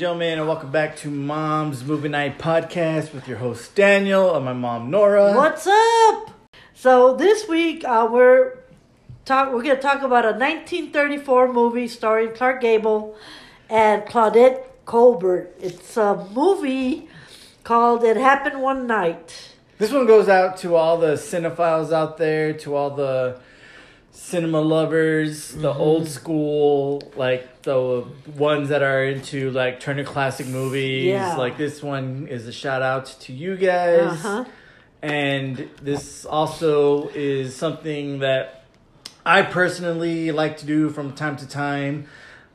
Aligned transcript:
gentlemen, 0.00 0.38
and 0.38 0.48
welcome 0.48 0.70
back 0.70 0.96
to 0.96 1.10
Mom's 1.10 1.84
Movie 1.84 2.08
Night 2.08 2.38
Podcast 2.38 3.12
with 3.12 3.28
your 3.28 3.36
host 3.36 3.74
Daniel 3.74 4.34
and 4.34 4.42
my 4.46 4.54
mom 4.54 4.90
Nora. 4.90 5.34
What's 5.34 5.66
up? 5.66 6.30
So 6.72 7.14
this 7.14 7.46
week 7.46 7.84
uh, 7.84 8.08
we're 8.10 8.56
talk. 9.26 9.52
We're 9.52 9.62
gonna 9.62 9.78
talk 9.78 10.00
about 10.00 10.24
a 10.24 10.32
1934 10.32 11.52
movie 11.52 11.86
starring 11.86 12.32
Clark 12.34 12.62
Gable 12.62 13.14
and 13.68 14.04
Claudette 14.04 14.62
Colbert. 14.86 15.54
It's 15.60 15.98
a 15.98 16.26
movie 16.32 17.06
called 17.62 18.02
"It 18.02 18.16
Happened 18.16 18.62
One 18.62 18.86
Night." 18.86 19.54
This 19.76 19.92
one 19.92 20.06
goes 20.06 20.30
out 20.30 20.56
to 20.60 20.76
all 20.76 20.96
the 20.96 21.16
cinephiles 21.16 21.92
out 21.92 22.16
there, 22.16 22.54
to 22.54 22.74
all 22.74 22.88
the 22.88 23.38
cinema 24.12 24.60
lovers, 24.60 25.52
the 25.52 25.70
Mm-hmm. 25.70 25.80
old 25.80 26.08
school, 26.08 27.02
like 27.16 27.62
the 27.62 28.06
ones 28.36 28.68
that 28.70 28.82
are 28.82 29.04
into 29.04 29.50
like 29.50 29.80
Turner 29.80 30.04
Classic 30.04 30.46
movies. 30.46 31.06
Yeah. 31.06 31.36
Like 31.36 31.56
this 31.56 31.82
one 31.82 32.26
is 32.28 32.46
a 32.46 32.52
shout 32.52 32.82
out 32.82 33.06
to 33.20 33.32
you 33.32 33.56
guys. 33.56 34.12
Uh-huh. 34.24 34.44
And 35.02 35.68
this 35.82 36.24
also 36.26 37.08
is 37.08 37.56
something 37.56 38.18
that 38.20 38.64
I 39.24 39.42
personally 39.42 40.30
like 40.32 40.58
to 40.58 40.66
do 40.66 40.90
from 40.90 41.14
time 41.14 41.36
to 41.36 41.48
time. 41.48 42.06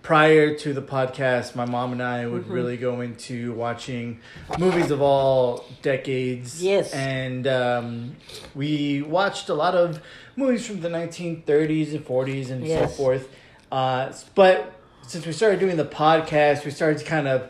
Prior 0.06 0.54
to 0.58 0.72
the 0.72 0.84
podcast, 0.84 1.56
my 1.56 1.66
mom 1.66 1.92
and 1.92 2.04
I 2.04 2.28
would 2.28 2.44
Mm-hmm. 2.44 2.54
really 2.54 2.78
go 2.78 3.02
into 3.02 3.54
watching 3.54 4.20
movies 4.60 4.92
of 4.92 5.02
all 5.02 5.66
decades. 5.82 6.62
Yes. 6.62 6.94
And 6.94 7.48
um, 7.48 8.16
we 8.54 9.02
watched 9.02 9.50
a 9.50 9.56
lot 9.56 9.74
of 9.74 10.00
movies 10.36 10.68
from 10.68 10.82
the 10.82 10.90
1930s 10.90 11.96
and 11.96 12.06
40s 12.06 12.52
and 12.52 12.68
Yes. 12.68 12.92
so 12.92 12.96
forth. 12.96 13.30
Uh, 13.72 14.14
but 14.36 14.76
since 15.08 15.26
we 15.26 15.32
started 15.32 15.60
doing 15.60 15.76
the 15.76 15.86
podcast, 15.86 16.66
we 16.66 16.70
started 16.70 17.00
to 17.00 17.06
kind 17.06 17.28
of 17.28 17.50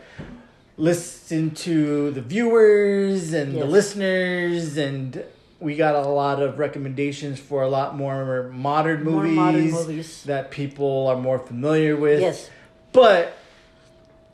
listen 0.78 1.52
to 1.56 2.12
the 2.12 2.22
viewers 2.22 3.34
and 3.34 3.54
the 3.56 3.66
listeners 3.66 4.78
and 4.78 5.26
we 5.60 5.76
got 5.76 5.96
a 5.96 6.08
lot 6.08 6.42
of 6.42 6.60
recommendations 6.60 7.40
for 7.40 7.64
a 7.64 7.70
lot 7.70 7.96
more 7.96 8.50
modern 8.54 9.04
More 9.04 9.24
movies, 9.24 9.36
modern 9.36 9.72
movies. 9.72 10.24
that 10.24 10.52
people 10.52 11.08
are 11.08 11.16
more 11.18 11.40
familiar 11.40 11.96
with. 11.96 12.20
Yes. 12.22 12.50
But 12.92 13.38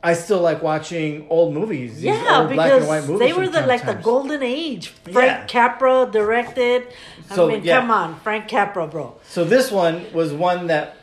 I 0.02 0.14
still 0.14 0.40
like 0.40 0.62
watching 0.62 1.26
old 1.30 1.54
movies. 1.54 2.02
Yeah, 2.02 2.40
old 2.40 2.52
black 2.52 2.72
and 2.72 2.88
white 2.88 3.00
because 3.02 3.08
movies 3.08 3.18
they 3.28 3.32
were 3.32 3.48
the 3.48 3.66
like 3.66 3.86
the 3.86 3.94
golden 3.94 4.42
age. 4.42 4.88
Frank 5.12 5.48
Capra 5.48 6.08
directed. 6.10 6.88
I 7.30 7.34
So, 7.36 7.46
mean, 7.48 7.62
yeah. 7.62 7.80
come 7.80 7.90
on, 7.92 8.18
Frank 8.20 8.48
Capra, 8.48 8.86
bro. 8.88 9.16
So 9.28 9.44
this 9.44 9.70
one 9.70 10.12
was 10.12 10.32
one 10.32 10.66
that 10.66 10.96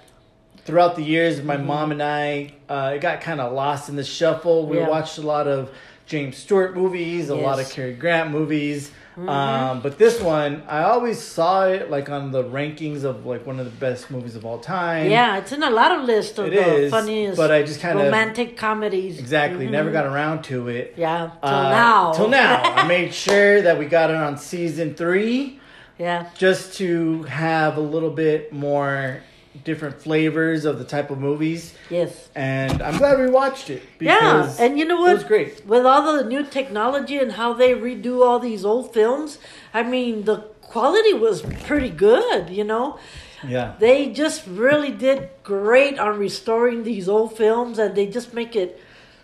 throughout 0.66 0.96
the 0.98 1.02
years, 1.04 1.42
my 1.42 1.56
Mm-hmm. 1.56 1.66
mom 1.66 1.92
and 1.94 2.04
I, 2.04 2.54
uh, 2.68 2.92
it 2.96 3.00
got 3.02 3.22
kind 3.22 3.40
of 3.40 3.54
lost 3.54 3.88
in 3.90 3.96
the 3.96 4.04
shuffle. 4.04 4.68
We 4.68 4.78
Yeah. 4.80 4.90
watched 4.90 5.18
a 5.18 5.22
lot 5.22 5.48
of 5.48 5.72
James 6.06 6.36
Stewart 6.38 6.76
movies, 6.76 7.30
a 7.30 7.36
lot 7.36 7.54
of 7.60 7.66
Yes. 7.68 7.74
Cary 7.74 7.94
Grant 7.94 8.32
movies. 8.32 8.92
Mm-hmm. 9.20 9.30
Um, 9.30 9.82
but 9.82 9.98
this 9.98 10.22
one, 10.22 10.64
I 10.68 10.84
always 10.84 11.20
saw 11.22 11.66
it 11.66 11.90
like 11.92 12.10
on 12.10 12.32
the 12.32 12.44
rankings 12.44 13.04
of 13.04 13.26
like 13.26 13.46
one 13.46 13.60
of 13.60 13.66
the 13.66 13.72
best 13.80 14.10
movies 14.10 14.36
of 14.36 14.46
all 14.46 14.60
time. 14.60 15.10
Yeah, 15.12 15.38
it's 15.38 15.52
in 15.52 15.62
a 15.62 15.70
lot 15.70 15.92
of 15.92 16.04
lists 16.06 16.38
of 16.40 16.48
It 16.48 16.52
the 16.56 16.76
is, 16.76 16.92
funniest 16.92 17.36
but 17.38 17.52
I 17.52 17.64
just 17.64 17.82
kind 17.82 18.00
of 18.00 18.06
romantic 18.06 18.56
comedies. 18.56 19.20
exactly 19.20 19.68
Mhm. 19.68 19.72
never 19.72 19.92
got 19.92 20.06
around 20.06 20.44
to 20.46 20.70
it. 20.70 20.94
Yeah, 20.96 21.32
till 21.44 21.50
Uh, 21.54 21.70
now. 21.70 22.12
Till 22.14 22.30
now, 22.30 22.62
I 22.76 22.88
made 22.88 23.14
sure 23.14 23.62
that 23.62 23.78
we 23.78 23.86
got 23.88 24.10
it 24.10 24.16
on 24.16 24.38
season 24.38 24.94
three. 24.96 25.60
yeah. 25.98 26.28
just 26.38 26.76
to 26.78 27.24
have 27.24 27.76
a 27.76 27.82
little 27.82 28.10
bit 28.12 28.54
more 28.54 29.22
different 29.64 30.02
flavors 30.02 30.66
of 30.66 30.78
the 30.80 30.86
type 30.86 31.10
of 31.10 31.18
movies. 31.20 31.74
Yes. 31.90 32.30
And 32.36 32.82
I'm 32.82 32.98
glad 32.98 33.20
we 33.20 33.30
watched 33.30 33.70
it 33.70 33.82
Yeah, 34.00 34.54
and 34.60 34.78
you 34.78 34.86
know 34.86 35.00
what? 35.02 35.12
it 35.12 35.16
was 35.16 35.24
great. 35.24 35.66
With 35.66 35.86
all 35.86 36.16
the 36.18 36.24
new 36.24 36.44
technology 36.46 37.18
and 37.18 37.32
how 37.34 37.54
they 37.54 37.74
redo 37.74 38.24
all 38.26 38.40
these 38.40 38.64
old 38.64 38.94
films, 38.94 39.40
I 39.74 39.84
mean, 39.84 40.26
the 40.26 40.38
quality 40.62 41.14
was 41.14 41.42
pretty 41.42 41.90
good, 41.90 42.50
you 42.50 42.64
know? 42.64 43.00
Yeah. 43.48 43.74
They 43.80 44.12
just 44.12 44.46
really 44.48 44.92
did 44.92 45.30
great 45.44 45.98
on 45.98 46.20
restoring 46.20 46.84
these 46.84 47.10
old 47.10 47.36
films 47.36 47.80
and 47.80 47.96
they 47.96 48.06
just 48.06 48.34
make 48.34 48.56
it 48.56 48.80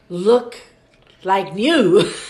look 0.10 0.58
like 1.24 1.54
new. 1.54 2.12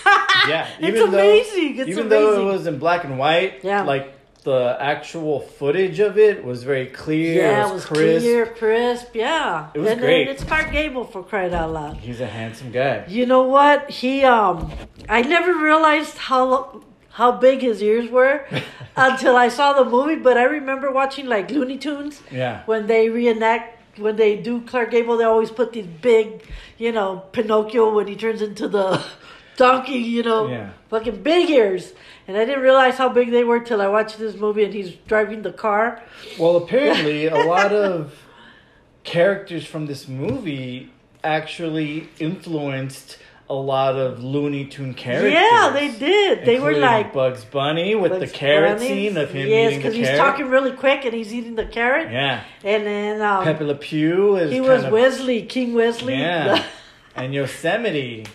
Yeah. 0.48 0.68
It's 0.80 1.00
amazing. 1.02 1.78
It's 1.80 1.90
even 1.90 2.08
though 2.10 2.40
it 2.42 2.52
was 2.54 2.68
in 2.68 2.78
black 2.78 3.04
and 3.04 3.18
white, 3.18 3.64
Yeah. 3.64 3.82
like 3.82 4.14
the 4.46 4.78
actual 4.80 5.40
footage 5.42 6.00
of 6.00 6.18
it 6.18 6.46
was 6.46 6.64
very 6.64 6.86
clear. 6.86 7.42
yeah, 7.42 7.58
it 7.58 7.60
it 7.60 7.64
was, 7.64 7.72
was 7.74 7.86
crisp. 7.86 8.24
clear, 8.26 8.46
crisp, 8.46 9.08
yeah. 9.16 9.70
It 9.74 9.80
was 9.80 9.90
and, 9.90 10.00
great. 10.00 10.28
It's 10.30 10.44
Clark 10.44 10.72
Gable 10.72 11.04
for 11.04 11.22
crying 11.24 11.54
out 11.54 11.72
loud. 11.74 11.98
He's 11.98 12.22
a 12.22 12.28
handsome 12.28 12.72
guy. 12.72 13.06
You 13.08 13.26
know 13.26 13.44
what? 13.44 13.90
He 13.90 14.24
um 14.24 14.72
I 15.10 15.24
never 15.24 15.54
realized 15.54 16.18
how 16.18 16.82
how 17.10 17.32
big 17.34 17.62
his 17.62 17.82
ears 17.82 18.10
were 18.10 18.46
until 18.96 19.36
I 19.36 19.48
saw 19.50 19.74
the 19.74 19.86
movie, 19.90 20.16
but 20.28 20.38
I 20.38 20.44
remember 20.44 20.92
watching 20.92 21.26
like 21.26 21.50
Looney 21.52 21.78
Tunes 21.78 22.22
Yeah. 22.32 22.62
when 22.66 22.88
they 22.88 23.10
reenact 23.10 23.72
when 23.98 24.16
they 24.18 24.36
do 24.36 24.62
Clark 24.62 24.92
Gable, 24.92 25.18
they 25.18 25.24
always 25.24 25.50
put 25.52 25.72
these 25.72 25.88
big, 25.88 26.44
you 26.78 26.92
know, 26.92 27.24
Pinocchio 27.32 27.96
when 27.96 28.08
he 28.08 28.16
turns 28.16 28.42
into 28.42 28.68
the 28.68 29.02
donkey, 29.58 30.00
you 30.16 30.22
know, 30.22 30.48
Yeah. 30.50 30.70
fucking 30.90 31.24
big 31.24 31.50
ears. 31.50 31.94
And 32.28 32.38
I 32.38 32.46
didn't 32.46 32.64
realize 32.64 32.98
how 32.98 33.10
big 33.10 33.32
they 33.32 33.44
were 33.44 33.60
till 33.60 33.82
I 33.82 33.88
watched 33.88 34.18
this 34.18 34.36
movie 34.36 34.64
and 34.64 34.74
he's 34.74 34.92
driving 35.08 35.44
the 35.44 35.54
car. 35.54 36.02
Well, 36.40 36.58
apparently, 36.58 37.28
a 37.28 37.46
lot 37.46 37.72
of 37.72 38.16
characters 39.04 39.66
from 39.66 39.86
this 39.86 40.08
movie 40.08 40.92
actually 41.24 42.10
influenced 42.20 43.20
a 43.48 43.54
lot 43.54 43.96
of 43.96 44.24
Looney 44.24 44.66
Tune 44.66 44.94
characters. 44.96 45.34
Yeah, 45.34 45.70
they 45.72 45.92
did. 45.92 46.46
They 46.46 46.60
were 46.60 46.74
like 46.74 47.14
Bugs 47.14 47.46
Bunny 47.46 47.94
with 47.94 48.20
the 48.20 48.28
carrot 48.28 48.78
Bunny. 48.78 48.88
scene 48.88 49.18
of 49.18 49.30
him 49.30 49.48
yes, 49.48 49.72
eating 49.72 49.78
the 49.80 49.84
because 49.84 49.96
he's 49.96 50.08
carrot. 50.08 50.20
talking 50.20 50.48
really 50.48 50.72
quick 50.72 51.06
and 51.06 51.14
he's 51.14 51.32
eating 51.34 51.56
the 51.56 51.66
carrot. 51.66 52.12
Yeah, 52.12 52.44
And 52.64 52.86
then 52.88 53.22
um, 53.22 53.44
Pepe 53.44 53.64
Le 53.64 53.76
Pew 53.76 54.38
is 54.38 54.52
he 54.52 54.62
was 54.62 54.84
of, 54.84 54.92
Westley, 54.92 55.44
King 55.44 55.76
Westley. 55.76 56.16
Yeah, 56.18 56.66
and 57.16 57.34
Yosemite. 57.34 58.26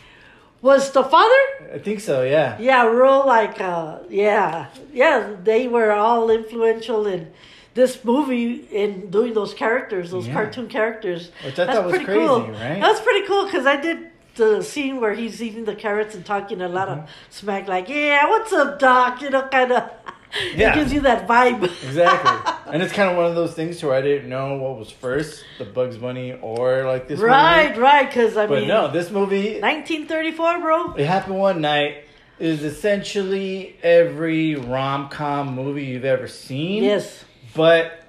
Was 0.62 0.90
the 0.92 1.02
father? 1.04 1.42
I 1.74 1.78
think 1.78 2.00
so. 2.00 2.22
Yeah, 2.22 2.58
Yeah, 2.58 2.86
real 2.86 3.26
like 3.26 3.60
uh 3.60 3.98
yeah. 4.08 4.66
Yeah, 4.92 5.34
they 5.42 5.68
were 5.68 5.90
all 5.92 6.30
influential 6.30 7.06
in 7.06 7.32
this 7.74 8.04
movie 8.04 8.66
in 8.72 9.10
doing 9.10 9.32
those 9.34 9.54
characters, 9.54 10.10
those 10.10 10.26
Yeah. 10.26 10.34
cartoon 10.34 10.68
characters. 10.68 11.30
Which 11.44 11.58
I 11.58 11.64
That's 11.64 11.78
thought 11.78 11.86
was 11.86 11.94
crazy, 12.02 12.18
cool. 12.18 12.40
right? 12.48 12.80
That's 12.80 13.00
pretty 13.00 13.26
cool 13.26 13.44
because 13.46 13.64
I 13.66 13.76
did 13.80 13.98
the 14.36 14.62
scene 14.62 15.00
where 15.00 15.14
he's 15.14 15.40
eating 15.42 15.64
the 15.64 15.74
carrots 15.74 16.14
and 16.14 16.24
talking 16.24 16.60
a 16.62 16.68
lot 16.68 16.88
Mm-hmm. 16.88 17.00
of 17.04 17.10
smack, 17.30 17.68
like, 17.68 17.88
"Yeah, 17.88 18.28
what's 18.28 18.52
up, 18.52 18.78
Doc?" 18.78 19.22
You 19.22 19.30
know, 19.30 19.42
kind 19.42 19.72
of. 19.72 19.82
Yeah. 20.54 20.72
It 20.72 20.74
gives 20.76 20.92
you 20.92 21.00
that 21.02 21.26
vibe. 21.26 21.62
exactly. 21.84 22.72
and 22.72 22.82
it's 22.82 22.92
kind 22.92 23.10
of 23.10 23.16
one 23.16 23.26
of 23.26 23.34
those 23.34 23.54
things 23.54 23.82
where 23.82 23.94
I 23.94 24.00
didn't 24.00 24.28
know 24.28 24.56
what 24.56 24.78
was 24.78 24.90
first, 24.90 25.44
the 25.58 25.64
Bugs 25.64 25.96
Bunny 25.96 26.32
or 26.40 26.86
like 26.86 27.08
this 27.08 27.18
right, 27.20 27.70
movie. 27.70 27.80
right. 27.80 28.06
Because 28.08 28.36
I 28.36 28.46
But 28.46 28.60
mean, 28.60 28.68
no, 28.68 28.90
this 28.90 29.10
movie 29.10 29.60
1934, 29.60 30.60
bro. 30.60 30.94
It 30.94 31.06
happened 31.06 31.38
one 31.38 31.60
night 31.60 32.04
is 32.38 32.62
essentially 32.62 33.76
every 33.82 34.54
rom 34.54 35.08
com 35.08 35.54
movie 35.54 35.86
you've 35.86 36.04
ever 36.04 36.28
seen. 36.28 36.84
Yes. 36.84 37.24
But 37.54 38.04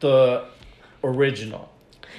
the 0.00 0.46
original. 1.02 1.68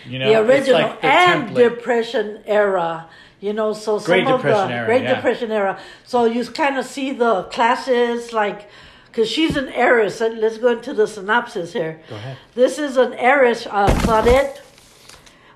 You 0.05 0.19
know, 0.19 0.29
the 0.43 0.51
original 0.51 0.81
like 0.81 1.01
the 1.01 1.07
and 1.07 1.49
template. 1.49 1.55
depression 1.55 2.43
era 2.45 3.09
you 3.41 3.53
know 3.53 3.73
so 3.73 3.99
some 3.99 4.05
Great 4.05 4.27
of 4.27 4.37
Depression 4.41 4.67
the 4.67 4.73
era, 4.73 4.85
great 4.85 5.03
yeah. 5.03 5.15
depression 5.15 5.51
era 5.51 5.79
so 6.03 6.25
you 6.25 6.45
kind 6.45 6.77
of 6.77 6.85
see 6.85 7.11
the 7.11 7.43
classes 7.43 8.33
like 8.33 8.69
because 9.11 9.29
she's 9.29 9.55
an 9.55 9.69
heiress. 9.69 10.21
And 10.21 10.39
let's 10.39 10.57
go 10.57 10.69
into 10.69 10.93
the 10.93 11.07
synopsis 11.07 11.73
here. 11.73 12.01
Go 12.09 12.15
ahead. 12.15 12.37
this 12.55 12.79
is 12.79 12.97
an 12.97 13.13
heiress 13.13 13.67
uh, 13.67 13.87
claudette 14.01 14.59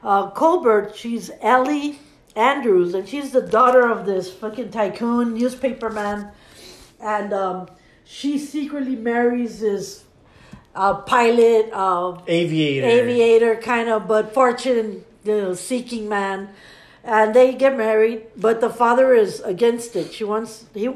uh, 0.03 0.29
colbert. 0.31 0.95
She's 0.95 1.31
ellie 1.41 2.00
andrews 2.35 2.95
and 2.95 3.07
she's 3.07 3.31
the 3.31 3.41
daughter 3.41 3.88
of 3.88 4.05
this 4.05 4.31
fucking 4.31 4.71
tycoon 4.71 5.33
newspaper 5.35 5.89
man. 5.89 6.31
And 7.00 7.33
um, 7.33 7.67
she 8.05 8.38
secretly 8.38 8.95
marries 8.95 9.59
this 9.59 10.03
uh, 10.75 10.95
pilot 11.01 11.69
uh, 11.71 12.19
Aviator. 12.27 12.88
aviator 12.88 13.56
kind 13.57 13.89
of 13.89 14.07
but 14.07 14.33
fortune 14.33 15.06
you 15.23 15.38
know, 15.38 15.53
seeking 15.53 16.09
man. 16.09 16.49
And 17.03 17.33
they 17.33 17.53
get 17.53 17.77
married 17.77 18.27
but 18.35 18.61
the 18.61 18.69
father 18.69 19.13
is 19.13 19.41
against 19.41 19.95
it. 19.95 20.13
She 20.13 20.23
wants 20.23 20.65
he 20.73 20.89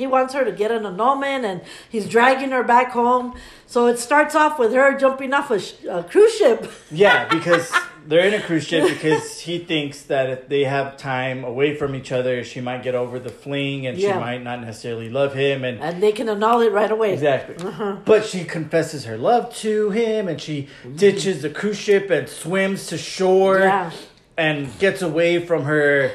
he 0.00 0.06
wants 0.06 0.32
her 0.34 0.44
to 0.44 0.52
get 0.62 0.70
an 0.78 0.84
annulment 0.86 1.44
and 1.44 1.60
he's 1.94 2.06
dragging 2.08 2.50
her 2.50 2.64
back 2.64 2.88
home 2.92 3.26
so 3.66 3.86
it 3.86 3.98
starts 3.98 4.34
off 4.34 4.58
with 4.58 4.72
her 4.72 4.96
jumping 4.98 5.32
off 5.38 5.50
a, 5.50 5.60
sh- 5.60 5.84
a 5.88 6.02
cruise 6.12 6.34
ship 6.40 6.60
Yeah, 6.90 7.28
because 7.28 7.70
they're 8.06 8.26
in 8.26 8.34
a 8.34 8.42
cruise 8.42 8.66
ship 8.66 8.88
because 8.88 9.38
he 9.40 9.58
thinks 9.58 9.96
that 10.12 10.30
if 10.30 10.48
they 10.48 10.64
have 10.64 10.96
time 10.96 11.44
away 11.44 11.76
from 11.76 11.94
each 11.94 12.10
other, 12.12 12.42
she 12.42 12.60
might 12.62 12.82
get 12.82 12.94
over 12.94 13.18
the 13.18 13.28
fling 13.42 13.86
and 13.86 13.98
Yeah. 13.98 14.14
she 14.14 14.18
might 14.28 14.42
not 14.42 14.58
necessarily 14.62 15.10
love 15.10 15.32
him 15.34 15.64
and 15.64 15.76
and 15.80 16.02
they 16.02 16.12
can 16.12 16.28
annul 16.28 16.60
it 16.62 16.72
right 16.72 16.90
away 16.90 17.12
Exactly. 17.12 17.56
Uh-huh. 17.64 17.96
But 18.04 18.24
she 18.24 18.44
confesses 18.44 19.04
her 19.04 19.18
love 19.18 19.54
to 19.56 19.90
him 19.90 20.28
and 20.28 20.40
she 20.40 20.68
ditches 20.96 21.42
the 21.42 21.50
cruise 21.50 21.78
ship 21.78 22.08
and 22.10 22.26
swims 22.28 22.86
to 22.86 22.96
shore 22.98 23.58
Yeah. 23.58 23.90
and 24.38 24.56
gets 24.78 25.02
away 25.02 25.44
from 25.46 25.64
her 25.64 26.10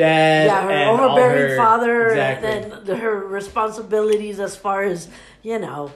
dad, 0.00 0.46
yeah, 0.46 0.62
her 0.62 0.90
overbearing 0.90 1.50
her- 1.50 1.56
father, 1.56 2.08
exactly, 2.08 2.48
and 2.50 2.86
then 2.86 2.98
her 2.98 3.16
responsibilities 3.26 4.40
as 4.40 4.56
far 4.56 4.82
as 4.82 5.08
you 5.42 5.58
know 5.58 5.90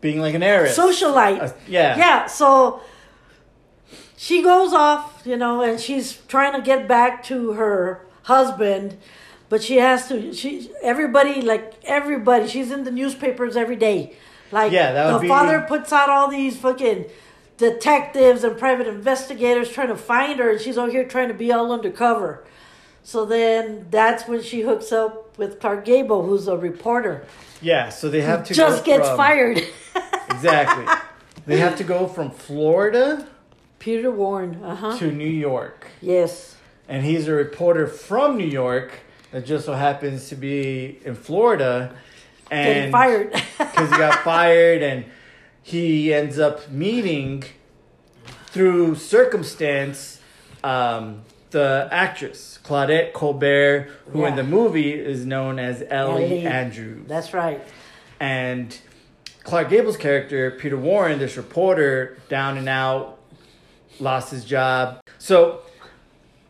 being 0.00 0.20
like 0.20 0.34
an 0.34 0.42
heiress, 0.42 0.76
socialite. 0.78 1.40
Uh, 1.42 1.52
yeah, 1.68 1.96
yeah, 1.98 2.26
so 2.26 2.80
she 4.16 4.42
goes 4.42 4.72
off, 4.72 5.22
you 5.24 5.36
know, 5.36 5.62
and 5.62 5.80
she's 5.80 6.18
trying 6.28 6.52
to 6.52 6.60
get 6.62 6.86
back 6.86 7.22
to 7.24 7.52
her 7.52 8.04
husband, 8.24 8.96
but 9.48 9.62
she 9.62 9.76
has 9.76 10.08
to. 10.08 10.32
She 10.32 10.70
everybody 10.82 11.40
like 11.42 11.74
everybody. 11.84 12.46
She's 12.48 12.70
in 12.70 12.84
the 12.84 12.90
newspapers 12.90 13.56
every 13.56 13.76
day. 13.76 14.14
Like 14.52 14.72
Yeah, 14.72 15.12
the 15.12 15.18
be- 15.20 15.28
father 15.28 15.60
puts 15.68 15.92
out 15.92 16.08
all 16.10 16.28
these 16.28 16.56
fucking 16.58 17.06
detectives 17.56 18.42
and 18.42 18.58
private 18.58 18.86
investigators 18.86 19.70
trying 19.70 19.88
to 19.88 19.96
find 19.96 20.38
her, 20.40 20.50
and 20.50 20.60
she's 20.60 20.76
over 20.78 20.90
here 20.90 21.04
trying 21.04 21.28
to 21.28 21.34
be 21.34 21.52
all 21.52 21.70
undercover. 21.72 22.44
So 23.10 23.24
then 23.24 23.86
that's 23.90 24.28
when 24.28 24.40
she 24.40 24.60
hooks 24.60 24.92
up 24.92 25.36
with 25.36 25.58
Clark 25.58 25.84
Gable, 25.84 26.24
who's 26.24 26.46
a 26.46 26.56
reporter. 26.56 27.24
yeah. 27.60 27.88
So 27.88 28.08
they 28.08 28.20
have 28.20 28.44
to 28.44 28.54
Just 28.54 28.84
gets 28.84 29.08
from- 29.08 29.16
fired. 29.16 29.62
Exactly, 30.30 30.86
they 31.44 31.58
have 31.58 31.76
to 31.76 31.84
go 31.84 32.06
from 32.06 32.30
Florida 32.30 33.26
Peter 33.80 34.10
Warren. 34.12 34.62
Uh 34.64 34.74
huh. 34.76 34.98
to 34.98 35.10
New 35.10 35.28
York, 35.50 35.88
Yes. 36.00 36.54
and 36.88 37.04
he's 37.04 37.26
a 37.28 37.32
reporter 37.32 37.86
from 37.88 38.38
New 38.38 38.46
York 38.46 38.92
that 39.32 39.44
just 39.44 39.66
so 39.66 39.74
happens 39.74 40.28
to 40.28 40.36
be 40.36 40.98
in 41.04 41.14
Florida, 41.16 41.94
and 42.50 42.66
Getting 42.74 42.92
fired. 42.92 43.32
because 43.58 43.90
he 43.90 43.96
got 43.98 44.20
fired 44.22 44.82
and 44.82 45.04
he 45.62 46.14
ends 46.14 46.38
up 46.38 46.70
meeting 46.70 47.42
through 48.46 48.94
circumstance 48.94 50.20
um, 50.64 51.22
the 51.50 51.88
actress 51.90 52.58
claudette 52.64 53.12
colbert 53.12 53.88
who 54.12 54.24
in 54.24 54.36
the 54.36 54.44
movie 54.44 54.92
is 54.92 55.24
known 55.26 55.58
as 55.58 55.82
ellie, 55.90 56.24
Ellie. 56.24 56.46
andrews 56.46 57.06
That's 57.08 57.32
right. 57.34 57.60
and 58.20 58.76
clark 59.44 59.68
gable's 59.70 59.96
character 59.96 60.50
peter 60.52 60.76
warren 60.76 61.18
this 61.18 61.36
reporter 61.36 62.18
down 62.28 62.56
and 62.58 62.68
out 62.68 63.18
lost 63.98 64.30
his 64.30 64.44
job 64.44 65.00
so 65.18 65.60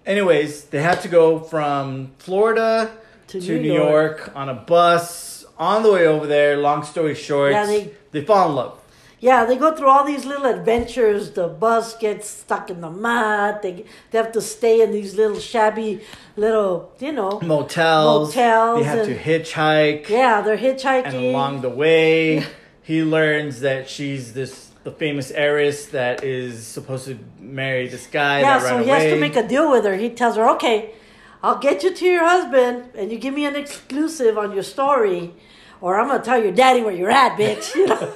anyways 0.06 0.64
they 0.66 0.82
had 0.82 1.00
to 1.02 1.08
go 1.08 1.38
from 1.40 2.12
florida 2.18 2.90
To 3.28 3.40
to, 3.40 3.52
New 3.56 3.62
new, 3.62 3.74
York. 3.74 4.18
york. 4.18 4.32
on 4.36 4.48
a 4.48 4.54
bus 4.54 5.44
on 5.58 5.82
the 5.82 5.92
way 5.92 6.06
over 6.06 6.26
there 6.26 6.56
long 6.56 6.84
story 6.84 7.14
short 7.14 7.52
Yeah, 7.52 7.66
they- 7.66 7.90
they 8.12 8.22
fall 8.24 8.48
in 8.50 8.56
love 8.56 8.79
Yeah, 9.20 9.44
they 9.44 9.56
go 9.56 9.76
through 9.76 9.88
all 9.88 10.04
these 10.04 10.24
little 10.24 10.46
adventures. 10.46 11.32
The 11.32 11.46
bus 11.46 11.94
gets 11.98 12.26
stuck 12.28 12.70
in 12.70 12.80
the 12.80 12.90
mud. 12.90 13.60
They 13.62 13.84
they 14.10 14.18
have 14.18 14.32
to 14.32 14.40
stay 14.40 14.80
in 14.80 14.92
these 14.92 15.14
little 15.14 15.38
shabby 15.38 16.00
little, 16.36 16.92
you 16.98 17.12
know. 17.12 17.38
motels 17.42 18.34
Motels 18.34 18.78
they 18.78 18.84
have 18.84 19.06
to 19.06 19.16
hitchhike 19.16 20.08
Yeah, 20.08 20.40
they're 20.40 20.56
hitchhiking. 20.56 21.04
and 21.04 21.16
along 21.16 21.60
the 21.60 21.68
way 21.68 22.46
he 22.82 23.02
learns 23.02 23.60
that 23.60 23.88
she's 23.90 24.32
this 24.32 24.70
the 24.84 24.90
famous 24.90 25.30
heiress 25.30 25.86
that 25.86 26.24
is 26.24 26.66
supposed 26.66 27.04
to 27.04 27.18
marry 27.38 27.86
this 27.88 28.06
guy 28.06 28.40
yeah, 28.40 28.58
so 28.58 28.78
he 28.78 28.84
away 28.88 29.00
has 29.00 29.12
to 29.12 29.20
make 29.20 29.36
a 29.36 29.46
deal 29.46 29.70
with 29.70 29.84
her. 29.84 29.96
He 29.96 30.08
tells 30.08 30.36
her, 30.36 30.48
"Okay, 30.56 30.94
I'll 31.42 31.58
get 31.58 31.82
you 31.82 31.92
to 31.94 32.04
your 32.06 32.24
husband, 32.26 32.90
and 32.94 33.12
you 33.12 33.18
give 33.18 33.34
me 33.34 33.44
an 33.44 33.56
exclusive 33.56 34.38
on 34.38 34.52
your 34.52 34.62
story, 34.62 35.34
or 35.80 35.98
I'm 35.98 36.08
gonna 36.08 36.22
tell 36.22 36.42
your 36.42 36.52
daddy 36.52 36.82
where 36.82 36.94
you're 36.94 37.10
at, 37.10 37.36
bitch." 37.38 37.74
You 37.74 37.86
know. 37.86 38.14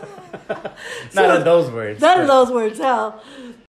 not 0.49 0.73
So- 1.13 1.37
in 1.37 1.45
those 1.45 1.71
words 1.71 2.01
None 2.01 2.21
of 2.21 2.27
but- 2.27 2.35
those 2.45 2.51
words, 2.53 2.79
hell. 2.79 3.23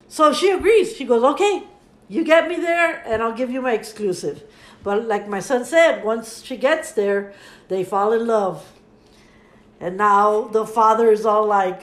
So 0.08 0.32
she 0.34 0.50
agrees. 0.52 0.96
She 0.96 1.06
goes, 1.06 1.24
okay, 1.24 1.64
you 2.08 2.24
get 2.24 2.48
me 2.48 2.56
there 2.58 3.02
and 3.06 3.22
I'll 3.24 3.34
give 3.34 3.50
you 3.50 3.62
my 3.62 3.74
exclusive. 3.74 4.44
But 4.84 5.08
like 5.08 5.28
my 5.28 5.40
son 5.40 5.66
said, 5.66 6.04
once 6.04 6.44
she 6.44 6.56
gets 6.58 6.92
there, 6.92 7.34
they 7.68 7.84
fall 7.84 8.14
in 8.14 8.28
love. 8.28 8.64
And 9.80 9.98
now 9.98 10.44
the 10.44 10.66
father 10.68 11.10
is 11.12 11.26
all 11.26 11.46
like, 11.48 11.82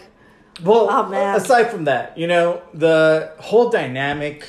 Well, 0.63 0.87
Oh, 0.91 1.07
man. 1.09 1.35
aside 1.37 1.71
from 1.71 1.85
that, 1.85 2.17
you 2.17 2.27
know, 2.27 2.63
the 2.73 3.33
whole 3.39 3.69
dynamic, 3.71 4.47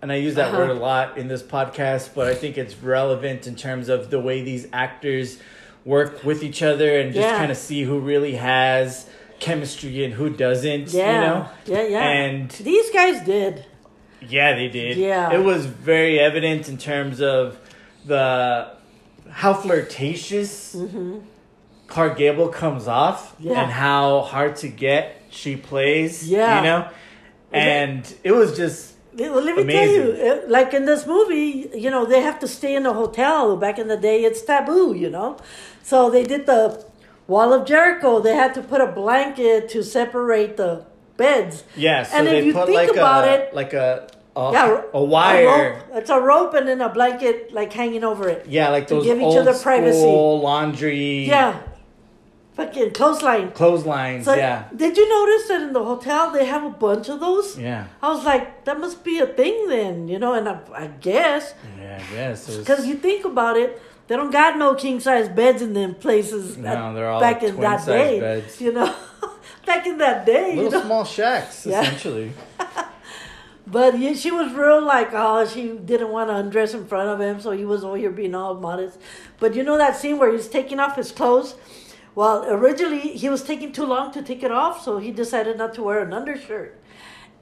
and 0.00 0.12
I 0.12 0.16
use 0.16 0.34
that 0.36 0.48
Uh-huh. 0.48 0.58
word 0.58 0.70
a 0.70 0.74
lot 0.74 1.18
in 1.18 1.26
this 1.28 1.42
podcast, 1.42 2.10
but 2.14 2.28
I 2.28 2.34
think 2.34 2.56
it's 2.58 2.76
relevant 2.76 3.46
in 3.46 3.56
terms 3.56 3.88
of 3.88 4.10
the 4.10 4.20
way 4.20 4.42
these 4.42 4.68
actors 4.72 5.38
work 5.84 6.24
with 6.24 6.42
each 6.42 6.62
other 6.62 6.98
and 6.98 7.12
just 7.12 7.26
Yeah. 7.28 7.36
kind 7.36 7.50
of 7.50 7.56
see 7.58 7.82
who 7.82 7.98
really 7.98 8.36
has 8.36 9.06
chemistry 9.40 10.04
and 10.04 10.14
who 10.14 10.30
doesn't, 10.30 10.92
yeah, 10.92 11.14
you 11.14 11.26
know? 11.26 11.48
yeah, 11.66 11.86
yeah. 11.88 12.08
And 12.08 12.50
these 12.50 12.90
guys 12.90 13.24
did. 13.24 13.64
yeah, 14.26 14.54
they 14.54 14.68
did. 14.68 14.96
Yeah. 14.96 15.32
It 15.34 15.42
was 15.44 15.66
very 15.66 16.18
evident 16.18 16.68
in 16.68 16.78
terms 16.78 17.20
of 17.20 17.58
the 18.06 18.68
how 19.30 19.52
flirtatious 19.54 20.76
Clark 21.86 22.16
Gable 22.16 22.48
comes 22.48 22.88
off 22.88 23.34
Mm-hmm. 23.34 23.48
Yeah. 23.48 23.62
and 23.62 23.70
how 23.72 24.20
hard 24.22 24.56
to 24.56 24.68
get 24.68 25.20
she 25.30 25.56
plays. 25.56 26.28
Yeah. 26.28 26.56
You 26.58 26.62
know? 26.64 26.88
And 27.52 28.14
it 28.24 28.32
was 28.32 28.56
just 28.56 28.92
let 29.16 29.30
me 29.56 29.64
tell 29.72 29.86
you, 29.88 30.02
Amazing. 30.12 30.50
like 30.50 30.74
in 30.74 30.86
this 30.86 31.06
movie, 31.06 31.70
you 31.74 31.88
know, 31.90 32.04
they 32.04 32.20
have 32.20 32.40
to 32.40 32.48
stay 32.48 32.74
in 32.74 32.84
a 32.86 32.92
hotel. 32.92 33.56
Back 33.56 33.78
in 33.78 33.86
the 33.88 33.96
day, 33.96 34.24
it's 34.24 34.42
taboo, 34.42 34.92
you 34.94 35.08
know. 35.10 35.36
So 35.84 36.10
they 36.10 36.24
did 36.24 36.46
the 36.46 36.82
Wall 37.28 37.52
of 37.52 37.66
Jericho. 37.66 38.18
They 38.20 38.34
had 38.34 38.54
to 38.54 38.62
put 38.62 38.80
a 38.80 38.86
blanket 39.02 39.68
to 39.74 39.82
separate 39.84 40.56
the 40.56 40.84
beds. 41.18 41.62
yeah, 41.76 42.02
so 42.02 42.16
And 42.16 42.26
if 42.26 42.32
they 42.32 42.44
you 42.46 42.52
put 42.54 42.66
think 42.66 42.76
like 42.88 42.90
about 42.96 43.24
a 43.28 43.32
it- 43.34 43.54
like 43.54 43.72
a 43.74 44.08
a, 44.36 44.50
Yeah, 44.52 44.80
a 44.92 45.04
wire. 45.04 45.46
rope. 45.46 45.98
It's 45.98 46.10
a 46.10 46.18
rope 46.18 46.54
and 46.54 46.66
then 46.66 46.80
a 46.80 46.88
blanket 46.88 47.52
like 47.52 47.72
hanging 47.72 48.02
over 48.02 48.28
it. 48.28 48.46
Yeah, 48.48 48.70
like 48.70 48.88
To 48.88 48.94
those 48.96 49.04
give 49.04 49.18
each 49.18 49.24
old 49.38 49.38
other 49.46 49.54
privacy. 49.56 50.00
school 50.00 50.40
laundry 50.40 51.26
Yeah, 51.34 51.60
fucking 52.56 52.90
clothesline. 52.98 53.52
clotheslines, 53.52 54.24
So 54.24 54.34
yeah. 54.34 54.64
did 54.74 54.96
you 54.96 55.06
notice 55.08 55.46
that 55.48 55.62
in 55.62 55.72
the 55.72 55.84
hotel 55.84 56.30
they 56.32 56.46
have 56.46 56.64
a 56.64 56.70
bunch 56.70 57.08
of 57.08 57.20
those? 57.20 57.56
Yeah. 57.58 57.84
I 58.02 58.08
was 58.12 58.24
like, 58.24 58.64
that 58.64 58.80
must 58.80 59.04
be 59.04 59.20
a 59.20 59.26
thing 59.26 59.68
then, 59.68 60.08
you 60.08 60.18
know. 60.18 60.32
And 60.34 60.48
I, 60.48 60.58
I 60.74 60.86
guess 61.00 61.54
Yeah, 61.80 62.00
I 62.02 62.12
guess. 62.14 62.56
Because 62.56 62.86
you 62.88 62.96
think 62.96 63.24
about 63.24 63.56
it, 63.56 63.80
they 64.06 64.16
don't 64.16 64.30
got 64.30 64.58
no 64.58 64.74
king 64.74 65.00
size 65.00 65.28
beds 65.28 65.62
in 65.62 65.72
them 65.72 65.94
places. 65.94 66.56
No, 66.56 66.68
at- 66.68 66.92
they're 66.94 67.08
all 67.10 67.20
back 67.20 67.42
in 67.42 67.58
that 67.60 67.84
day. 67.86 68.20
beds. 68.20 68.60
You 68.60 68.72
know, 68.72 68.94
back 69.66 69.86
in 69.86 69.98
that 69.98 70.26
day. 70.26 70.56
little 70.56 70.64
you 70.64 70.70
know? 70.70 70.82
small 70.82 71.04
shacks, 71.04 71.66
Yeah. 71.70 71.82
essentially. 71.82 72.32
But 73.66 73.98
yeah, 73.98 74.12
she 74.12 74.30
was 74.30 74.52
real 74.52 74.84
like, 74.84 75.08
oh, 75.14 75.46
she 75.46 75.68
didn't 75.70 76.10
want 76.10 76.28
to 76.28 76.36
undress 76.36 76.74
in 76.74 76.84
front 76.86 77.08
of 77.08 77.18
him, 77.18 77.40
so 77.40 77.52
he 77.52 77.64
was 77.64 77.82
over 77.82 77.96
here 77.96 78.10
being 78.10 78.34
all 78.34 78.54
modest. 78.54 78.98
But 79.40 79.54
you 79.54 79.62
know 79.62 79.78
that 79.78 79.96
scene 79.96 80.18
where 80.18 80.30
he's 80.30 80.48
taking 80.48 80.78
off 80.78 80.96
his 80.96 81.10
clothes? 81.10 81.54
Well, 82.14 82.44
originally 82.46 83.00
he 83.00 83.30
was 83.30 83.42
taking 83.42 83.72
too 83.72 83.86
long 83.86 84.12
to 84.12 84.22
take 84.22 84.42
it 84.42 84.50
off, 84.50 84.84
so 84.84 84.98
he 84.98 85.10
decided 85.10 85.56
not 85.56 85.72
to 85.74 85.82
wear 85.82 86.00
an 86.00 86.12
undershirt. 86.12 86.78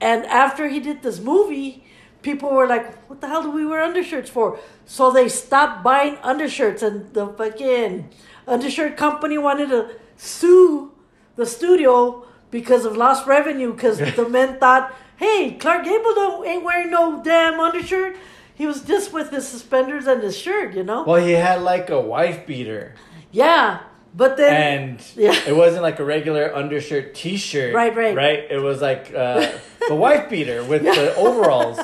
And 0.01 0.25
after 0.27 0.69
he 0.69 0.79
did 0.79 1.03
this 1.03 1.19
movie, 1.19 1.85
people 2.23 2.51
were 2.51 2.67
like, 2.67 2.97
what 3.09 3.21
the 3.21 3.29
hell 3.29 3.43
do 3.43 3.51
we 3.51 3.67
wear 3.67 3.83
undershirts 3.83 4.31
for? 4.31 4.59
So 4.87 5.11
they 5.11 5.29
stopped 5.29 5.83
buying 5.83 6.17
undershirts, 6.23 6.83
and 6.83 7.13
the 7.15 7.27
fucking 7.29 8.09
undershirt 8.47 8.97
company 8.97 9.39
wanted 9.39 9.69
to 9.71 9.91
sue 10.17 10.93
the 11.37 11.47
studio 11.47 12.25
because 12.51 12.85
of 12.85 12.97
lost 12.97 13.27
revenue 13.27 13.73
because 13.73 13.99
the 13.99 14.29
men 14.29 14.59
thought, 14.59 14.95
hey, 15.17 15.57
Clark 15.59 15.85
Gable 15.85 16.15
don't 16.15 16.47
ain't 16.47 16.65
wearing 16.65 16.91
no 16.91 17.23
damn 17.23 17.59
undershirt. 17.61 18.17
He 18.55 18.67
was 18.67 18.83
just 18.83 19.13
with 19.13 19.31
his 19.31 19.49
suspenders 19.49 20.07
and 20.07 20.23
his 20.23 20.37
shirt, 20.37 20.75
you 20.75 20.83
know. 20.85 21.05
Well, 21.05 21.25
he 21.25 21.33
had 21.33 21.63
like 21.63 21.89
a 21.91 22.01
wife 22.01 22.47
beater, 22.47 22.95
Yeah, 23.31 23.81
but 24.15 24.37
then 24.37 24.53
and 24.91 25.03
Yeah. 25.17 25.35
it 25.47 25.57
wasn't 25.57 25.83
like 25.83 25.99
a 25.99 26.05
regular 26.05 26.55
undershirt 26.55 27.15
T-shirt. 27.15 27.75
Right, 27.75 27.97
right. 27.97 28.15
right. 28.15 28.47
It 28.51 28.59
was 28.61 28.83
like 28.83 29.13
uh, 29.15 29.51
the 29.89 29.95
wife 29.95 30.29
beater 30.29 30.63
with 30.63 30.83
the 31.01 31.15
overalls. 31.17 31.81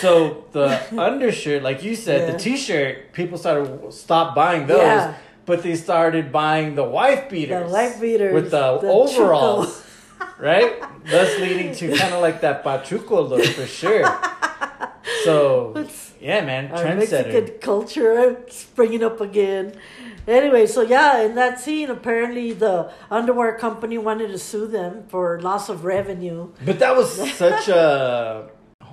So 0.00 0.44
the 0.52 0.80
undershirt, 1.00 1.62
like 1.62 1.82
you 1.82 1.96
said, 1.96 2.20
Yeah. 2.28 2.32
the 2.32 2.38
T-shirt, 2.38 3.12
people 3.12 3.38
started 3.38 3.92
stop 3.92 4.34
buying 4.34 4.66
those, 4.66 4.80
Yeah. 4.82 5.14
but 5.46 5.62
they 5.62 5.74
started 5.76 6.30
buying 6.30 6.74
the 6.74 6.84
wife 6.84 7.28
beaters, 7.30 7.70
wife 7.72 8.00
beaters, 8.00 8.34
with 8.34 8.50
the, 8.50 8.78
the 8.78 8.88
overalls, 8.88 9.82
right? 10.38 10.80
Thus 11.06 11.38
leading 11.38 11.74
to 11.76 11.96
kind 11.96 12.12
of 12.14 12.20
like 12.20 12.40
that 12.42 12.62
pachuco 12.64 13.28
look 13.28 13.44
for 13.44 13.66
sure. 13.66 14.04
So 15.24 15.72
It's- 15.76 16.12
yeah, 16.20 16.44
man, 16.44 16.70
our. 16.70 16.94
Mexican 16.94 17.58
culture 17.60 18.36
springing 18.48 19.02
up 19.02 19.20
again. 19.20 19.72
Anyway, 20.26 20.66
so 20.66 20.82
yeah, 20.82 21.22
in 21.22 21.34
that 21.34 21.58
scene, 21.58 21.90
apparently 21.90 22.52
the 22.52 22.90
underwear 23.10 23.56
company 23.56 23.96
wanted 23.98 24.28
to 24.28 24.38
sue 24.38 24.66
them 24.66 25.04
for 25.08 25.40
loss 25.40 25.68
of 25.68 25.84
revenue. 25.84 26.50
But 26.64 26.78
that 26.80 26.94
was 26.96 27.10
such 27.32 27.68
a. 27.68 28.50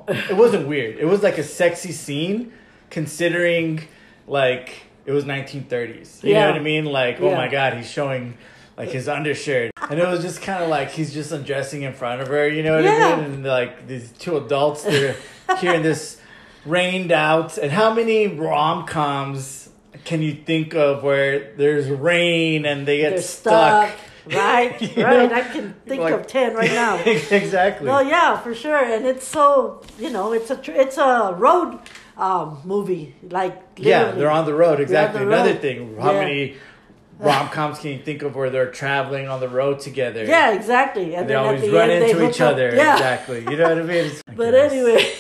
It 0.08 0.36
wasn't 0.36 0.68
weird. 0.68 0.98
It 0.98 1.06
was 1.06 1.24
like 1.24 1.38
a 1.38 1.44
sexy 1.44 1.92
scene, 1.92 2.52
considering 2.90 3.82
like 4.28 4.84
it 5.06 5.12
was 5.12 5.26
1930s. 5.26 6.24
You 6.24 6.32
Yeah. 6.32 6.46
know 6.46 6.52
what 6.52 6.60
I 6.60 6.64
mean? 6.64 6.86
Like, 6.86 7.20
oh 7.22 7.30
Yeah. 7.30 7.36
my 7.38 7.48
god, 7.48 7.74
he's 7.76 7.90
showing 7.90 8.38
like 8.78 8.90
his 8.90 9.08
undershirt, 9.08 9.72
and 9.90 10.00
it 10.00 10.06
was 10.08 10.22
just 10.22 10.42
kind 10.42 10.62
of 10.64 10.70
like 10.70 10.92
he's 10.92 11.14
just 11.14 11.32
undressing 11.32 11.84
in 11.84 11.94
front 11.94 12.22
of 12.22 12.28
her. 12.28 12.48
You 12.48 12.62
know 12.64 12.76
what 12.76 12.84
Yeah. 12.84 12.92
I 13.08 13.16
mean? 13.16 13.26
And 13.26 13.44
like 13.46 13.88
these 13.88 14.12
two 14.20 14.38
adults, 14.38 14.84
they're 14.84 15.16
hearing 15.60 15.82
this 15.84 16.20
rained 16.66 17.12
out. 17.12 17.58
And 17.58 17.72
how 17.72 17.94
many 17.94 18.28
rom 18.28 18.86
coms 18.86 19.70
can 20.04 20.22
you 20.22 20.34
think 20.34 20.74
of 20.76 21.04
where 21.04 21.54
there's 21.56 21.88
rain 21.90 22.66
and 22.66 22.86
they 22.88 22.98
get 22.98 23.24
stuck? 23.24 23.90
stuck. 23.90 24.00
Right, 24.28 24.80
right. 24.82 24.96
know? 24.98 25.36
I 25.36 25.42
can 25.42 25.74
think 25.86 26.02
Like- 26.02 26.14
of 26.14 26.28
ten 26.28 26.54
right 26.56 26.72
now. 26.72 26.96
exactly. 27.06 27.88
Well, 27.88 28.04
yeah, 28.04 28.38
for 28.40 28.54
sure, 28.56 28.78
and 28.84 29.06
it's 29.06 29.28
so 29.28 29.82
you 30.00 30.10
know, 30.10 30.34
it's 30.34 30.50
a 30.50 30.60
it's 30.80 30.98
a 30.98 31.36
road 31.38 31.80
um, 32.18 32.60
movie, 32.64 33.16
like 33.30 33.62
Yeah, 33.78 34.12
they're 34.12 34.32
on 34.32 34.46
the 34.46 34.54
road. 34.54 34.80
Exactly. 34.80 35.20
the 35.22 35.28
Another 35.28 35.52
road. 35.52 35.62
thing. 35.62 35.98
How 36.00 36.14
Yeah. 36.14 36.20
many 36.20 36.56
rom 37.20 37.50
coms 37.50 37.80
can 37.80 37.92
you 37.92 38.00
think 38.00 38.22
of 38.24 38.36
where 38.36 38.50
they're 38.50 38.72
traveling 38.72 39.28
on 39.28 39.40
the 39.40 39.50
road 39.50 39.80
together? 39.80 40.24
Yeah, 40.26 40.54
exactly. 40.54 41.14
And 41.14 41.22
And 41.22 41.30
they 41.30 41.36
always 41.36 41.62
the 41.62 41.72
run 41.72 41.90
end, 41.90 42.04
into 42.06 42.28
each 42.30 42.42
up. 42.42 42.54
other. 42.54 42.74
Yeah, 42.76 42.94
Exactly. 42.94 43.40
You 43.50 43.58
know 43.58 43.70
what 43.70 43.78
I 43.80 43.84
mean? 43.84 44.06
It's- 44.06 44.24
but 44.28 44.36
Goodness. 44.52 44.74
anyway, 44.74 45.14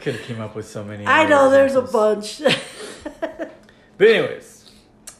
could 0.00 0.14
have 0.16 0.22
came 0.24 0.40
up 0.40 0.54
with 0.56 0.66
so 0.68 0.82
many. 0.84 1.06
I 1.06 1.26
know 1.26 1.50
there's 1.50 1.74
a 1.74 1.82
bunch. 1.82 2.40
But 3.98 4.06
anyways, 4.08 4.47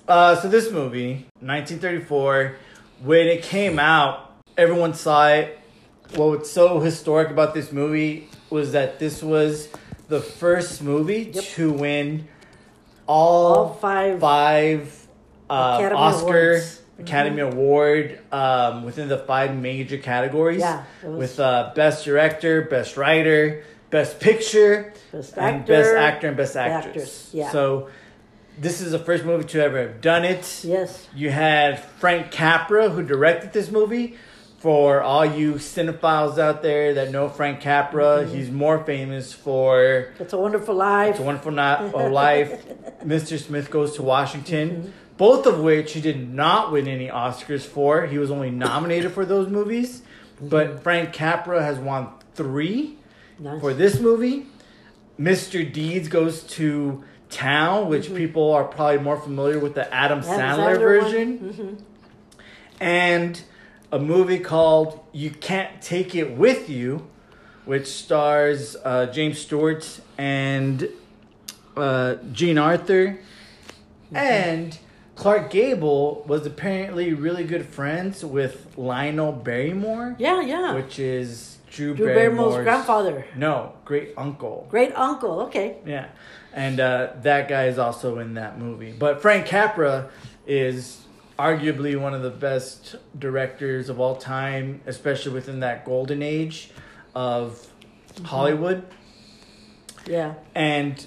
uh, 0.08 0.36
so 0.36 0.48
this 0.48 0.70
movie, 0.72 1.26
1934, 1.40 2.56
when 3.02 3.26
it 3.26 3.42
came 3.42 3.78
out, 3.78 4.32
everyone 4.56 4.94
saw 4.94 5.28
it. 5.28 5.58
What's 6.14 6.50
so 6.50 6.80
historic 6.80 7.30
about 7.30 7.52
this 7.54 7.70
movie 7.70 8.28
was 8.50 8.72
that 8.72 8.98
this 8.98 9.22
was 9.22 9.68
the 10.08 10.20
first 10.20 10.82
movie 10.82 11.30
Yep. 11.34 11.44
to 11.44 11.70
win 11.72 12.26
all, 13.06 13.54
All 13.56 13.74
five 13.74 14.20
five 14.20 15.06
uh, 15.50 15.76
Academy 15.78 16.00
Oscar 16.00 16.26
Awards. 16.50 16.82
Academy 16.98 17.40
Award 17.42 18.18
um, 18.32 18.84
within 18.84 19.08
the 19.08 19.18
five 19.18 19.54
major 19.54 19.98
categories. 19.98 20.60
Yeah, 20.60 20.84
was- 21.04 21.18
with 21.18 21.40
uh, 21.40 21.72
best 21.74 22.04
director, 22.06 22.62
best 22.62 22.96
writer, 22.96 23.64
best 23.90 24.18
picture, 24.18 24.92
Best 25.12 25.36
and 25.36 25.56
actor, 25.60 25.72
best 25.72 25.94
actor 25.94 26.28
and 26.28 26.36
best 26.36 26.56
actress, 26.56 26.86
actress. 26.86 27.30
yeah. 27.34 27.50
So 27.52 27.88
this 28.60 28.80
is 28.80 28.92
the 28.92 28.98
first 28.98 29.24
movie 29.24 29.44
to 29.44 29.62
ever 29.62 29.78
have 29.80 30.00
done 30.00 30.24
it. 30.24 30.62
yes, 30.64 31.06
You 31.14 31.30
had 31.30 31.78
Frank 32.00 32.30
Capra 32.30 32.88
who 32.90 33.02
directed 33.02 33.52
this 33.52 33.70
movie. 33.70 34.16
For 34.58 35.00
all 35.00 35.24
you 35.24 35.54
cinephiles 35.54 36.36
out 36.36 36.62
there 36.64 36.94
that 36.94 37.12
know 37.12 37.28
Frank 37.28 37.60
Capra, 37.60 38.24
Mm-hmm. 38.24 38.34
he's 38.34 38.50
more 38.50 38.82
famous 38.82 39.32
for 39.32 40.12
it's 40.18 40.32
a 40.32 40.36
wonderful 40.38 40.74
life. 40.74 41.10
It's 41.10 41.20
a 41.20 41.22
Wonderful 41.22 41.52
Not 41.52 41.94
a 41.94 42.08
Life, 42.24 42.66
Mr. 43.04 43.38
Smith 43.38 43.70
Goes 43.70 43.94
to 43.94 44.02
Washington, 44.02 44.70
Mm-hmm. 44.70 44.88
both 45.16 45.46
of 45.46 45.60
which 45.60 45.92
he 45.92 46.00
did 46.00 46.34
not 46.34 46.72
win 46.72 46.88
any 46.88 47.06
Oscars 47.06 47.64
for. 47.64 48.06
He 48.06 48.18
was 48.18 48.32
only 48.32 48.50
nominated 48.50 49.12
for 49.12 49.24
those 49.24 49.46
movies. 49.48 50.02
Mm-hmm. 50.38 50.48
But 50.48 50.82
Frank 50.82 51.12
Capra 51.12 51.62
has 51.62 51.78
won 51.78 52.08
three 52.34 52.96
Nice. 53.38 53.60
for 53.60 53.72
this 53.72 54.00
movie. 54.00 54.46
Mr. 55.20 55.72
Deeds 55.72 56.08
Goes 56.08 56.42
to 56.58 57.04
Town, 57.30 57.88
which 57.88 58.12
people 58.14 58.52
are 58.52 58.64
probably 58.64 58.98
more 59.00 59.18
familiar 59.20 59.58
with 59.58 59.74
the 59.74 59.92
Adam, 59.92 60.20
Mm-hmm. 60.20 60.30
Adam 60.30 60.58
Sandler, 60.60 60.76
Sandler 60.76 61.02
version. 61.02 61.84
And 62.80 63.42
a 63.92 63.98
movie 63.98 64.38
called 64.38 65.00
You 65.12 65.30
Can't 65.30 65.80
Take 65.82 66.14
It 66.14 66.36
With 66.36 66.68
You, 66.70 67.06
which 67.64 67.86
stars 67.86 68.76
uh, 68.84 69.06
James 69.06 69.38
Stewart 69.38 70.00
and 70.16 70.88
uh, 71.76 72.16
Jean 72.32 72.56
Arthur. 72.58 73.18
And 74.14 74.78
Clark 75.16 75.50
Gable 75.50 76.24
was 76.26 76.46
apparently 76.46 77.12
really 77.12 77.44
good 77.44 77.66
friends 77.66 78.24
with 78.24 78.72
Lionel 78.78 79.32
Barrymore, 79.32 80.16
yeah, 80.18 80.40
yeah. 80.40 80.74
which 80.74 80.98
is 80.98 81.58
Drew, 81.70 81.94
Drew 81.94 82.06
Barrymore's, 82.06 82.54
Barrymore's 82.54 82.64
grandfather, 82.64 83.26
No, 83.36 83.74
great 83.84 84.14
uncle. 84.16 84.66
great 84.70 84.94
uncle. 84.94 85.42
Okay, 85.42 85.76
Yeah. 85.84 86.06
And 86.52 86.80
uh, 86.80 87.10
that 87.22 87.48
guy 87.48 87.66
is 87.66 87.78
also 87.78 88.18
in 88.18 88.34
that 88.34 88.58
movie. 88.58 88.92
But 88.92 89.20
Frank 89.22 89.46
Capra 89.46 90.10
is 90.46 91.02
arguably 91.38 92.00
one 92.00 92.14
of 92.14 92.22
the 92.22 92.30
best 92.30 92.96
directors 93.18 93.88
of 93.88 94.00
all 94.00 94.16
time, 94.16 94.80
especially 94.86 95.32
within 95.32 95.60
that 95.60 95.84
golden 95.84 96.22
age 96.22 96.70
of 97.14 97.64
Hollywood. 98.24 98.84
yeah, 100.06 100.34
And 100.54 101.04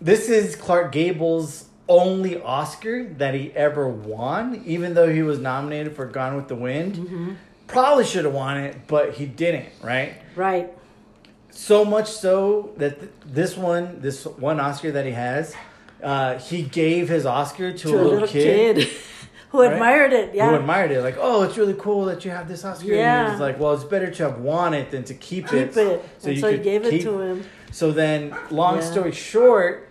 this 0.00 0.28
is 0.28 0.56
Clark 0.56 0.92
Gable's 0.92 1.66
only 1.88 2.40
Oscar 2.40 3.04
that 3.04 3.34
he 3.34 3.52
ever 3.52 3.86
won, 3.88 4.62
even 4.64 4.94
though 4.94 5.12
he 5.12 5.22
was 5.22 5.38
nominated 5.38 5.94
for 5.94 6.06
Gone 6.06 6.36
with 6.36 6.48
the 6.48 6.54
Wind. 6.56 7.36
Probably 7.66 8.04
should 8.04 8.24
have 8.24 8.34
won 8.34 8.56
it, 8.58 8.76
but 8.88 9.14
he 9.14 9.26
didn't, 9.26 9.68
right? 9.82 10.14
right. 10.34 10.72
So 11.50 11.84
much 11.84 12.10
so 12.10 12.72
that 12.76 12.98
th- 13.00 13.12
this 13.26 13.56
one, 13.56 14.00
this 14.00 14.24
one 14.24 14.60
Oscar 14.60 14.92
that 14.92 15.04
he 15.04 15.12
has, 15.12 15.54
uh, 16.02 16.38
he 16.38 16.62
gave 16.62 17.08
his 17.08 17.26
Oscar 17.26 17.72
to, 17.72 17.78
To 17.78 18.00
a 18.00 18.04
little, 18.04 18.28
kid, 18.28 18.88
who 19.50 19.62
right? 19.62 19.72
admired 19.72 20.12
it. 20.12 20.34
Yeah, 20.34 20.48
who 20.50 20.56
admired 20.56 20.90
it. 20.92 21.02
Like, 21.02 21.16
oh, 21.18 21.42
it's 21.42 21.56
really 21.58 21.74
cool 21.74 22.06
that 22.06 22.24
you 22.24 22.30
have 22.30 22.48
this 22.48 22.64
Oscar. 22.64 22.84
And 22.84 22.92
he 22.92 22.98
Yeah. 22.98 23.30
was 23.32 23.40
like, 23.40 23.58
well, 23.60 23.72
it's 23.74 23.84
better 23.84 24.10
to 24.10 24.22
have 24.30 24.38
won 24.40 24.74
it 24.74 24.90
than 24.90 25.04
to 25.04 25.14
keep, 25.14 25.48
keep 25.48 25.54
it. 25.58 25.74
So 25.74 26.02
and 26.24 26.34
you 26.34 26.40
so 26.40 26.56
gave 26.56 26.84
it 26.86 27.02
to 27.02 27.20
him. 27.20 27.44
So 27.72 27.90
then, 27.92 28.34
long 28.50 28.76
Yeah. 28.76 28.80
story 28.82 29.12
short, 29.12 29.88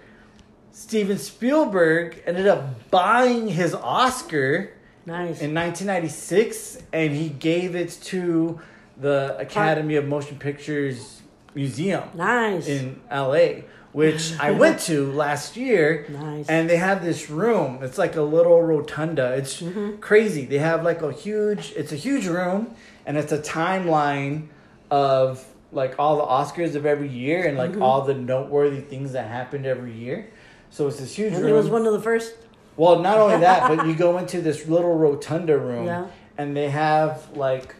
Steven 0.72 1.18
Spielberg 1.18 2.24
ended 2.26 2.48
up 2.48 2.90
buying 2.90 3.48
his 3.50 3.74
Oscar 3.76 4.72
Nice. 5.06 5.42
in 5.42 5.54
1996, 5.54 6.78
and 6.94 7.12
he 7.14 7.30
gave 7.30 7.76
it 7.76 7.90
to 8.06 8.60
the 8.98 9.36
Academy 9.40 9.96
of 9.96 10.08
Motion 10.08 10.38
Pictures 10.38 11.22
Museum 11.64 12.04
nice. 12.16 12.68
in 12.68 13.00
LA, 13.12 13.48
which 13.92 14.22
I 14.48 14.52
went 14.52 14.80
to 14.92 15.12
last 15.12 15.58
year. 15.58 16.06
Nice. 16.10 16.48
And 16.48 16.70
they 16.70 16.78
have 16.78 17.04
this 17.04 17.30
room. 17.30 17.80
It's 17.82 17.98
like 17.98 18.16
a 18.16 18.22
little 18.36 18.62
rotunda. 18.62 19.34
It's 19.40 19.62
Mm-hmm. 19.62 19.98
crazy. 20.00 20.46
They 20.46 20.60
have 20.60 20.84
like 20.84 21.02
a 21.02 21.12
huge. 21.12 21.74
It's 21.76 21.92
a 21.92 21.98
huge 22.08 22.28
room, 22.28 22.62
and 23.06 23.18
it's 23.18 23.32
a 23.34 23.40
timeline 23.40 24.48
of 24.90 25.44
like 25.72 25.94
all 26.00 26.16
the 26.18 26.24
Oscars 26.38 26.74
of 26.76 26.86
every 26.86 27.10
year 27.10 27.40
and 27.48 27.58
Mm-hmm. 27.58 27.74
like 27.74 27.82
all 27.82 28.02
the 28.12 28.14
noteworthy 28.16 28.82
things 28.82 29.12
that 29.14 29.28
happened 29.40 29.66
every 29.66 29.94
year. 29.94 30.30
So 30.72 30.88
it's 30.88 31.00
this 31.00 31.14
huge 31.16 31.34
and 31.34 31.42
room. 31.44 31.48
he 31.48 31.54
was 31.62 31.68
one 31.70 31.86
of 31.86 31.94
the 31.94 32.02
first. 32.02 32.34
Well, 32.78 33.00
not 33.00 33.18
only 33.18 33.40
that, 33.48 33.68
but 33.68 33.86
you 33.88 33.94
go 34.08 34.18
into 34.18 34.40
this 34.42 34.66
little 34.68 34.96
rotunda 34.98 35.58
room, 35.58 35.86
Yeah. 35.88 36.06
and 36.38 36.56
they 36.56 36.70
have 36.70 37.12
like 37.36 37.76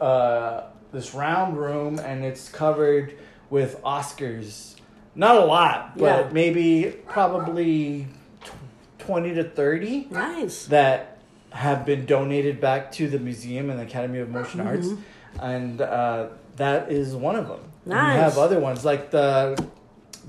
uh, 0.00 0.64
this 0.92 1.14
round 1.14 1.56
room, 1.56 1.98
and 1.98 2.24
it's 2.24 2.48
covered 2.48 3.14
with 3.50 3.80
Oscars. 3.82 4.76
Not 5.14 5.36
a 5.36 5.44
lot, 5.44 5.96
but 5.98 6.26
Yeah. 6.26 6.32
maybe 6.32 6.94
probably 7.08 8.06
tw- 8.44 8.50
twenty 8.98 9.34
to 9.34 9.44
thirty 9.44 10.06
Nice. 10.10 10.66
that 10.66 11.18
have 11.50 11.84
been 11.84 12.06
donated 12.06 12.60
back 12.60 12.90
to 12.92 13.08
the 13.08 13.18
museum 13.18 13.68
and 13.68 13.78
the 13.78 13.84
Academy 13.84 14.20
of 14.20 14.30
Motion 14.30 14.60
Mm-hmm. 14.60 14.68
Arts, 14.68 14.88
and 15.40 15.80
uh, 15.82 16.26
that 16.56 16.90
is 16.90 17.14
one 17.14 17.36
of 17.36 17.48
them. 17.48 17.60
And 17.84 17.94
Nice. 17.94 18.14
you 18.14 18.20
have 18.22 18.38
other 18.38 18.58
ones 18.58 18.84
like 18.84 19.10
the 19.10 19.62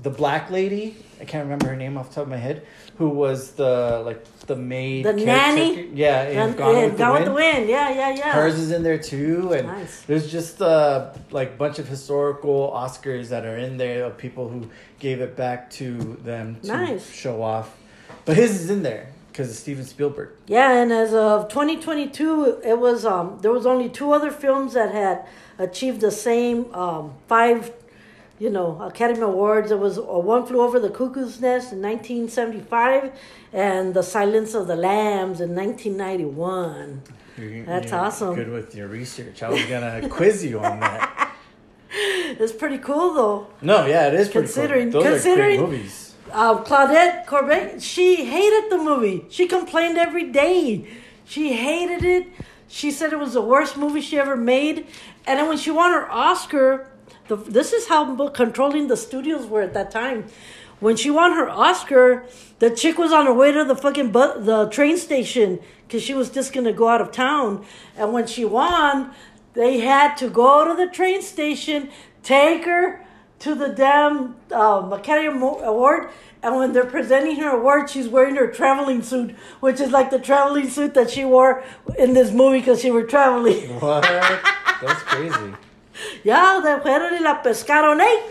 the 0.02 0.10
black 0.10 0.50
lady. 0.50 0.96
I 1.20 1.24
can't 1.24 1.44
remember 1.44 1.68
her 1.68 1.76
name 1.76 1.96
off 1.96 2.08
the 2.10 2.16
top 2.16 2.24
of 2.24 2.28
my 2.30 2.36
head. 2.36 2.66
Who 2.98 3.08
was 3.08 3.52
the 3.52 4.02
like 4.04 4.24
the 4.46 4.54
maid? 4.56 5.04
The 5.04 5.12
nanny? 5.14 5.88
Yeah, 5.94 6.22
And, 6.22 6.56
Gone, 6.56 6.74
with, 6.76 6.92
the 6.92 6.98
Gone 6.98 7.12
Wind. 7.12 7.24
with 7.24 7.28
the 7.28 7.34
Wind. 7.34 7.68
Yeah, 7.68 7.90
yeah, 7.90 8.10
yeah. 8.14 8.32
Hers 8.32 8.54
is 8.58 8.70
in 8.70 8.82
there 8.84 8.98
too, 8.98 9.52
and 9.52 9.66
Nice. 9.66 10.02
there's 10.02 10.30
just 10.30 10.60
a 10.60 11.12
like 11.30 11.58
bunch 11.58 11.78
of 11.80 11.88
historical 11.88 12.70
Oscars 12.74 13.28
that 13.30 13.44
are 13.44 13.56
in 13.58 13.76
there 13.78 14.04
of 14.04 14.16
people 14.16 14.48
who 14.48 14.68
gave 15.00 15.20
it 15.20 15.36
back 15.36 15.70
to 15.70 15.96
them 16.24 16.56
to 16.62 16.66
Nice. 16.68 17.10
show 17.10 17.42
off. 17.42 17.76
But 18.24 18.36
his 18.36 18.60
is 18.62 18.70
in 18.70 18.82
there 18.84 19.08
because 19.32 19.50
of 19.50 19.56
Steven 19.56 19.84
Spielberg. 19.84 20.30
Yeah, 20.46 20.72
and 20.80 20.92
as 20.92 21.12
of 21.12 21.48
2022, 21.48 22.60
it 22.64 22.78
was 22.78 23.04
um 23.04 23.38
there 23.42 23.50
was 23.52 23.66
only 23.66 23.88
two 23.88 24.12
other 24.12 24.30
films 24.30 24.74
that 24.74 24.92
had 24.92 25.26
achieved 25.58 26.00
the 26.00 26.10
same 26.12 26.72
um 26.74 27.14
five, 27.26 27.72
you 28.38 28.50
know, 28.50 28.80
Academy 28.82 29.20
Awards. 29.20 29.70
It 29.70 29.78
was 29.78 29.98
uh, 29.98 30.02
One 30.02 30.44
Flew 30.46 30.60
Over 30.60 30.78
the 30.80 30.90
Cuckoo's 30.90 31.40
Nest 31.40 31.72
in 31.72 31.80
1975, 31.82 33.12
and 33.52 33.94
The 33.94 34.02
Silence 34.02 34.54
of 34.54 34.66
the 34.66 34.76
Lambs 34.76 35.40
in 35.40 35.54
1991. 35.54 37.02
You're- 37.36 37.62
That's 37.62 37.90
you're 37.90 38.00
awesome. 38.00 38.34
Good 38.34 38.50
with 38.50 38.74
your 38.74 38.88
research. 38.88 39.42
I 39.42 39.50
was 39.50 39.64
gonna 39.66 40.08
quiz 40.18 40.44
you 40.44 40.58
on 40.60 40.80
that. 40.80 41.32
It's 41.96 42.52
pretty 42.52 42.78
cool 42.78 43.14
though. 43.14 43.46
No, 43.62 43.86
yeah, 43.86 44.08
it 44.08 44.14
is 44.14 44.28
pretty 44.28 44.46
Considering- 44.46 44.92
cool. 44.92 45.02
Those 45.02 45.22
considering- 45.22 45.60
are 45.60 45.66
great 45.66 45.70
movies. 45.78 46.14
Uh, 46.32 46.62
Claudette 46.64 47.26
Colbert, 47.26 47.80
she 47.80 48.24
hated 48.24 48.70
the 48.70 48.78
movie. 48.78 49.26
She 49.30 49.46
complained 49.46 49.98
every 49.98 50.24
day. 50.32 50.86
She 51.24 51.52
hated 51.52 52.04
it. 52.04 52.26
She 52.66 52.90
said 52.90 53.12
it 53.12 53.18
was 53.20 53.34
the 53.34 53.40
worst 53.42 53.76
movie 53.76 54.00
she 54.00 54.18
ever 54.18 54.34
made. 54.36 54.86
And 55.26 55.38
then 55.38 55.48
when 55.48 55.58
she 55.58 55.70
won 55.70 55.92
her 55.92 56.10
Oscar, 56.10 56.88
the, 57.28 57.36
this 57.36 57.72
is 57.72 57.88
how 57.88 58.28
controlling 58.28 58.88
the 58.88 58.96
studios 58.96 59.46
were 59.46 59.62
at 59.62 59.74
that 59.74 59.90
time. 59.90 60.26
When 60.80 60.96
she 60.96 61.10
won 61.10 61.32
her 61.32 61.48
Oscar, 61.48 62.26
the 62.58 62.70
chick 62.70 62.98
was 62.98 63.12
on 63.12 63.26
her 63.26 63.32
way 63.32 63.52
to 63.52 63.64
the 63.64 63.76
fucking 63.76 64.10
bu- 64.10 64.40
the 64.42 64.68
train 64.70 64.98
station 64.98 65.60
because 65.86 66.02
she 66.02 66.14
was 66.14 66.30
just 66.30 66.52
gonna 66.52 66.72
go 66.72 66.88
out 66.88 67.00
of 67.00 67.12
town. 67.12 67.64
And 67.96 68.12
when 68.12 68.26
she 68.26 68.44
won, 68.44 69.12
they 69.54 69.78
had 69.78 70.16
to 70.16 70.28
go 70.28 70.66
to 70.66 70.74
the 70.74 70.90
train 70.90 71.22
station, 71.22 71.90
take 72.22 72.64
her 72.64 73.04
to 73.40 73.54
the 73.54 73.68
damn 73.68 74.36
um, 74.52 74.92
Academy 74.92 75.38
Mo- 75.38 75.60
Award, 75.60 76.10
and 76.42 76.56
when 76.56 76.72
they're 76.72 76.84
presenting 76.84 77.36
her 77.36 77.50
award, 77.56 77.88
she's 77.88 78.08
wearing 78.08 78.36
her 78.36 78.48
traveling 78.48 79.02
suit, 79.02 79.34
which 79.60 79.80
is 79.80 79.90
like 79.90 80.10
the 80.10 80.18
traveling 80.18 80.68
suit 80.68 80.92
that 80.94 81.08
she 81.10 81.24
wore 81.24 81.64
in 81.98 82.12
this 82.12 82.30
movie 82.32 82.58
because 82.58 82.82
she 82.82 82.90
were 82.90 83.04
traveling. 83.04 83.80
What? 83.80 84.02
That's 84.02 85.02
crazy. 85.02 85.54
Ya, 86.24 86.60
de 86.60 86.80
fueron 86.80 87.12
y 87.12 87.20
la 87.20 87.42
pescaron. 87.42 88.00
Hey, 88.00 88.22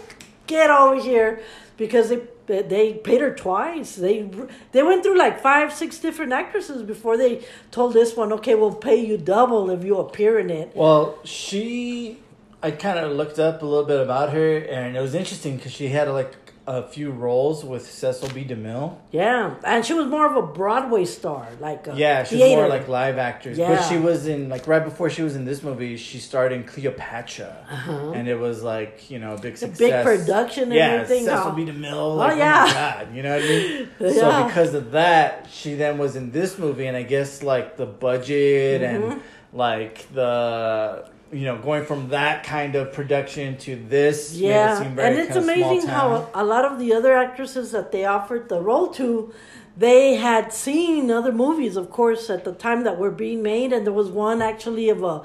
get 0.48 0.70
over 0.70 1.02
here. 1.02 1.42
Because 1.78 2.10
they 2.10 2.22
they 2.48 2.94
paid 2.94 3.22
her 3.22 3.34
twice. 3.34 3.96
They 3.96 4.30
they 4.72 4.84
went 4.84 5.04
through 5.04 5.18
like 5.18 5.42
five, 5.42 5.74
six 5.74 6.00
different 6.00 6.34
actresses 6.34 6.84
before 6.84 7.18
they 7.18 7.44
told 7.72 7.94
this 7.94 8.16
one, 8.16 8.34
okay, 8.34 8.56
we'll 8.56 8.76
pay 8.76 8.96
you 8.96 9.18
double 9.18 9.70
if 9.70 9.84
you 9.84 9.98
appear 9.98 10.40
in 10.40 10.50
it. 10.50 10.76
Well, 10.76 11.20
she, 11.24 12.20
I 12.62 12.72
kind 12.72 13.00
of 13.00 13.14
looked 13.14 13.40
up 13.40 13.62
a 13.62 13.66
little 13.66 13.86
bit 13.86 14.00
about 14.00 14.34
her, 14.34 14.58
and 14.58 14.98
it 14.98 15.02
was 15.02 15.16
interesting 15.16 15.58
because 15.58 15.72
she 15.72 15.88
had 15.88 16.10
like 16.10 16.36
a 16.66 16.82
few 16.88 17.12
roles 17.12 17.66
with 17.66 17.90
Cecil 17.92 18.30
B. 18.30 18.46
DeMille. 18.46 18.96
Yeah, 19.12 19.56
and 19.66 19.86
she 19.86 19.94
was 19.94 20.08
more 20.08 20.26
of 20.26 20.38
a 20.42 20.48
Broadway 20.48 21.04
star, 21.04 21.48
like 21.60 21.88
a 21.88 21.96
Yeah, 21.96 22.24
she's 22.24 22.40
theater. 22.40 22.62
more 22.62 22.70
like 22.70 22.88
live 22.88 23.18
actress. 23.18 23.58
But 23.58 23.82
she 23.90 23.98
was 23.98 24.28
in 24.28 24.48
like 24.48 24.66
right 24.66 24.84
before 24.84 25.10
she 25.10 25.24
was 25.24 25.36
in 25.36 25.44
this 25.44 25.62
movie, 25.62 25.98
she 25.98 26.20
starred 26.20 26.54
in 26.54 26.64
Cleopatra, 26.64 28.12
and 28.16 28.28
it 28.30 28.40
was 28.40 28.64
like 28.64 29.10
you 29.12 29.20
know 29.20 29.34
a 29.34 29.38
big 29.40 29.56
Uh-huh. 29.56 29.66
A 29.66 29.70
success. 29.76 29.78
big 29.80 30.04
production 30.06 30.64
and 30.64 30.74
yeah, 30.74 30.88
everything, 30.92 31.26
Cecil 31.26 31.38
huh? 31.38 31.52
B. 31.52 31.66
DeMille. 31.66 32.18
Like, 32.18 32.32
oh, 32.34 32.36
yeah. 32.38 32.64
my 32.66 32.74
god, 32.74 33.16
you 33.16 33.24
know 33.24 33.36
what 33.36 33.44
I 33.44 33.48
mean? 33.48 33.90
Yeah. 34.00 34.12
So 34.14 34.44
because 34.48 34.74
of 34.74 34.92
that, 34.92 35.48
she 35.52 35.74
then 35.76 35.98
was 35.98 36.16
in 36.16 36.32
this 36.32 36.58
movie, 36.58 36.86
and 36.88 36.96
I 36.96 37.04
guess 37.04 37.44
like 37.44 37.76
the 37.78 37.86
budget 37.86 38.82
Mm-hmm. 38.82 39.12
and 39.12 39.22
like 39.52 40.12
the 40.14 41.08
you 41.34 41.46
know 41.46 41.58
going 41.58 41.86
from 41.86 42.10
that 42.10 42.44
kind 42.44 42.76
of 42.76 42.94
production 42.94 43.58
to 43.58 43.76
this, 43.76 44.34
it 44.34 44.42
Yeah, 44.42 44.84
very 44.84 45.08
and 45.08 45.20
it's 45.20 45.36
amazing 45.36 45.88
how 45.88 46.30
a 46.34 46.44
lot 46.44 46.66
of 46.66 46.80
the 46.80 46.94
other 46.94 47.14
actresses 47.14 47.72
that 47.72 47.92
they 47.92 48.06
offered 48.06 48.50
the 48.50 48.62
role 48.62 48.88
to, 49.00 49.34
they 49.76 50.16
had 50.16 50.54
seen 50.54 51.10
other 51.10 51.32
movies, 51.32 51.76
of 51.76 51.90
course, 51.90 52.30
at 52.30 52.44
the 52.44 52.54
time 52.54 52.84
that 52.84 52.98
were 52.98 53.12
being 53.12 53.42
made, 53.42 53.74
and 53.74 53.86
there 53.86 53.94
was 53.94 54.10
one 54.10 54.42
actually 54.42 54.90
of 54.90 55.04
a 55.04 55.24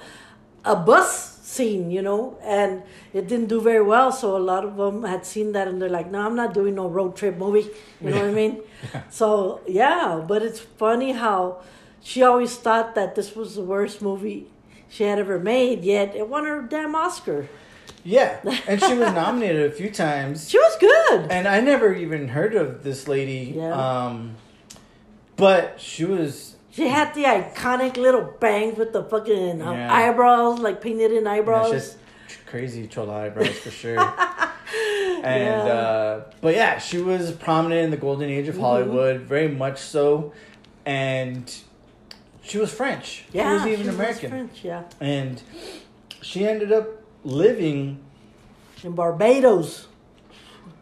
a 0.64 0.76
bus 0.76 1.38
scene, 1.42 1.90
you 1.90 2.02
know, 2.02 2.36
and 2.42 2.82
it 3.12 3.26
didn't 3.28 3.46
do 3.46 3.60
very 3.60 3.82
well. 3.82 4.12
So 4.12 4.36
a 4.36 4.44
lot 4.52 4.64
of 4.64 4.76
them 4.76 5.04
had 5.04 5.24
seen 5.24 5.52
that, 5.52 5.68
and 5.68 5.80
they're 5.80 5.88
like, 6.00 6.10
"No, 6.10 6.20
I'm 6.26 6.36
not 6.36 6.54
doing 6.54 6.74
no 6.74 6.88
road 6.88 7.16
trip 7.16 7.36
movie." 7.36 7.68
You 8.00 8.10
know 8.10 8.20
what 8.20 8.30
I 8.30 8.32
mean? 8.42 8.62
So 9.10 9.60
yeah, 9.66 10.24
but 10.26 10.42
it's 10.42 10.60
funny 10.60 11.12
how 11.12 11.62
she 12.00 12.22
always 12.22 12.56
thought 12.56 12.94
that 12.94 13.14
this 13.14 13.34
was 13.34 13.54
the 13.54 13.62
worst 13.62 14.00
movie 14.02 14.48
she 14.88 15.04
had 15.04 15.18
ever 15.18 15.38
made, 15.38 15.84
yet 15.84 16.14
it 16.16 16.28
won 16.28 16.44
her 16.44 16.62
damn 16.62 16.94
Oscar. 16.94 17.48
Yeah, 18.04 18.38
and 18.68 18.80
she 18.82 18.94
was 18.94 19.12
nominated 19.12 19.70
a 19.70 19.74
few 19.74 19.90
times. 19.90 20.48
She 20.48 20.58
was 20.58 20.76
good. 20.78 21.30
And 21.30 21.46
I 21.48 21.60
never 21.60 21.92
even 21.94 22.28
heard 22.28 22.54
of 22.54 22.82
this 22.82 23.06
lady. 23.08 23.54
Yeah. 23.56 23.72
Um, 24.06 24.36
but 25.36 25.80
she 25.80 26.04
was. 26.04 26.56
She 26.70 26.88
had 26.88 27.12
the 27.14 27.24
iconic 27.24 27.96
little 27.96 28.22
bangs 28.40 28.78
with 28.78 28.92
the 28.92 29.02
fucking 29.02 29.60
um, 29.62 29.74
Yeah. 29.76 29.92
eyebrows, 29.92 30.60
like 30.60 30.80
painted 30.80 31.12
in 31.12 31.26
eyebrows. 31.26 31.68
she 31.68 31.74
has 31.74 31.96
crazy 32.46 32.86
chola 32.86 33.24
eyebrows 33.24 33.58
for 33.58 33.70
sure. 33.70 33.98
and 35.24 35.44
Yeah. 35.66 35.72
uh, 35.72 36.30
but 36.40 36.54
yeah, 36.54 36.78
she 36.78 36.98
was 36.98 37.32
prominent 37.32 37.82
in 37.84 37.90
the 37.90 37.96
golden 37.96 38.30
age 38.30 38.46
of 38.48 38.54
Mm-hmm. 38.54 38.62
Hollywood, 38.64 39.20
very 39.22 39.48
much 39.48 39.78
so. 39.80 40.32
And 40.86 41.52
she 42.48 42.58
was 42.58 42.72
French. 42.72 43.24
yeah, 43.32 43.62
she 43.62 43.70
was 43.70 43.80
even 43.80 43.84
she 43.84 43.96
American. 43.96 44.30
French, 44.30 44.64
yeah, 44.64 44.82
and 45.00 45.42
she 46.22 46.46
ended 46.46 46.72
up 46.72 46.86
living 47.24 48.00
in 48.82 48.92
Barbados. 48.92 49.86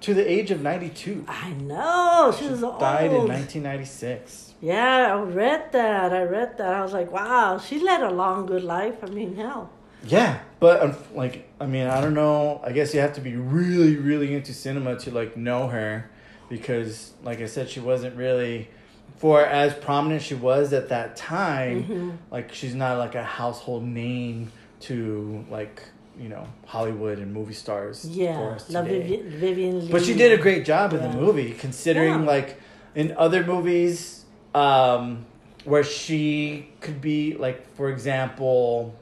to 0.00 0.14
the 0.14 0.31
age 0.31 0.50
of 0.50 0.61
92. 0.62 1.24
I 1.26 1.50
know 1.50 2.35
she 2.38 2.46
was 2.48 2.62
old. 2.62 2.79
Died 2.81 3.11
in 3.11 3.26
1996. 3.29 4.55
Yeah, 4.61 5.14
I 5.14 5.20
read 5.22 5.72
that. 5.72 6.12
I 6.12 6.22
read 6.22 6.57
that. 6.59 6.72
I 6.74 6.83
was 6.83 6.92
like, 6.92 7.11
wow, 7.12 7.59
she 7.59 7.79
led 7.81 8.02
a 8.02 8.11
long, 8.11 8.46
good 8.46 8.62
life. 8.64 9.02
I 9.02 9.07
mean, 9.07 9.37
hell. 9.37 9.70
Yeah, 10.07 10.40
but 10.61 10.83
um, 10.83 10.94
like, 11.14 11.48
I 11.61 11.66
mean, 11.66 11.87
I 11.88 12.00
don't 12.00 12.14
know. 12.14 12.61
I 12.64 12.72
guess 12.72 12.94
you 12.94 13.00
have 13.00 13.14
to 13.14 13.20
be 13.20 13.37
really, 13.37 13.96
really 13.96 14.35
into 14.35 14.52
cinema 14.55 14.96
to 15.00 15.11
like 15.11 15.37
know 15.37 15.68
her, 15.68 16.11
because, 16.48 17.12
like 17.22 17.40
I 17.40 17.46
said, 17.46 17.68
she 17.68 17.81
wasn't 17.81 18.16
really, 18.16 18.68
for 19.16 19.44
as 19.44 19.74
prominent 19.74 20.22
she 20.22 20.35
was 20.35 20.72
at 20.72 20.88
that 20.90 21.16
time. 21.16 21.85
Mm-hmm. 21.85 22.11
Like, 22.31 22.52
she's 22.52 22.74
not 22.74 22.98
like 22.98 23.14
a 23.14 23.24
household 23.24 23.85
name 23.85 24.52
to 24.81 25.44
like 25.50 25.83
you 26.18 26.29
know 26.29 26.46
Hollywood 26.66 27.18
and 27.18 27.33
movie 27.33 27.55
stars. 27.55 28.07
Yeah, 28.09 28.59
today. 28.59 29.22
Vivian. 29.22 29.88
But 29.88 30.05
she 30.05 30.14
did 30.14 30.38
a 30.38 30.42
great 30.42 30.64
job 30.64 30.92
in 30.92 31.02
the 31.02 31.11
movie, 31.11 31.52
considering 31.52 32.20
Yeah. 32.20 32.26
like 32.26 32.61
in 32.94 33.14
other 33.16 33.44
movies, 33.44 34.24
um, 34.55 35.26
where 35.64 35.85
she 35.85 36.68
could 36.81 37.00
be 37.00 37.35
like, 37.35 37.74
for 37.74 37.90
example, 37.90 38.94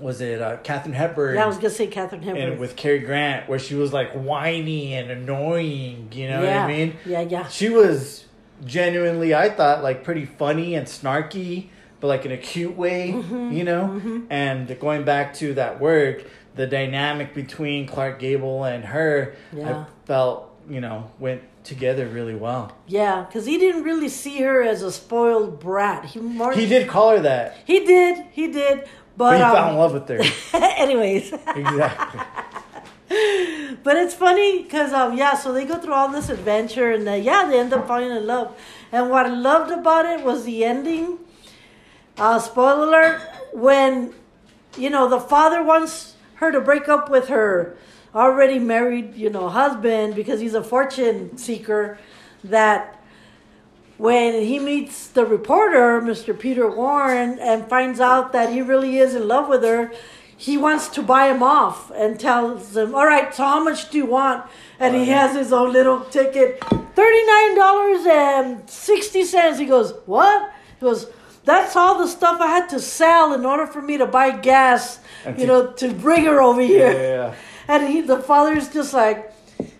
was 0.00 0.20
it 0.20 0.40
uh, 0.40 0.56
Katharine 0.58 0.94
Hepburn? 0.94 1.36
Yeah, 1.36 1.44
I 1.44 1.46
was 1.46 1.56
gonna 1.56 1.70
say 1.70 1.86
Katharine 1.86 2.22
Hepburn. 2.22 2.42
and 2.42 2.60
with 2.60 2.76
Cary 2.76 3.00
Grant, 3.00 3.48
where 3.48 3.58
she 3.58 3.74
was 3.74 3.92
like 3.92 4.12
whiny 4.12 4.94
and 4.94 5.10
annoying. 5.10 6.08
You 6.12 6.28
know 6.28 6.42
yeah. 6.42 6.64
what 6.64 6.72
I 6.72 6.76
mean? 6.76 6.96
Yeah, 7.04 7.20
yeah. 7.20 7.48
She 7.48 7.68
was 7.68 8.24
genuinely, 8.64 9.34
I 9.34 9.48
thought, 9.50 9.82
like 9.82 10.04
pretty 10.04 10.24
funny 10.26 10.74
and 10.74 10.86
snarky, 10.86 11.68
but 12.00 12.08
like 12.08 12.24
in 12.26 12.32
a 12.32 12.36
cute 12.36 12.76
way, 12.76 13.12
Mm-hmm, 13.12 13.52
you 13.52 13.64
know? 13.64 14.22
And 14.30 14.78
going 14.80 15.04
back 15.04 15.34
to 15.34 15.54
that 15.54 15.80
work, 15.80 16.24
the 16.54 16.66
dynamic 16.66 17.34
between 17.34 17.86
Clark 17.86 18.18
Gable 18.18 18.64
and 18.64 18.84
her, 18.84 19.34
Yeah. 19.52 19.84
I 19.84 20.06
felt, 20.06 20.54
you 20.68 20.80
know, 20.80 21.10
went 21.18 21.42
together 21.64 22.06
really 22.06 22.34
well. 22.34 22.72
Yeah, 22.86 23.24
because 23.28 23.44
he 23.46 23.58
didn't 23.58 23.82
really 23.84 24.08
see 24.08 24.40
her 24.42 24.62
as 24.62 24.82
a 24.82 24.90
spoiled 24.90 25.60
brat. 25.60 26.04
He 26.06 26.18
more 26.20 26.52
He 26.52 26.66
did 26.66 26.88
call 26.88 27.10
her 27.10 27.20
that, 27.20 27.58
He 27.66 27.84
did. 27.84 28.24
He 28.32 28.48
did. 28.50 28.80
but 28.82 28.88
But, 29.16 29.36
he 29.36 29.42
um, 29.42 29.54
fell 29.54 29.70
in 29.70 29.76
love 29.76 29.92
with 29.92 30.08
her. 30.08 30.20
anyways, 30.78 31.32
exactly. 31.32 32.20
but 33.82 33.96
it's 33.96 34.14
funny 34.14 34.62
because 34.62 34.92
um 34.92 35.16
yeah, 35.16 35.34
so 35.34 35.52
they 35.52 35.64
go 35.64 35.78
through 35.78 35.94
all 35.94 36.08
this 36.08 36.28
adventure 36.28 36.92
and 36.92 37.08
uh, 37.08 37.12
yeah, 37.12 37.46
they 37.48 37.58
end 37.58 37.72
up 37.72 37.86
falling 37.86 38.10
in 38.10 38.26
love. 38.26 38.56
And 38.92 39.10
what 39.10 39.26
I 39.26 39.30
loved 39.30 39.70
about 39.70 40.04
it 40.04 40.24
was 40.24 40.44
the 40.44 40.64
ending. 40.64 41.18
Uh, 42.16 42.38
spoiler 42.38 42.86
alert: 42.86 43.20
when 43.52 44.12
you 44.76 44.90
know 44.90 45.08
the 45.08 45.20
father 45.20 45.62
wants 45.62 46.16
her 46.34 46.52
to 46.52 46.60
break 46.60 46.88
up 46.88 47.08
with 47.08 47.28
her 47.28 47.76
already 48.14 48.58
married, 48.58 49.14
you 49.14 49.30
know, 49.30 49.48
husband 49.48 50.14
because 50.14 50.40
he's 50.40 50.54
a 50.54 50.62
fortune 50.62 51.36
seeker. 51.36 51.98
That 52.44 53.00
when 53.96 54.42
he 54.42 54.58
meets 54.58 55.08
the 55.08 55.26
reporter, 55.26 56.00
Mr. 56.00 56.38
Peter 56.38 56.70
Warren, 56.70 57.38
and 57.40 57.68
finds 57.68 58.00
out 58.00 58.32
that 58.32 58.52
he 58.52 58.62
really 58.62 58.98
is 58.98 59.14
in 59.14 59.26
love 59.26 59.48
with 59.48 59.62
her, 59.62 59.92
he 60.38 60.56
wants 60.56 60.88
to 60.88 61.02
buy 61.02 61.28
him 61.28 61.42
off 61.42 61.90
and 61.90 62.18
tells 62.18 62.74
him, 62.76 62.94
All 62.94 63.04
right, 63.04 63.34
so 63.34 63.44
how 63.44 63.62
much 63.62 63.90
do 63.90 63.98
you 63.98 64.06
want? 64.06 64.46
And 64.78 64.94
he 64.94 65.06
has 65.06 65.36
his 65.36 65.52
own 65.52 65.72
little 65.72 66.00
ticket 66.04 66.60
$39.60. 66.60 69.58
He 69.58 69.66
goes, 69.66 69.92
What? 70.06 70.52
He 70.78 70.84
goes, 70.86 71.06
That's 71.44 71.74
all 71.76 71.98
the 71.98 72.06
stuff 72.06 72.40
I 72.40 72.46
had 72.46 72.68
to 72.70 72.80
sell 72.80 73.34
in 73.34 73.44
order 73.44 73.66
for 73.66 73.82
me 73.82 73.98
to 73.98 74.06
buy 74.06 74.30
gas, 74.30 75.00
And 75.24 75.38
you 75.38 75.46
to- 75.46 75.52
know, 75.52 75.72
to 75.72 75.92
bring 75.92 76.24
her 76.24 76.40
over 76.40 76.60
here. 76.62 76.92
Yeah. 76.92 77.34
And 77.70 77.86
he, 77.86 78.00
the 78.00 78.18
father's 78.20 78.70
just 78.72 78.94
like, 78.94 79.30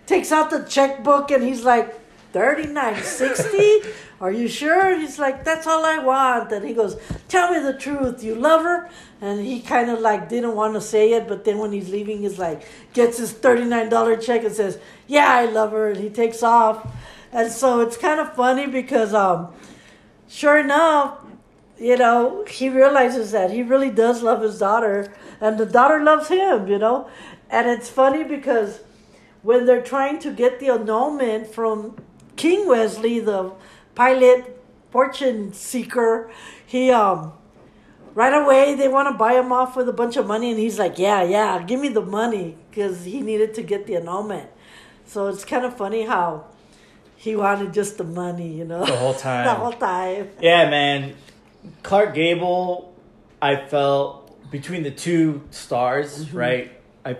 takes 0.05 0.31
out 0.31 0.51
the 0.51 0.59
checkbook 0.59 1.31
and 1.31 1.41
he's 1.43 1.63
like, 1.63 1.99
thirty 2.33 2.67
nine 2.67 3.01
sixty. 3.01 3.81
Are 4.21 4.31
you 4.31 4.47
sure? 4.49 4.99
He's 4.99 5.17
like, 5.17 5.45
that's 5.45 5.65
all 5.65 5.85
I 5.85 5.99
want. 5.99 6.51
And 6.51 6.65
he 6.65 6.73
goes, 6.73 6.99
tell 7.29 7.53
me 7.53 7.59
the 7.59 7.77
truth. 7.77 8.21
You 8.23 8.35
love 8.35 8.63
her? 8.63 8.89
And 9.21 9.39
he 9.39 9.61
kind 9.61 9.89
of 9.89 9.99
like 9.99 10.27
didn't 10.27 10.55
want 10.55 10.73
to 10.73 10.81
say 10.81 11.13
it, 11.13 11.27
but 11.27 11.45
then 11.45 11.57
when 11.57 11.71
he's 11.71 11.89
leaving, 11.89 12.19
he's 12.19 12.37
like, 12.37 12.63
gets 12.93 13.17
his 13.17 13.31
thirty 13.31 13.63
nine 13.63 13.89
dollar 13.89 14.17
check 14.17 14.43
and 14.43 14.53
says, 14.53 14.77
yeah, 15.07 15.27
I 15.29 15.45
love 15.45 15.71
her. 15.71 15.91
And 15.91 15.99
he 15.99 16.09
takes 16.09 16.43
off. 16.43 16.85
And 17.31 17.51
so 17.51 17.79
it's 17.79 17.95
kind 17.95 18.19
of 18.19 18.33
funny 18.33 18.67
because, 18.67 19.13
um, 19.13 19.53
sure 20.27 20.57
enough, 20.57 21.19
you 21.79 21.95
know, 21.95 22.43
he 22.45 22.67
realizes 22.67 23.31
that 23.31 23.51
he 23.51 23.63
really 23.63 23.89
does 23.89 24.21
love 24.21 24.41
his 24.41 24.59
daughter, 24.59 25.13
and 25.39 25.57
the 25.57 25.65
daughter 25.65 26.03
loves 26.03 26.27
him, 26.27 26.67
you 26.67 26.77
know. 26.77 27.09
And 27.49 27.69
it's 27.69 27.89
funny 27.89 28.23
because 28.23 28.81
when 29.43 29.65
they're 29.65 29.81
trying 29.81 30.19
to 30.19 30.31
get 30.31 30.59
the 30.59 30.69
annulment 30.69 31.47
from 31.47 31.95
King 32.35 32.67
Westley, 32.67 33.19
the 33.19 33.53
pilot 34.03 34.41
fortune 34.91 35.51
seeker, 35.51 36.31
he 36.65 36.89
um 36.91 37.33
right 38.15 38.33
away 38.43 38.73
they 38.75 38.87
want 38.87 39.07
to 39.11 39.15
buy 39.17 39.33
him 39.33 39.51
off 39.51 39.75
with 39.75 39.87
a 39.89 39.93
bunch 40.01 40.15
of 40.17 40.25
money, 40.25 40.51
and 40.51 40.59
he's 40.59 40.79
like, 40.79 40.97
"Yeah, 40.97 41.21
yeah, 41.23 41.61
give 41.69 41.79
me 41.85 41.89
the 41.89 42.05
money," 42.19 42.55
because 42.69 43.03
he 43.03 43.21
needed 43.21 43.53
to 43.55 43.61
get 43.61 43.85
the 43.87 43.95
annulment. 43.97 44.49
So 45.05 45.27
it's 45.27 45.43
kind 45.43 45.65
of 45.65 45.75
funny 45.75 46.03
how 46.05 46.45
he 47.25 47.35
wanted 47.35 47.73
just 47.73 47.97
the 47.97 48.03
money, 48.05 48.47
you 48.59 48.63
know, 48.71 48.85
The 48.85 48.95
whole 48.95 49.13
time. 49.27 49.45
the 49.45 49.53
whole 49.63 49.73
time. 49.73 50.29
Yeah, 50.41 50.69
man. 50.69 51.15
Clark 51.83 52.13
Gable, 52.15 52.93
I 53.41 53.57
felt 53.57 54.49
between 54.49 54.83
the 54.83 54.91
two 55.05 55.41
stars, 55.51 56.09
Mm-hmm. 56.25 56.37
right? 56.37 56.71
I 57.05 57.17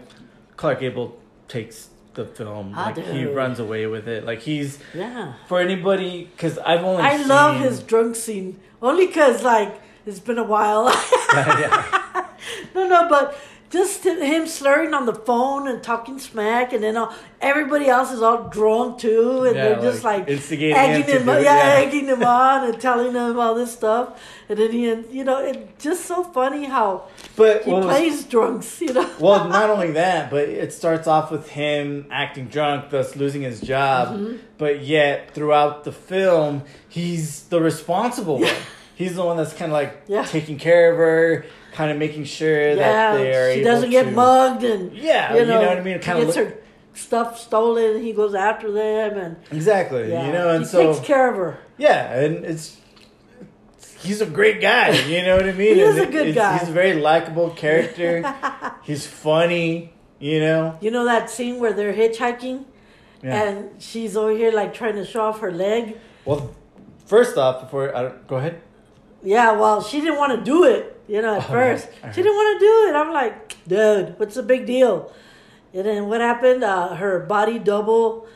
Clark 0.56 0.80
Gable 0.80 1.18
takes 1.50 1.90
the 2.20 2.26
film. 2.26 2.74
Ah, 2.76 2.92
like 2.96 2.98
he 3.16 3.26
runs 3.26 3.60
away 3.60 3.88
with 3.88 4.08
it. 4.08 4.26
Like 4.26 4.42
he's 4.42 4.80
Yeah. 4.94 5.34
for 5.48 5.60
anybody 5.60 6.30
because 6.32 6.58
I've 6.60 6.84
only 6.84 7.04
I 7.04 7.16
love 7.36 7.60
his 7.60 7.82
drunk 7.82 8.16
scene 8.16 8.60
only 8.82 9.08
because 9.08 9.42
like 9.44 9.74
it's 10.06 10.20
been 10.20 10.38
a 10.38 10.44
while. 10.56 10.86
yeah. 11.34 12.28
no, 12.76 12.88
no, 12.88 13.08
but 13.10 13.38
just 13.70 14.04
him 14.04 14.48
slurring 14.48 14.94
on 14.94 15.06
the 15.06 15.14
phone 15.14 15.68
and 15.68 15.84
talking 15.84 16.18
smack, 16.18 16.74
and 16.74 16.84
then 16.84 16.98
all, 16.98 17.14
everybody 17.40 17.88
else 17.88 18.12
is 18.12 18.22
all 18.22 18.50
drunk 18.50 19.00
too, 19.00 19.44
and 19.44 19.56
Yeah, 19.56 19.70
they're 19.76 19.82
just 19.92 20.04
like, 20.04 20.22
like, 20.22 20.30
instigating 20.30 20.76
egging 20.76 21.04
him 21.16 21.22
him, 21.24 21.30
on, 21.30 21.44
yeah, 21.44 21.56
yeah. 21.80 21.86
egging 21.86 22.06
him 22.08 22.24
on 22.24 22.66
and 22.70 22.82
telling 22.82 23.14
him 23.14 23.40
all 23.40 23.54
this 23.54 23.72
stuff, 23.74 24.20
and 24.50 24.58
then 24.58 24.72
he, 24.72 24.86
you 25.16 25.24
know, 25.24 25.38
it's 25.46 25.84
just 25.84 26.06
so 26.06 26.24
funny 26.24 26.66
how 26.66 27.04
But 27.36 27.64
he 27.64 27.72
was- 27.72 27.86
plays 27.86 28.24
drunks, 28.24 28.82
you 28.82 28.92
know. 28.94 29.08
well, 29.20 29.48
not 29.58 29.70
only 29.70 29.92
that, 29.92 30.32
but 30.32 30.50
it 30.50 30.74
starts 30.74 31.08
off 31.08 31.30
with 31.32 31.50
him 31.50 32.08
acting 32.10 32.48
drunk, 32.48 32.90
thus 32.90 33.16
losing 33.16 33.44
his 33.44 33.62
job. 33.62 34.10
Mm-hmm. 34.16 34.38
But 34.58 34.82
yet, 34.84 35.34
throughout 35.36 35.84
the 35.84 35.92
film, 35.92 36.64
he's 36.88 37.44
the 37.44 37.62
responsible 37.62 38.40
one. 38.40 38.54
He's 38.96 39.16
the 39.16 39.24
one 39.24 39.38
that's 39.38 39.54
kind 39.54 39.72
of 39.72 39.74
like 39.74 40.28
taking 40.28 40.58
care 40.58 40.92
of 40.92 40.98
her, 40.98 41.46
kind 41.74 41.92
of 41.92 41.98
making 41.98 42.24
sure 42.26 42.76
that 42.76 43.14
they 43.18 43.36
are 43.36 43.54
she 43.54 43.62
doesn't 43.64 43.90
get 43.90 44.04
to- 44.04 44.12
mugged, 44.12 44.64
and 44.64 44.94
Yeah, 44.94 45.34
you 45.34 45.40
you 45.42 45.46
know, 45.46 45.62
know 45.62 45.68
what 45.68 45.78
I 45.78 45.82
mean? 45.82 45.94
He 45.96 46.00
Kinda 46.04 46.26
gets 46.26 46.38
look- 46.38 46.48
her 46.50 46.58
stuff 46.94 47.40
stolen, 47.40 47.96
and 47.98 48.04
he 48.04 48.12
goes 48.14 48.34
after 48.36 48.72
them, 48.72 49.18
and 49.18 49.36
Exactly. 49.52 50.10
yeah, 50.12 50.26
You 50.28 50.34
know, 50.34 50.50
and 50.50 50.60
he 50.64 50.66
so 50.70 50.94
takes 50.94 51.06
care 51.06 51.30
of 51.30 51.36
her. 51.38 51.58
yeah, 51.78 52.14
and 52.20 52.44
it's 52.46 52.78
he's 54.02 54.22
a 54.22 54.26
great 54.26 54.62
guy. 54.62 54.92
You 55.08 55.24
know 55.24 55.36
what 55.36 55.46
I 55.46 55.52
mean? 55.54 55.76
He 55.76 55.82
is 55.82 55.98
a 55.98 56.06
good 56.06 56.34
guy. 56.36 56.58
He's 56.58 56.70
a 56.70 56.72
very 56.72 56.94
likable 56.94 57.50
character. 57.52 58.24
he's 58.84 59.06
funny. 59.08 59.94
You 60.20 60.40
know. 60.42 60.78
You 60.82 60.92
know 60.92 61.06
that 61.06 61.30
scene 61.30 61.60
where 61.60 61.72
they're 61.74 61.94
hitchhiking, 61.94 62.66
Yeah. 63.24 63.42
and 63.44 63.82
she's 63.82 64.18
over 64.18 64.32
here 64.32 64.52
like 64.52 64.74
trying 64.74 64.96
to 64.96 65.06
show 65.06 65.22
off 65.22 65.40
her 65.40 65.52
leg. 65.52 65.96
well, 66.26 66.54
first 67.06 67.38
off, 67.38 67.62
before 67.62 67.96
I 67.96 68.02
don't, 68.04 68.28
go 68.28 68.36
ahead. 68.36 68.62
Yeah, 69.24 69.52
well, 69.54 69.82
she 69.82 70.00
didn't 70.02 70.18
want 70.18 70.38
to 70.38 70.44
do 70.44 70.64
it, 70.64 71.02
you 71.08 71.22
know, 71.22 71.36
at 71.36 71.50
Oh, 71.50 71.52
first. 71.52 71.88
yeah, 72.02 72.12
She 72.12 72.22
didn't 72.22 72.36
want 72.36 72.60
to 72.60 72.66
do 72.66 72.88
it. 72.90 72.96
I'm 72.96 73.14
like, 73.14 73.58
dude, 73.68 74.20
what's 74.20 74.36
the 74.36 74.44
big 74.44 74.66
deal? 74.66 75.12
And 75.74 75.86
then 75.86 76.08
what 76.08 76.22
happened? 76.22 76.64
Uh, 76.64 76.96
her 76.96 77.20
body 77.20 77.60
double. 77.60 78.28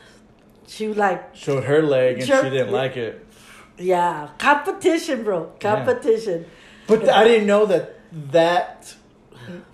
She 0.66 0.88
like, 0.88 1.34
Showed 1.34 1.64
her 1.64 1.82
leg 1.82 2.18
and 2.18 2.26
Sure. 2.26 2.42
she 2.44 2.50
didn't 2.50 2.72
like 2.72 2.96
it. 2.96 3.26
yeah, 3.78 4.28
competition, 4.38 5.24
bro, 5.24 5.52
competition. 5.60 6.46
But 6.86 7.08
I 7.08 7.24
didn't 7.24 7.46
know 7.46 7.66
that 7.66 7.98
that 8.30 8.94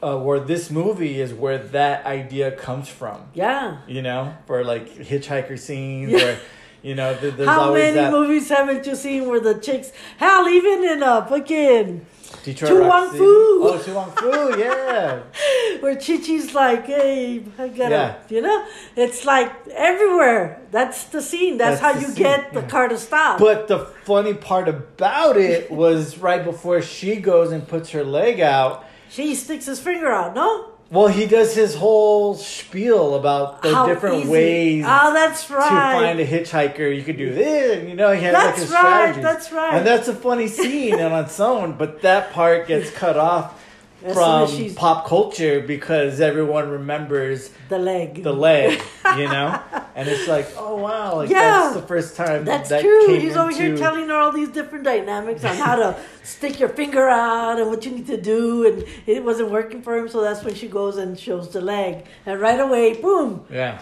uh, 0.03 0.17
where 0.19 0.41
this 0.41 0.71
movie 0.71 1.21
is 1.21 1.33
where 1.35 1.59
that 1.59 2.07
idea 2.07 2.51
comes 2.53 2.89
from. 2.89 3.23
Yeah. 3.35 3.79
You 3.87 4.03
know, 4.03 4.35
for 4.47 4.65
like 4.65 4.89
hitchhiker 4.89 5.59
scenes 5.59 6.11
Yeah. 6.13 6.19
where 6.19 6.39
you 6.83 6.95
know 6.95 7.15
th- 7.17 7.35
there's 7.35 7.49
How 7.49 7.61
always 7.63 7.83
many 7.83 7.97
that 7.97 8.13
movies 8.13 8.49
haven't 8.49 8.87
you 8.87 8.95
seen 8.95 9.29
where 9.29 9.41
the 9.41 9.55
chicks, 9.55 9.93
hell, 10.19 10.49
even 10.49 10.85
in 10.85 11.03
a 11.03 11.27
fucking, 11.29 12.07
Detroit 12.45 12.71
To 12.71 12.81
Wong 12.89 13.11
Foo. 13.11 13.61
Oh, 13.65 13.83
To 13.85 13.95
Wong 13.95 14.11
Foo, 14.13 14.59
yeah. 14.59 15.21
where 15.81 15.95
Chi 15.97 16.17
Chi's 16.19 16.55
like, 16.55 16.87
hey, 16.87 17.45
I 17.59 17.69
gotta, 17.69 17.91
Yeah. 17.91 18.15
you 18.29 18.41
know, 18.41 18.65
it's 18.97 19.25
like 19.27 19.53
everywhere. 19.69 20.61
That's 20.71 21.05
the 21.05 21.21
scene. 21.21 21.59
That's, 21.59 21.81
That's 21.81 21.95
how 21.95 22.01
you 22.01 22.07
scene, 22.15 22.23
get 22.25 22.53
the 22.55 22.61
yeah. 22.61 22.69
car 22.69 22.89
to 22.89 22.97
stop. 22.97 23.39
But 23.41 23.69
the 23.69 23.81
funny 24.05 24.33
part 24.35 24.69
about 24.69 25.37
it 25.37 25.71
was 25.71 26.17
right 26.19 26.43
before 26.43 26.81
she 26.81 27.17
goes 27.17 27.53
and 27.53 27.67
puts 27.67 27.91
her 27.91 28.05
leg 28.05 28.41
out. 28.41 28.87
she 29.11 29.35
sticks 29.35 29.67
his 29.67 29.81
finger 29.81 30.11
out, 30.11 30.35
no? 30.35 30.70
Well, 30.91 31.07
he 31.07 31.27
does 31.27 31.55
his 31.55 31.77
whole 31.77 32.35
spiel 32.35 33.15
about 33.15 33.63
the 33.63 33.73
How 33.73 33.87
different 33.87 34.23
easy. 34.23 34.29
ways 34.29 34.85
Oh, 34.89 35.13
that's 35.15 35.45
to 35.47 35.55
find 35.55 36.19
a 36.19 36.27
hitchhiker. 36.27 36.95
You 36.97 37.05
could 37.05 37.17
do 37.17 37.33
this, 37.33 37.79
and 37.79 37.89
you 37.89 37.95
know, 37.95 38.11
he 38.13 38.23
has 38.25 38.35
like 38.35 38.43
That's 38.45 38.63
his 38.63 38.71
right, 38.73 38.81
strategies. 38.81 39.23
that's 39.23 39.53
right. 39.53 39.75
And 39.75 39.87
that's 39.87 40.09
a 40.09 40.15
funny 40.15 40.49
scene 40.49 40.95
on 41.01 41.25
its 41.25 41.39
own, 41.39 41.75
but 41.75 42.03
that 42.03 42.33
part 42.33 42.67
gets 42.67 42.91
cut 42.91 43.17
off 43.17 43.60
As 44.03 44.15
from 44.15 44.49
she's- 44.49 44.75
pop 44.75 45.07
culture 45.07 45.61
because 45.61 46.21
everyone 46.21 46.71
remembers 46.71 47.51
the 47.69 47.79
leg. 47.79 48.23
the 48.23 48.33
leg, 48.33 48.81
you 49.19 49.25
know? 49.29 49.61
and 49.95 50.09
it's 50.09 50.27
like, 50.27 50.49
oh 50.57 50.77
wow, 50.77 51.17
like 51.17 51.29
Yeah. 51.31 51.41
that's 51.65 51.75
the 51.77 51.83
first 51.87 52.17
time 52.17 52.45
That's 52.45 52.71
that 52.71 52.81
true. 52.81 53.19
He's 53.19 53.37
over 53.37 53.51
here 53.53 53.77
telling 53.77 54.09
her 54.09 54.15
all 54.15 54.33
these 54.33 54.49
different 54.49 54.85
dynamics 54.85 55.45
on 55.45 55.55
how 55.57 55.77
to 55.77 55.97
stick 56.23 56.59
your 56.59 56.71
finger 56.71 57.09
out 57.09 57.61
and 57.61 57.69
what 57.69 57.85
you 57.85 57.91
need 57.93 58.07
to 58.07 58.17
do, 58.21 58.67
and 58.67 58.85
it 59.07 59.23
wasn't 59.23 59.51
working 59.51 59.83
for 59.83 59.97
him, 59.99 60.09
so 60.09 60.23
that's 60.23 60.43
when 60.45 60.55
she 60.55 60.67
goes 60.69 60.97
and 60.97 61.19
shows 61.19 61.51
the 61.51 61.61
leg, 61.61 62.07
and 62.25 62.41
right 62.41 62.59
away, 62.61 62.95
boom! 62.95 63.45
Yeah. 63.51 63.81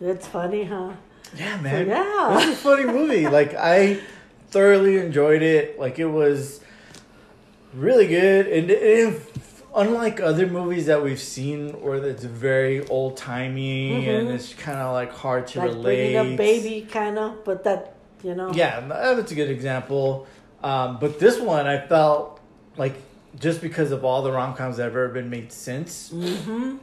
That's 0.00 0.26
funny, 0.26 0.64
huh? 0.64 0.92
Yeah, 1.36 1.58
man. 1.60 1.86
yeah. 1.88 2.32
It 2.32 2.34
was 2.34 2.48
a 2.48 2.56
funny 2.56 2.84
movie. 2.84 3.26
Like 3.38 3.54
I 3.54 4.00
thoroughly 4.50 4.98
enjoyed 4.98 5.42
it. 5.42 5.80
Like 5.80 5.98
it 5.98 6.06
was 6.06 6.60
really 7.72 8.06
good, 8.06 8.46
and, 8.46 8.70
and 8.70 9.20
unlike 9.74 10.20
other 10.20 10.46
movies 10.46 10.86
that 10.86 11.02
we've 11.02 11.20
seen, 11.20 11.70
where 11.82 11.96
it's 11.96 12.24
very 12.24 12.86
old 12.88 13.16
timey 13.16 14.06
and 14.08 14.28
Mhm. 14.28 14.34
it's 14.34 14.54
kind 14.54 14.78
of 14.78 14.92
like 14.92 15.12
hard 15.12 15.46
to 15.48 15.58
like 15.60 15.68
relate. 15.70 16.12
bringing 16.14 16.34
a 16.34 16.36
baby, 16.36 16.86
kind 16.90 17.18
of, 17.18 17.44
but 17.44 17.64
that 17.64 17.94
you 18.22 18.34
know. 18.34 18.50
Yeah, 18.52 18.80
that's 18.88 19.32
a 19.32 19.34
good 19.34 19.50
example. 19.50 20.26
Um, 20.62 20.98
but 21.00 21.18
this 21.18 21.38
one, 21.38 21.66
I 21.66 21.78
felt 21.86 22.40
like 22.78 22.94
just 23.38 23.60
because 23.60 23.90
of 23.90 24.04
all 24.04 24.22
the 24.22 24.32
rom 24.32 24.54
coms 24.54 24.76
that 24.78 24.84
have 24.84 24.92
ever 24.92 25.08
been 25.08 25.28
made 25.28 25.52
since, 25.52 26.10
Mm-hmm. 26.14 26.76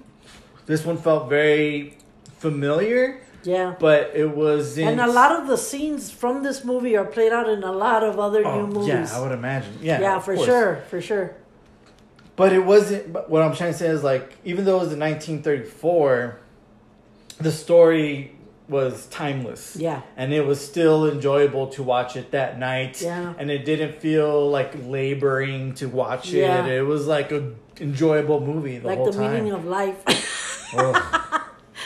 this 0.68 0.86
one 0.86 0.98
felt 0.98 1.30
very 1.30 1.98
familiar. 2.38 3.22
Yeah. 3.44 3.74
But 3.80 4.12
it 4.14 4.30
was 4.36 4.78
in 4.78 4.88
And 4.88 5.02
a 5.02 5.08
lot 5.08 5.32
of 5.32 5.48
the 5.48 5.58
scenes 5.58 6.12
from 6.12 6.44
this 6.44 6.64
movie 6.64 6.96
are 6.96 7.06
played 7.06 7.34
out 7.34 7.50
in 7.50 7.64
a 7.64 7.72
lot 7.72 8.04
of 8.04 8.20
other 8.20 8.46
Oh, 8.46 8.62
new 8.62 8.68
movies. 8.68 8.88
Yeah, 9.12 9.18
I 9.18 9.20
would 9.24 9.32
imagine. 9.32 9.74
Yeah, 9.82 10.00
Yeah, 10.00 10.20
for 10.20 10.36
course. 10.36 10.46
sure, 10.48 10.76
for 10.92 11.02
sure. 11.02 11.32
But 12.36 12.54
it 12.54 12.66
wasn't. 12.66 13.12
But 13.14 13.30
what 13.30 13.42
I'm 13.44 13.56
trying 13.56 13.74
to 13.74 13.78
say 13.78 13.88
is 13.88 14.04
like, 14.04 14.36
even 14.46 14.66
though 14.66 14.78
it 14.78 14.84
was 14.86 14.94
in 14.94 15.00
1934, 15.00 16.40
the 17.40 17.52
story 17.52 18.36
was 18.68 19.06
timeless. 19.08 19.76
Yeah. 19.76 20.02
and 20.16 20.34
it 20.34 20.46
was 20.46 20.66
still 20.66 21.10
enjoyable 21.12 21.68
to 21.68 21.84
watch 21.84 22.16
it 22.16 22.32
that 22.32 22.58
night. 22.58 23.02
Yeah. 23.02 23.34
and 23.38 23.52
it 23.52 23.66
didn't 23.66 23.96
feel 24.00 24.50
like 24.50 24.74
laboring 24.86 25.74
to 25.76 25.88
watch 25.90 26.30
Yeah. 26.32 26.66
it. 26.66 26.72
It 26.78 26.84
was 26.84 27.06
like 27.06 27.32
a 27.34 27.52
enjoyable 27.82 28.40
movie 28.40 28.78
the 28.78 28.88
like 28.88 28.98
whole 28.98 29.12
the 29.12 29.18
time. 29.18 29.34
meaning 29.34 29.52
of 29.52 29.66
life. 29.66 30.04
Oh, 30.74 30.94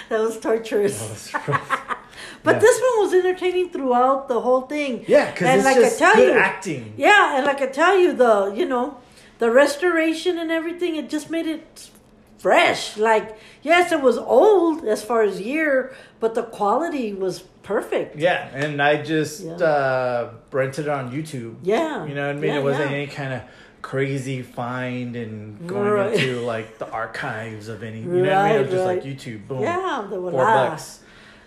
that 0.10 0.20
was 0.22 0.40
torturous. 0.40 1.02
Oh, 1.34 1.40
that 1.48 1.48
was. 1.48 1.80
But 2.44 2.56
Yeah. 2.58 2.60
this 2.60 2.80
one 2.80 3.00
was 3.06 3.14
entertaining 3.16 3.70
throughout 3.70 4.28
the 4.28 4.40
whole 4.40 4.62
thing. 4.62 5.04
yeah, 5.08 5.32
because 5.32 5.48
And 5.48 5.56
it's 5.58 5.66
like 5.66 5.78
I 5.78 5.82
just 5.82 5.98
tell 5.98 6.14
good 6.14 6.34
you- 6.36 6.40
acting. 6.40 6.94
Yeah, 6.98 7.38
and 7.38 7.46
like 7.48 7.60
I 7.64 7.66
tell 7.66 7.98
you, 7.98 8.14
the 8.14 8.54
you 8.56 8.68
know, 8.68 8.98
the 9.40 9.52
restoration 9.52 10.38
and 10.38 10.52
everything, 10.52 10.96
it 10.96 11.10
just 11.10 11.30
made 11.30 11.48
it 11.48 11.90
fresh. 12.38 12.98
Like 12.98 13.38
yes, 13.64 13.92
it 13.92 14.02
was 14.02 14.18
old 14.18 14.86
as 14.86 15.04
far 15.04 15.24
as 15.24 15.42
year, 15.42 15.94
but 16.20 16.36
the 16.36 16.44
quality 16.44 17.14
was 17.14 17.42
perfect. 17.64 18.16
Yeah, 18.18 18.48
and 18.54 18.82
I 18.82 19.02
just 19.02 19.44
Yeah. 19.44 19.54
uh, 19.56 20.30
rented 20.52 20.86
it 20.86 20.90
on 20.92 21.12
YouTube. 21.12 21.56
Yeah, 21.64 22.06
You 22.06 22.14
know 22.16 22.28
what 22.28 22.36
I 22.36 22.40
mean? 22.40 22.52
Yeah, 22.52 22.60
it 22.60 22.64
wasn't 22.64 22.92
yeah. 22.92 22.98
any 22.98 23.08
kind 23.08 23.34
of 23.34 23.42
crazy 23.82 24.42
find 24.42 25.16
and 25.16 25.68
going 25.68 25.90
Right. 25.92 26.14
into 26.14 26.42
like 26.42 26.78
the 26.78 26.90
archives 26.90 27.68
of 27.68 27.84
any. 27.84 28.00
You 28.02 28.06
know 28.06 28.22
what 28.22 28.32
I 28.34 28.50
mean? 28.50 28.56
It 28.58 28.62
was 28.62 28.70
just 28.72 28.86
like. 28.86 29.04
YouTube. 29.04 29.48
Boom. 29.48 29.62
Yeah, 29.62 30.06
the 30.10 30.18
Four 30.18 30.32
bucks. 30.32 31.00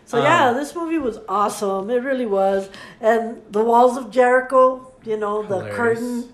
So 0.07 0.23
yeah, 0.23 0.49
Um, 0.51 0.57
this 0.57 0.75
movie 0.75 0.99
was 0.99 1.19
awesome. 1.29 1.91
It 1.91 2.03
really 2.03 2.27
was. 2.27 2.69
And 3.01 3.43
the 3.51 3.63
walls 3.63 3.97
of 3.99 4.11
Jericho, 4.11 4.91
you 5.05 5.17
know, 5.19 5.43
the 5.43 5.57
Hilarious. 5.57 5.77
curtain. 5.77 6.29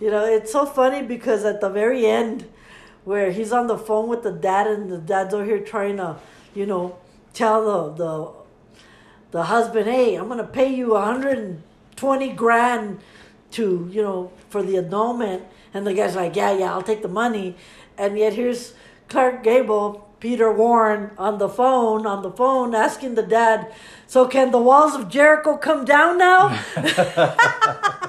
You 0.00 0.10
know, 0.10 0.24
it's 0.24 0.50
so 0.50 0.64
funny 0.64 1.02
because 1.02 1.44
at 1.44 1.60
the 1.60 1.68
very 1.68 2.06
end, 2.06 2.48
where 3.04 3.30
he's 3.30 3.52
on 3.52 3.66
the 3.66 3.76
phone 3.76 4.08
with 4.08 4.22
the 4.22 4.32
dad, 4.32 4.66
and 4.66 4.90
the 4.90 4.98
dad's 4.98 5.34
over 5.34 5.44
here 5.44 5.60
trying 5.60 5.98
to, 5.98 6.16
you 6.54 6.64
know, 6.64 6.96
tell 7.34 7.64
the 7.64 8.04
the 8.04 8.32
the 9.30 9.42
husband, 9.44 9.86
"Hey, 9.86 10.14
I'm 10.14 10.28
gonna 10.28 10.44
pay 10.44 10.72
you 10.72 10.94
120 10.94 12.30
grand 12.30 13.00
to, 13.52 13.88
you 13.92 14.02
know, 14.02 14.32
for 14.48 14.62
the 14.62 14.78
annulment." 14.78 15.42
And 15.74 15.86
the 15.86 15.92
guy's 15.92 16.16
like, 16.16 16.34
"Yeah, 16.34 16.52
yeah, 16.52 16.72
I'll 16.72 16.82
take 16.82 17.02
the 17.02 17.08
money." 17.08 17.56
And 17.98 18.18
yet 18.18 18.32
here's 18.32 18.72
Clark 19.08 19.42
Gable, 19.42 20.08
Peter 20.18 20.50
Warren 20.50 21.10
on 21.18 21.38
the 21.38 21.48
phone, 21.48 22.06
on 22.06 22.22
the 22.22 22.30
phone, 22.30 22.74
asking 22.74 23.16
the 23.16 23.22
dad, 23.22 23.70
"So 24.06 24.26
can 24.26 24.50
the 24.50 24.58
walls 24.58 24.94
of 24.94 25.10
Jericho 25.10 25.58
come 25.58 25.84
down 25.84 26.16
now?" 26.16 26.58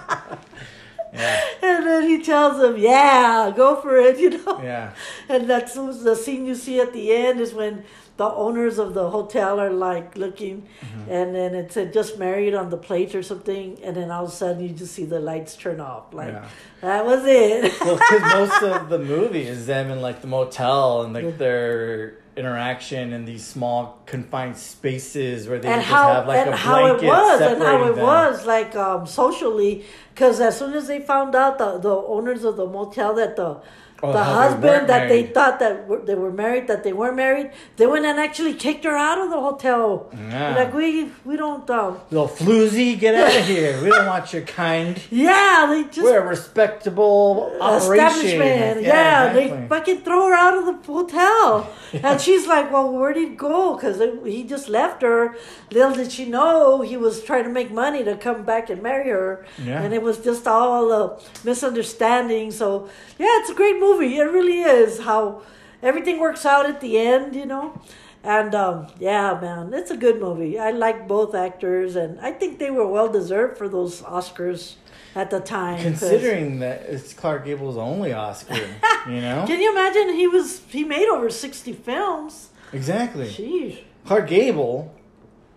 Yeah. 1.13 1.41
And 1.61 1.85
then 1.85 2.03
he 2.07 2.21
tells 2.21 2.61
him, 2.63 2.77
"Yeah, 2.77 3.51
go 3.55 3.75
for 3.75 3.97
it," 3.97 4.17
you 4.17 4.29
know. 4.29 4.59
Yeah. 4.61 4.93
And 5.27 5.49
that's 5.49 5.73
the 5.73 6.15
scene 6.15 6.45
you 6.45 6.55
see 6.55 6.79
at 6.79 6.93
the 6.93 7.11
end 7.11 7.39
is 7.39 7.53
when 7.53 7.83
the 8.17 8.25
owners 8.25 8.77
of 8.77 8.93
the 8.93 9.09
hotel 9.09 9.59
are 9.59 9.71
like 9.71 10.15
looking, 10.17 10.67
Mm-hmm. 10.81 11.11
and 11.11 11.35
then 11.35 11.55
it 11.55 11.71
said 11.71 11.91
just 11.93 12.17
married 12.19 12.53
on 12.53 12.69
the 12.69 12.77
plate 12.77 13.15
or 13.15 13.23
something, 13.23 13.79
and 13.83 13.95
then 13.95 14.11
all 14.11 14.25
of 14.25 14.29
a 14.29 14.33
sudden 14.33 14.61
you 14.63 14.69
just 14.69 14.93
see 14.93 15.05
the 15.05 15.19
lights 15.19 15.55
turn 15.55 15.79
off. 15.79 16.13
Like 16.13 16.33
Yeah. 16.33 16.47
that 16.81 17.05
was 17.05 17.23
it. 17.25 17.79
well, 17.81 17.97
because 17.97 18.21
most 18.33 18.63
of 18.63 18.89
the 18.89 18.99
movie 18.99 19.43
is 19.47 19.65
them 19.65 19.89
in 19.89 20.01
like 20.01 20.21
the 20.21 20.27
motel 20.27 21.03
and 21.03 21.13
like 21.13 21.37
their 21.37 22.17
interaction 22.37 23.11
in 23.11 23.25
these 23.25 23.45
small 23.45 23.99
confined 24.05 24.55
spaces 24.57 25.47
where 25.49 25.59
they 25.59 25.67
and 25.67 25.81
just 25.81 25.91
how 25.93 26.13
have 26.13 26.27
like 26.27 26.39
and 26.45 26.53
a 26.53 26.55
how 26.55 26.85
it 26.85 26.99
blanket 27.01 27.07
was 27.07 27.41
and 27.41 27.61
how 27.61 27.83
it 27.83 27.95
them. 27.95 28.05
was 28.05 28.45
like 28.45 28.73
um 28.75 29.05
socially 29.05 29.83
because 30.13 30.39
as 30.39 30.57
soon 30.57 30.73
as 30.73 30.87
they 30.87 30.99
found 31.01 31.35
out 31.35 31.57
the 31.57 31.77
the 31.79 31.93
owners 31.93 32.43
of 32.45 32.55
the 32.55 32.65
motel 32.65 33.13
that 33.15 33.35
the 33.35 33.59
Oh, 34.03 34.11
the 34.11 34.17
they 34.19 34.23
husband 34.23 34.63
weren't 34.63 34.87
that 34.87 35.09
they 35.09 35.23
thought 35.27 35.59
that 35.59 35.87
were, 35.87 35.99
they 35.99 36.15
were 36.15 36.31
married 36.31 36.67
that 36.67 36.83
they 36.83 36.93
weren't 36.93 37.15
married 37.15 37.51
they 37.77 37.85
went 37.85 38.05
and 38.05 38.19
actually 38.19 38.53
kicked 38.55 38.83
her 38.83 38.97
out 38.97 39.19
of 39.23 39.29
the 39.29 39.39
hotel 39.39 40.09
Yeah. 40.15 40.55
like 40.55 40.73
we 40.73 41.11
we 41.23 41.37
don't 41.37 41.69
um 41.69 41.99
Little 42.09 42.27
floozy, 42.27 42.99
get 42.99 43.13
out 43.15 43.35
of 43.39 43.45
here. 43.53 43.79
We 43.83 43.89
don't 43.89 44.07
want 44.07 44.33
your 44.33 44.41
kind. 44.43 44.99
yeah 45.11 45.67
they 45.71 45.83
just 45.83 46.01
We're 46.03 46.21
a 46.21 46.27
respectable 46.27 47.55
operation. 47.61 47.93
establishment. 47.93 48.81
Yeah, 48.81 49.33
they 49.33 49.43
exactly. 49.45 49.67
fucking 49.67 49.99
throw 50.05 50.27
her 50.27 50.33
out 50.33 50.55
of 50.57 50.65
the 50.69 50.75
hotel. 50.91 51.69
And 51.93 52.19
she's 52.25 52.47
like, 52.47 52.71
well, 52.71 52.91
where'd 52.91 53.17
he 53.17 53.27
go? 53.35 53.75
Because 53.75 53.97
he 54.25 54.43
just 54.43 54.67
left 54.69 55.01
her. 55.03 55.35
Little 55.71 55.93
did 55.93 56.11
she 56.11 56.25
know 56.25 56.81
he 56.81 56.97
was 56.97 57.23
trying 57.23 57.43
to 57.43 57.49
make 57.49 57.69
money 57.71 58.03
to 58.03 58.15
come 58.17 58.43
back 58.43 58.69
and 58.69 58.81
marry 58.81 59.09
her. 59.09 59.45
Yeah. 59.63 59.81
And 59.83 59.93
it 59.93 60.01
was 60.01 60.17
just 60.19 60.47
all 60.47 60.91
a 60.91 61.19
misunderstanding. 61.43 62.51
So, 62.51 62.89
yeah, 63.19 63.27
it's 63.39 63.49
a 63.49 63.53
great 63.53 63.77
movie. 63.79 63.90
It 63.99 64.23
really 64.23 64.61
is 64.61 64.99
how 64.99 65.41
everything 65.83 66.19
works 66.19 66.45
out 66.45 66.65
at 66.65 66.81
the 66.81 66.97
end, 66.97 67.35
you 67.35 67.45
know? 67.45 67.79
And 68.23 68.53
um, 68.53 68.87
yeah, 68.99 69.37
man, 69.41 69.73
it's 69.73 69.89
a 69.89 69.97
good 69.97 70.19
movie. 70.21 70.59
I 70.59 70.71
like 70.71 71.07
both 71.07 71.33
actors, 71.33 71.95
and 71.95 72.19
I 72.19 72.31
think 72.31 72.59
they 72.59 72.69
were 72.69 72.87
well 72.87 73.07
deserved 73.07 73.57
for 73.57 73.67
those 73.67 74.01
Oscars 74.03 74.75
at 75.15 75.31
the 75.31 75.39
time. 75.39 75.81
Considering 75.81 76.59
that 76.59 76.83
it's 76.83 77.13
Clark 77.13 77.45
Gable's 77.45 77.77
only 77.77 78.13
Oscar, 78.13 78.53
you 79.07 79.21
know? 79.21 79.43
Can 79.47 79.59
you 79.59 79.71
imagine 79.71 80.13
he 80.15 80.27
was 80.27 80.61
he 80.69 80.83
made 80.83 81.07
over 81.07 81.31
sixty 81.31 81.73
films? 81.73 82.49
Exactly. 82.73 83.27
Jeez. 83.27 83.83
Clark 84.05 84.27
Gable, 84.27 84.93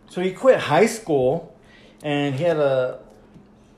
so 0.08 0.22
he 0.22 0.32
quit 0.32 0.58
high 0.58 0.86
school, 0.86 1.54
and 2.02 2.34
he 2.34 2.44
had 2.44 2.56
a. 2.56 3.00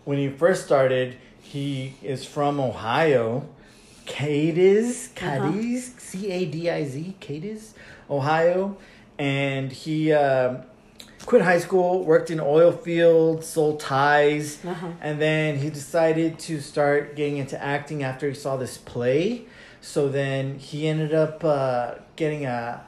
When 0.04 0.18
he 0.18 0.28
first 0.28 0.64
started, 0.64 1.16
he 1.40 1.94
is 2.02 2.24
from 2.24 2.60
Ohio, 2.60 3.48
Cadiz, 4.06 5.10
Cadiz, 5.14 5.94
C 5.98 6.30
A 6.30 6.44
D 6.46 6.70
I 6.70 6.84
Z, 6.84 7.16
Cadiz, 7.20 7.74
Ohio, 8.08 8.76
and 9.18 9.70
he 9.72 10.12
um 10.12 10.62
quit 11.24 11.42
high 11.42 11.58
school, 11.58 12.04
worked 12.04 12.30
in 12.30 12.38
oil 12.40 12.70
fields, 12.70 13.46
sold 13.48 13.80
ties, 13.80 14.64
Uh-huh. 14.64 14.88
and 15.00 15.20
then 15.20 15.58
he 15.58 15.70
decided 15.70 16.38
to 16.38 16.60
start 16.60 17.16
getting 17.16 17.38
into 17.38 17.60
acting 17.62 18.04
after 18.04 18.28
he 18.28 18.34
saw 18.34 18.56
this 18.56 18.78
play. 18.78 19.44
So 19.80 20.08
then 20.08 20.58
he 20.58 20.86
ended 20.88 21.12
up 21.12 21.42
uh, 21.44 21.94
getting 22.16 22.46
a 22.46 22.82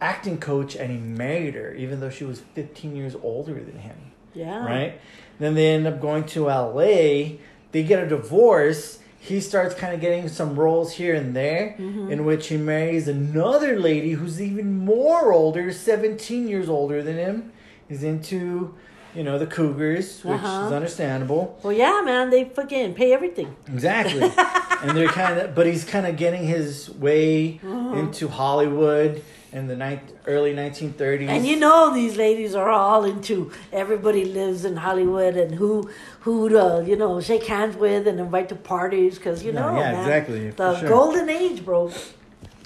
acting 0.00 0.38
coach 0.38 0.76
and 0.76 0.90
he 0.90 0.98
married 0.98 1.54
her 1.54 1.74
even 1.74 2.00
though 2.00 2.10
she 2.10 2.24
was 2.24 2.40
15 2.54 2.94
years 2.94 3.16
older 3.22 3.54
than 3.54 3.78
him. 3.78 3.96
Yeah. 4.34 4.64
right? 4.64 5.00
Then 5.38 5.54
they 5.54 5.68
end 5.68 5.86
up 5.86 6.00
going 6.00 6.24
to 6.26 6.44
la 6.44 6.70
they 6.74 7.38
get 7.72 8.02
a 8.02 8.06
divorce 8.08 8.98
he 9.26 9.40
starts 9.40 9.74
kind 9.74 9.92
of 9.94 10.00
getting 10.00 10.28
some 10.28 10.50
roles 10.64 10.92
here 11.00 11.14
and 11.14 11.34
there 11.34 11.74
Mm-hmm. 11.78 12.10
in 12.12 12.24
which 12.24 12.44
he 12.48 12.56
marries 12.56 13.06
another 13.08 13.78
lady 13.78 14.12
who's 14.18 14.40
even 14.40 14.68
more 14.94 15.32
older 15.32 15.72
17 15.72 16.48
years 16.48 16.68
older 16.68 17.02
than 17.02 17.16
him 17.16 17.52
he's 17.88 18.02
into 18.02 18.74
you 19.14 19.24
know 19.24 19.36
the 19.38 19.46
cougars 19.46 20.22
which 20.24 20.40
Uh-huh. 20.40 20.66
is 20.66 20.72
understandable 20.72 21.58
Well, 21.62 21.72
yeah, 21.72 22.02
man, 22.04 22.30
they 22.30 22.44
fucking 22.44 22.94
pay 22.94 23.12
everything. 23.12 23.50
Exactly. 23.74 24.20
and 24.82 24.90
they're 24.96 25.08
kind 25.22 25.38
of, 25.40 25.54
but 25.54 25.64
he's 25.66 25.84
kind 25.84 26.06
of 26.06 26.16
getting 26.24 26.44
his 26.56 26.90
way 27.06 27.60
Uh-huh. 27.64 27.96
into 28.00 28.28
Hollywood 28.28 29.22
in 29.56 29.66
the 29.66 29.74
ni- 29.76 29.98
early 30.26 30.52
1930s. 30.54 31.28
And 31.28 31.46
you 31.46 31.56
know 31.56 31.92
these 31.94 32.16
ladies 32.16 32.54
are 32.54 32.68
all 32.68 33.04
into 33.04 33.50
everybody 33.72 34.24
lives 34.24 34.64
in 34.66 34.76
Hollywood 34.76 35.34
and 35.36 35.54
who 35.54 35.88
who 36.20 36.48
to 36.50 36.84
you 36.86 36.94
know 36.96 37.20
shake 37.20 37.44
hands 37.46 37.74
with 37.76 38.06
and 38.06 38.20
invite 38.20 38.48
to 38.50 38.54
parties 38.54 39.16
because 39.16 39.42
you 39.42 39.52
No, 39.52 39.72
know 39.72 39.80
yeah, 39.80 39.92
man, 39.92 40.00
exactly, 40.00 40.50
the 40.50 40.78
sure. 40.78 40.88
golden 40.88 41.28
age, 41.30 41.64
bro. 41.64 41.90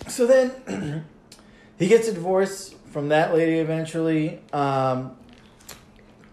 so 0.09 0.27
then 0.27 1.05
he 1.79 1.87
gets 1.87 2.09
a 2.09 2.13
divorce 2.13 2.75
from 2.93 3.09
that 3.11 3.33
lady 3.35 3.59
eventually. 3.61 4.41
Um, 4.53 5.17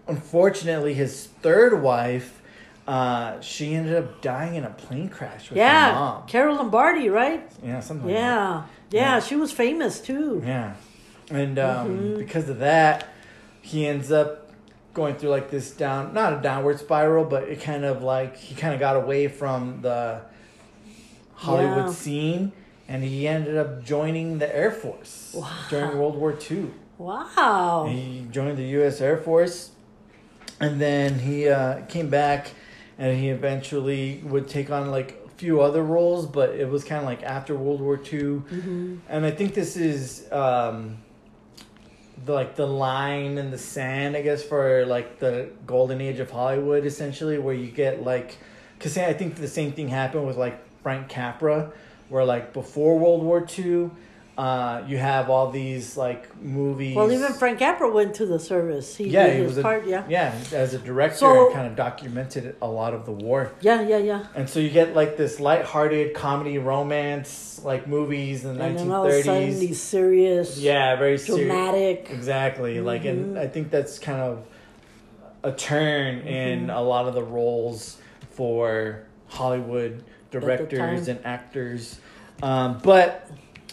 unfortunately, 0.08 0.94
his 0.94 1.26
third 1.42 1.80
wife, 1.82 2.42
uh, 2.88 3.40
she 3.40 3.74
ended 3.74 3.94
up 3.94 4.20
dying 4.22 4.56
in 4.56 4.64
a 4.64 4.70
plane 4.70 5.08
crash 5.08 5.50
with 5.50 5.58
her 5.58 5.64
Yeah, 5.64 5.92
mom. 5.92 6.26
Carol 6.26 6.56
Lombardi, 6.56 7.08
right? 7.10 7.48
Yeah, 7.62 7.78
something 7.80 8.06
like 8.08 8.16
that. 8.16 8.68
Yeah. 8.90 9.14
yeah, 9.16 9.20
she 9.20 9.36
was 9.36 9.52
famous 9.52 10.00
too. 10.00 10.42
Yeah. 10.44 10.74
And 11.30 11.58
um, 11.58 11.88
Mm-hmm. 11.88 12.18
because 12.18 12.48
of 12.48 12.58
that, 12.60 13.08
he 13.60 13.86
ends 13.86 14.10
up 14.10 14.50
going 14.94 15.14
through 15.16 15.30
like 15.30 15.50
this 15.50 15.70
down, 15.72 16.14
not 16.14 16.32
a 16.32 16.40
downward 16.40 16.78
spiral, 16.80 17.24
but 17.24 17.44
it 17.44 17.60
kind 17.60 17.84
of 17.84 18.02
like 18.02 18.36
he 18.36 18.54
kind 18.54 18.72
of 18.74 18.80
got 18.80 18.96
away 18.96 19.28
from 19.28 19.82
the 19.82 20.22
Hollywood 21.34 21.86
Yeah. 21.86 21.92
scene 21.92 22.52
and 22.88 23.04
he 23.04 23.28
ended 23.28 23.56
up 23.56 23.84
joining 23.84 24.38
the 24.38 24.54
Air 24.56 24.70
Force 24.70 25.32
Wow. 25.36 25.50
during 25.68 25.98
World 25.98 26.16
War 26.16 26.36
II. 26.50 26.70
Wow. 26.96 27.86
He 27.88 28.26
joined 28.30 28.56
the 28.58 28.64
U.S. 28.80 29.00
Air 29.00 29.18
Force 29.18 29.70
and 30.60 30.80
then 30.80 31.18
he 31.20 31.48
uh, 31.48 31.82
came 31.86 32.08
back 32.08 32.50
and 32.98 33.16
he 33.18 33.28
eventually 33.28 34.20
would 34.24 34.48
take 34.48 34.70
on 34.70 34.90
like 34.90 35.17
few 35.38 35.60
other 35.60 35.82
roles, 35.82 36.26
but 36.26 36.50
it 36.50 36.68
was 36.68 36.84
kind 36.84 36.98
of 36.98 37.06
like 37.06 37.22
after 37.22 37.54
World 37.54 37.80
War 37.80 37.94
II. 37.94 38.02
Mm-hmm. 38.02 38.96
And 39.08 39.24
I 39.24 39.30
think 39.30 39.54
this 39.54 39.76
is 39.76 40.30
um, 40.32 40.98
the 42.24 42.32
like 42.32 42.56
the 42.56 42.66
line 42.66 43.38
in 43.38 43.50
the 43.50 43.58
sand, 43.58 44.16
I 44.16 44.22
guess, 44.22 44.42
for 44.42 44.84
like 44.84 45.20
the 45.20 45.50
golden 45.66 46.00
age 46.00 46.18
of 46.18 46.30
Hollywood, 46.30 46.84
essentially, 46.84 47.38
where 47.38 47.54
you 47.54 47.70
get 47.70 48.02
like, 48.02 48.36
because 48.76 48.98
I 48.98 49.12
think 49.12 49.36
the 49.36 49.48
same 49.48 49.72
thing 49.72 49.88
happened 49.88 50.26
with 50.26 50.36
like 50.36 50.58
Frank 50.82 51.08
Capra, 51.08 51.72
where 52.08 52.24
like 52.24 52.52
before 52.52 52.98
World 52.98 53.22
War 53.22 53.46
II, 53.58 53.90
uh, 54.38 54.84
you 54.86 54.96
have 54.96 55.28
all 55.30 55.50
these 55.50 55.96
like 55.96 56.40
movies. 56.40 56.94
Well, 56.94 57.10
even 57.10 57.32
Frank 57.32 57.58
Capra 57.58 57.90
went 57.90 58.14
to 58.14 58.26
the 58.26 58.38
service. 58.38 58.94
He 58.94 59.08
yeah, 59.08 59.26
did 59.26 59.32
he 59.32 59.38
his 59.40 59.48
was 59.48 59.58
a, 59.58 59.62
part. 59.62 59.84
Yeah. 59.84 60.04
yeah, 60.08 60.32
as 60.52 60.74
a 60.74 60.78
director, 60.78 61.16
So- 61.18 61.46
and 61.46 61.54
kind 61.54 61.66
of 61.66 61.74
documented 61.74 62.54
a 62.62 62.68
lot 62.68 62.94
of 62.94 63.04
the 63.04 63.10
war. 63.10 63.50
Yeah, 63.60 63.82
yeah, 63.82 63.98
yeah. 63.98 64.26
And 64.36 64.48
so 64.48 64.60
you 64.60 64.70
get 64.70 64.94
like 64.94 65.16
this 65.16 65.40
light-hearted 65.40 66.14
comedy 66.14 66.56
romance 66.58 67.60
like 67.64 67.88
movies 67.88 68.44
in 68.44 68.56
the 68.56 68.64
And 68.64 68.78
then 68.78 68.92
all 68.92 69.06
of 69.06 69.12
a 69.12 69.22
sudden, 69.24 69.58
these 69.58 69.82
serious, 69.82 70.56
Yeah, 70.56 70.94
very 70.94 71.18
serious. 71.18 71.44
dramatic. 71.48 72.08
Exactly. 72.10 72.80
Like, 72.80 73.04
and 73.06 73.36
I 73.36 73.48
think 73.48 73.70
that's 73.70 73.98
kind 73.98 74.20
of 74.20 74.46
a 75.42 75.50
turn 75.50 76.18
in 76.20 76.70
a 76.70 76.80
lot 76.80 77.08
of 77.08 77.14
the 77.14 77.24
roles 77.24 77.98
for 78.30 79.02
Hollywood 79.26 80.04
directors 80.30 81.08
and 81.08 81.18
actors. 81.24 81.98
Um, 82.40 82.78
but 82.84 83.28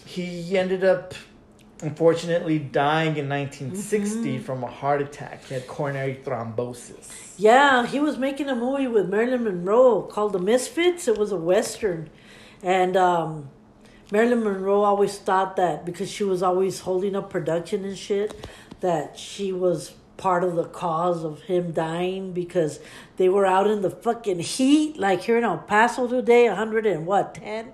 he 0.06 0.58
ended 0.58 0.84
up, 0.84 1.13
unfortunately, 1.82 2.60
dying 2.60 3.18
in 3.18 3.28
1960 3.28 4.39
from 4.39 4.63
a 4.63 4.68
heart 4.68 5.02
attack. 5.02 5.44
He 5.46 5.56
had 5.56 5.68
coronary 5.68 6.22
thrombosis. 6.24 7.34
Yeah, 7.38 7.86
he 7.86 8.00
was 8.00 8.18
making 8.18 8.50
a 8.50 8.56
movie 8.56 8.88
with 8.88 9.10
Marilyn 9.10 9.44
Monroe 9.44 10.04
called 10.04 10.34
The 10.34 10.39
Misfits. 10.39 11.08
It 11.08 11.18
was 11.18 11.32
a 11.32 11.38
western, 11.38 12.10
and 12.63 12.96
um, 12.96 13.50
Marilyn 14.12 14.44
Monroe 14.44 14.84
always 14.84 15.18
thought 15.18 15.56
that 15.56 15.86
because 15.86 16.10
she 16.10 16.24
was 16.24 16.44
always 16.44 16.82
holding 16.82 17.15
up 17.15 17.30
production 17.30 17.84
and 17.84 17.98
shit, 17.98 18.48
that 18.82 19.18
she 19.18 19.52
was 19.52 19.94
part 20.18 20.44
of 20.44 20.56
the 20.56 20.65
cause 20.65 21.24
of 21.24 21.41
him 21.41 21.72
dying 21.72 22.32
because 22.32 22.80
they 23.18 23.28
were 23.28 23.46
out 23.46 23.68
in 23.68 23.82
the 23.82 23.89
fucking 23.89 24.39
heat, 24.39 24.98
like 24.98 25.22
here 25.24 25.38
in 25.38 25.44
El 25.44 25.58
Paso 25.58 26.08
today, 26.08 26.48
a 26.48 26.56
hundred 26.56 26.86
and 26.86 27.06
what 27.06 27.36
ten. 27.36 27.74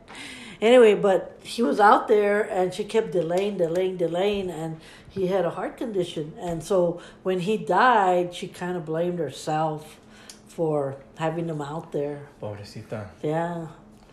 Anyway, 0.62 0.94
but 0.94 1.40
he 1.42 1.64
was 1.64 1.80
out 1.80 2.08
there 2.08 2.42
and 2.44 2.72
she 2.74 2.84
kept 2.84 3.12
delaying, 3.12 3.58
delaying, 3.58 3.98
delaying, 3.98 4.52
and 4.52 4.80
he 5.10 5.28
had 5.28 5.44
a 5.44 5.50
heart 5.50 5.76
condition. 5.76 6.34
And 6.40 6.64
so 6.64 7.02
when 7.24 7.40
he 7.40 7.58
died, 7.58 8.36
she 8.36 8.48
kind 8.48 8.78
of 8.78 8.86
blamed 8.86 9.18
herself 9.18 10.00
for 10.48 10.98
having 11.18 11.50
him 11.50 11.62
out 11.62 11.92
there. 11.92 12.28
Pobrecita. 12.42 13.08
Yeah. 13.24 13.68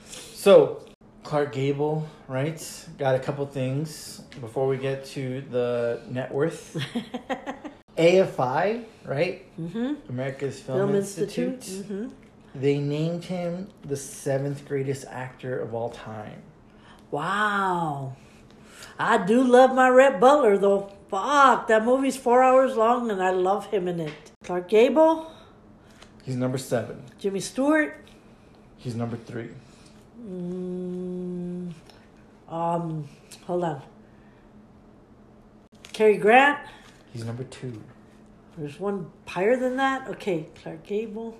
So, 0.08 0.82
Clark 1.22 1.52
Gable, 1.52 2.08
right? 2.28 2.88
Got 2.96 3.14
a 3.14 3.18
couple 3.18 3.44
things 3.46 4.22
before 4.40 4.66
we 4.66 4.78
get 4.78 5.04
to 5.06 5.42
the 5.50 6.00
net 6.08 6.32
worth. 6.32 6.76
AFI, 7.98 8.84
right? 9.04 9.60
Mm-hmm. 9.60 9.94
America's 10.08 10.60
Film, 10.60 10.78
Film 10.78 10.94
Institute. 10.94 11.54
Institute. 11.54 11.84
Mm-hmm. 11.84 12.27
They 12.54 12.78
named 12.78 13.24
him 13.24 13.68
the 13.84 13.96
seventh 13.96 14.66
greatest 14.66 15.04
actor 15.08 15.58
of 15.58 15.74
all 15.74 15.90
time. 15.90 16.42
Wow. 17.10 18.16
I 18.98 19.18
do 19.24 19.42
love 19.44 19.74
my 19.74 19.88
Rhett 19.88 20.18
Butler 20.20 20.58
though. 20.58 20.92
Fuck, 21.08 21.68
that 21.68 21.84
movie's 21.84 22.16
four 22.16 22.42
hours 22.42 22.76
long 22.76 23.10
and 23.10 23.22
I 23.22 23.30
love 23.30 23.66
him 23.66 23.88
in 23.88 24.00
it. 24.00 24.32
Clark 24.44 24.68
Gable, 24.68 25.30
He's 26.24 26.36
number 26.36 26.58
seven. 26.58 27.02
Jimmy 27.18 27.40
Stewart, 27.40 28.04
He's 28.76 28.94
number 28.94 29.16
three. 29.16 29.48
mm, 30.22 31.72
um, 32.48 33.08
hold 33.46 33.64
on. 33.64 33.82
Cary 35.92 36.16
Grant. 36.18 36.58
He's 37.12 37.24
number 37.24 37.44
two. 37.44 37.82
There's 38.56 38.78
one 38.78 39.10
higher 39.26 39.56
than 39.56 39.76
that. 39.76 40.06
Okay, 40.08 40.46
Clark 40.62 40.84
Gable, 40.86 41.36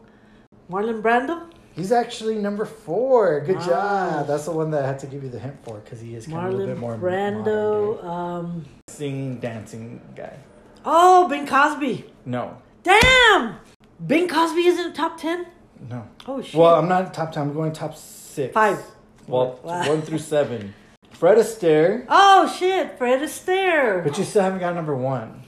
Marlon 0.71 1.01
Brando, 1.03 1.43
He's 1.75 1.93
actually 1.93 2.35
number 2.35 2.65
four. 2.65 3.41
Good 3.41 3.57
Wow. 3.59 3.67
job. 3.67 4.27
That's 4.27 4.47
the 4.47 4.51
one 4.51 4.73
that 4.73 4.83
I 4.85 4.87
had 4.89 4.99
to 5.01 5.07
give 5.07 5.23
you 5.23 5.31
the 5.31 5.39
hint 5.39 5.57
for 5.63 5.79
because 5.79 6.01
he 6.01 6.17
is 6.17 6.27
kind 6.27 6.49
of 6.49 6.55
a 6.55 6.57
little 6.57 6.75
bit 6.75 6.79
more 6.81 6.97
Brando. 6.97 8.03
modern 8.03 8.11
Um, 8.11 8.61
day. 8.63 8.69
Sing, 8.89 9.39
dancing 9.39 10.01
guy. 10.17 10.37
oh, 10.85 11.29
Bing 11.29 11.47
Crosby. 11.47 12.05
No, 12.27 12.57
Damn, 12.83 13.57
Bing 14.05 14.27
Crosby 14.29 14.67
is 14.67 14.79
in 14.79 14.89
the 14.91 14.97
top 14.97 15.19
ten. 15.19 15.47
no. 15.89 16.03
Oh 16.27 16.43
shit. 16.43 16.55
Well, 16.59 16.75
I'm 16.75 16.89
not 16.89 17.15
top 17.15 17.31
ten. 17.33 17.45
I'm 17.45 17.55
going 17.55 17.73
top 17.73 17.95
six. 17.97 18.53
Five. 18.53 18.83
Well, 19.29 19.61
Wow. 19.63 19.87
one 19.89 20.03
through 20.03 20.19
seven. 20.19 20.75
Fred 21.13 21.39
Astaire, 21.39 22.07
oh 22.09 22.53
shit, 22.59 22.97
Fred 22.99 23.21
Astaire. 23.21 24.03
but 24.05 24.19
you 24.19 24.25
still 24.25 24.43
haven't 24.43 24.59
got 24.61 24.75
number 24.75 24.97
one. 24.97 25.43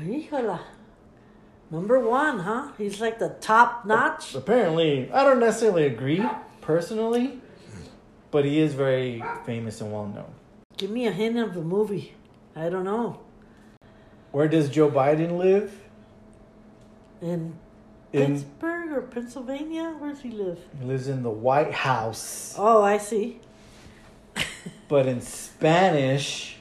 Híjola. 0.00 0.60
Number 1.74 1.98
one, 1.98 2.38
huh? 2.38 2.68
He's 2.78 3.00
like 3.00 3.18
the 3.18 3.30
top 3.40 3.84
notch. 3.84 4.36
Apparently, 4.36 5.10
I 5.10 5.24
don't 5.24 5.40
necessarily 5.40 5.86
agree 5.86 6.24
personally, 6.60 7.40
but 8.30 8.44
he 8.44 8.60
is 8.60 8.74
very 8.74 9.20
famous 9.44 9.80
and 9.80 9.92
well 9.92 10.06
known. 10.06 10.32
Give 10.76 10.90
me 10.90 11.08
a 11.08 11.10
hint 11.10 11.36
of 11.36 11.52
the 11.52 11.62
movie. 11.62 12.14
I 12.54 12.68
don't 12.68 12.84
know. 12.84 13.18
Where 14.30 14.46
does 14.46 14.68
Joe 14.68 14.88
Biden 14.88 15.36
live? 15.36 15.80
In, 17.20 17.56
In 18.12 18.34
Pittsburgh 18.34 18.92
or 18.92 19.02
Pennsylvania? 19.02 19.96
Where 19.98 20.10
does 20.12 20.20
he 20.22 20.30
live? 20.30 20.60
he 20.78 20.84
lives 20.84 21.08
in 21.08 21.24
the 21.24 21.30
White 21.30 21.72
House, 21.72 22.54
Oh, 22.56 22.84
I 22.84 22.98
see. 22.98 23.40
but 24.88 25.06
in 25.06 25.20
Spanish, 25.20 26.56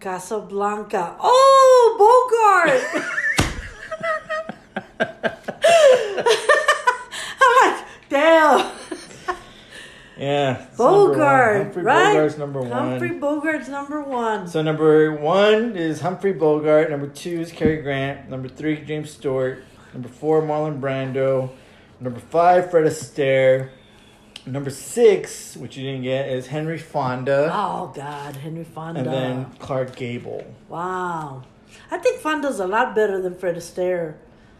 Casablanca. 0.00 1.16
Oh, 1.20 1.96
Bogart! 2.00 3.12
I'm 7.36 7.72
like, 7.72 7.86
damn. 8.08 8.70
yeah, 10.18 10.66
it's 10.66 10.78
number 10.78 11.08
one. 11.08 11.08
Bogart, 11.08 11.62
Humphrey 11.64 11.82
right? 11.82 12.16
Bogart's 12.16 12.38
number 12.38 12.60
one. 12.60 12.70
Humphrey 12.70 13.10
Bogart's 13.10 13.68
number 13.68 14.00
one. 14.02 14.48
So 14.48 14.62
number 14.62 15.12
one 15.12 15.76
is 15.76 16.00
Humphrey 16.00 16.32
Bogart. 16.32 16.90
Number 16.90 17.08
two 17.08 17.40
is 17.40 17.52
Cary 17.52 17.82
Grant. 17.82 18.28
Number 18.28 18.48
three, 18.48 18.80
James 18.84 19.10
Stewart. 19.10 19.62
Number 19.92 20.08
four, 20.08 20.42
Marlon 20.42 20.80
Brando. 20.80 21.50
Number 22.00 22.20
five, 22.20 22.70
Fred 22.70 22.84
Astaire. 22.84 23.70
Number 24.46 24.68
six, 24.68 25.56
which 25.56 25.76
you 25.78 25.84
didn't 25.84 26.02
get, 26.02 26.28
is 26.28 26.48
Henry 26.48 26.76
Fonda. 26.76 27.50
Oh 27.50 27.90
God, 27.94 28.36
Henry 28.36 28.64
Fonda. 28.64 29.00
and 29.00 29.08
then 29.08 29.46
Clark 29.58 29.96
Gable. 29.96 30.44
wow, 30.68 31.42
I 31.90 31.96
think 31.96 32.20
Fonda's 32.20 32.60
a 32.60 32.66
lot 32.66 32.94
better 32.94 33.22
than 33.22 33.34
Fred 33.36 33.56
Astaire. 33.56 34.16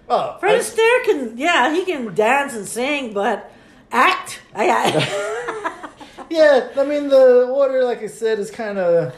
Oh, 0.09 0.37
Fred 0.38 0.57
I- 0.57 0.59
Astaire 0.59 1.05
can, 1.05 1.38
yeah, 1.38 1.73
he 1.73 1.85
can 1.85 2.14
dance 2.14 2.55
and 2.55 2.67
sing, 2.67 3.12
but 3.14 3.51
act, 3.90 4.40
I, 4.55 4.69
I 4.71 5.90
yeah. 6.31 6.69
I 6.77 6.85
mean, 6.85 7.09
the 7.09 7.47
order, 7.47 7.85
like 7.85 8.03
I 8.03 8.07
said, 8.09 8.38
is 8.38 8.51
kind 8.51 8.79
of. 8.79 9.14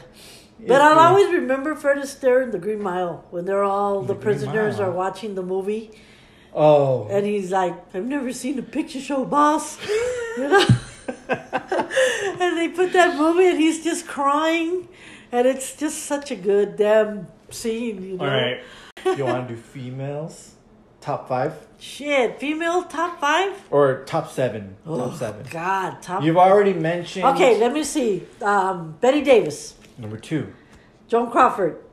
But 0.65 0.81
I'll 0.81 0.97
always 0.97 1.31
remember 1.31 1.75
Fred 1.75 1.97
Astaire 1.99 2.41
in 2.43 2.49
The 2.49 2.57
Green 2.57 2.81
Mile 2.81 3.23
when 3.29 3.45
they're 3.45 3.63
all 3.63 4.01
the, 4.01 4.13
The 4.15 4.19
prisoners 4.19 4.77
Mile. 4.79 4.87
are 4.89 4.91
watching 4.91 5.35
the 5.35 5.43
movie, 5.43 5.91
Oh. 6.53 7.07
and 7.11 7.25
he's 7.27 7.51
like, 7.51 7.75
"I've 7.93 8.05
never 8.05 8.33
seen 8.33 8.57
a 8.57 8.63
picture 8.63 8.99
show, 8.99 9.23
boss," 9.23 9.77
you 10.37 10.47
know. 10.47 10.65
and 11.29 12.57
they 12.57 12.69
put 12.69 12.91
that 12.93 13.17
movie, 13.17 13.47
and 13.49 13.59
he's 13.59 13.83
just 13.83 14.07
crying, 14.07 14.87
and 15.31 15.45
it's 15.47 15.75
just 15.75 16.03
such 16.05 16.31
a 16.31 16.35
good 16.35 16.75
damn 16.77 17.27
scene, 17.51 18.01
you 18.03 18.17
know. 18.17 18.25
All 18.25 18.31
right. 18.31 18.59
You 19.17 19.25
want 19.25 19.47
to 19.47 19.55
do 19.55 19.61
females? 19.61 20.55
Top 21.01 21.27
five 21.27 21.53
Shit, 21.79 22.39
female 22.39 22.83
top 22.83 23.19
five. 23.19 23.53
or 23.69 24.03
top 24.05 24.31
seven? 24.31 24.75
Oh, 24.85 24.97
top 24.97 25.17
seven. 25.17 25.45
God, 25.51 26.01
top. 26.01 26.23
You've 26.23 26.37
already 26.37 26.73
mentioned. 26.73 27.25
Okay, 27.25 27.57
let 27.59 27.71
me 27.71 27.83
see. 27.83 28.25
Um, 28.41 28.97
Bette 28.99 29.21
Davis, 29.23 29.75
Number 29.97 30.17
two. 30.17 30.53
Joan 31.07 31.29
Crawford. 31.31 31.83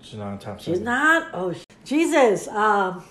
She's 0.00 0.18
not 0.18 0.26
on 0.26 0.38
top 0.38 0.60
She's 0.60 0.80
not. 0.80 1.30
Oh, 1.32 1.52
sh- 1.52 1.64
Jesus. 1.84 2.48
Um, 2.48 3.04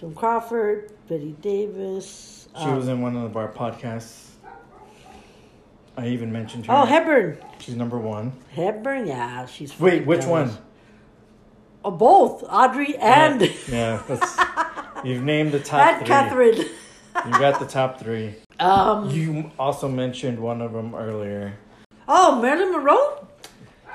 Joan 0.00 0.14
Crawford, 0.14 0.90
Bette 1.06 1.32
Davis. 1.42 2.48
She 2.56 2.64
um, 2.64 2.76
was 2.76 2.88
in 2.88 3.02
one 3.02 3.16
of 3.16 3.36
our 3.36 3.52
podcasts. 3.52 4.24
I 5.98 6.06
even 6.08 6.32
mentioned 6.32 6.66
her. 6.66 6.72
Oh, 6.72 6.84
Hepburn. 6.86 7.38
She's 7.58 7.76
number 7.76 7.98
one. 7.98 8.32
Hepburn. 8.52 9.06
Yeah, 9.06 9.46
she's. 9.46 9.78
Wait, 9.78 10.06
which 10.06 10.24
one? 10.24 10.56
Oh, 11.84 11.90
both 11.90 12.42
Audrey 12.48 12.96
and 12.96 13.40
Yeah, 13.40 13.48
yeah, 13.68 14.02
that's, 14.06 14.36
you've 15.04 15.22
named 15.22 15.52
the 15.52 15.60
top 15.60 15.80
and 15.80 15.98
three. 15.98 16.06
Katharine. 16.06 16.56
You 17.26 17.32
got 17.32 17.58
the 17.58 17.66
top 17.66 17.98
three. 18.00 18.34
Um. 18.60 19.10
You 19.10 19.50
also 19.58 19.88
mentioned 19.88 20.38
one 20.38 20.60
of 20.60 20.72
them 20.72 20.94
earlier. 20.94 21.54
Oh, 22.06 22.40
Marilyn 22.40 22.72
Monroe. 22.72 23.26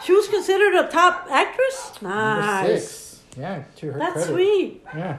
She 0.03 0.13
was 0.13 0.27
considered 0.27 0.75
a 0.75 0.87
top 0.89 1.27
actress. 1.29 1.93
Number 2.01 2.15
Nice. 2.41 2.83
six. 2.89 3.21
Yeah, 3.37 3.63
to 3.77 3.91
her 3.93 3.99
That's 3.99 4.13
credit. 4.25 4.31
sweet. 4.33 4.83
Yeah. 4.95 5.17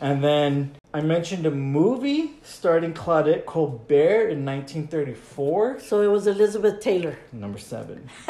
And 0.00 0.22
then 0.22 0.76
I 0.92 1.00
mentioned 1.00 1.46
a 1.46 1.50
movie 1.50 2.32
starring 2.42 2.92
Claudette 2.92 3.46
Colbert 3.46 4.28
in 4.28 4.44
1934. 4.44 5.80
So 5.80 6.02
it 6.02 6.08
was 6.08 6.26
Elizabeth 6.26 6.80
Taylor 6.80 7.16
Number 7.32 7.58
seven. 7.58 8.08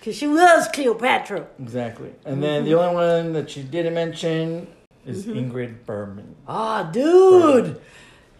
because 0.00 0.16
she 0.16 0.26
was 0.26 0.68
Cleopatra. 0.72 1.46
Exactly. 1.60 2.12
And 2.24 2.42
then 2.42 2.64
the 2.64 2.74
only 2.74 2.94
one 2.94 3.32
that 3.34 3.50
she 3.50 3.62
didn't 3.62 3.94
mention 3.94 4.66
is 5.06 5.26
Mm-hmm. 5.26 5.50
Ingrid 5.52 5.86
Bergman. 5.86 6.34
Ah, 6.48 6.84
dude. 6.84 7.80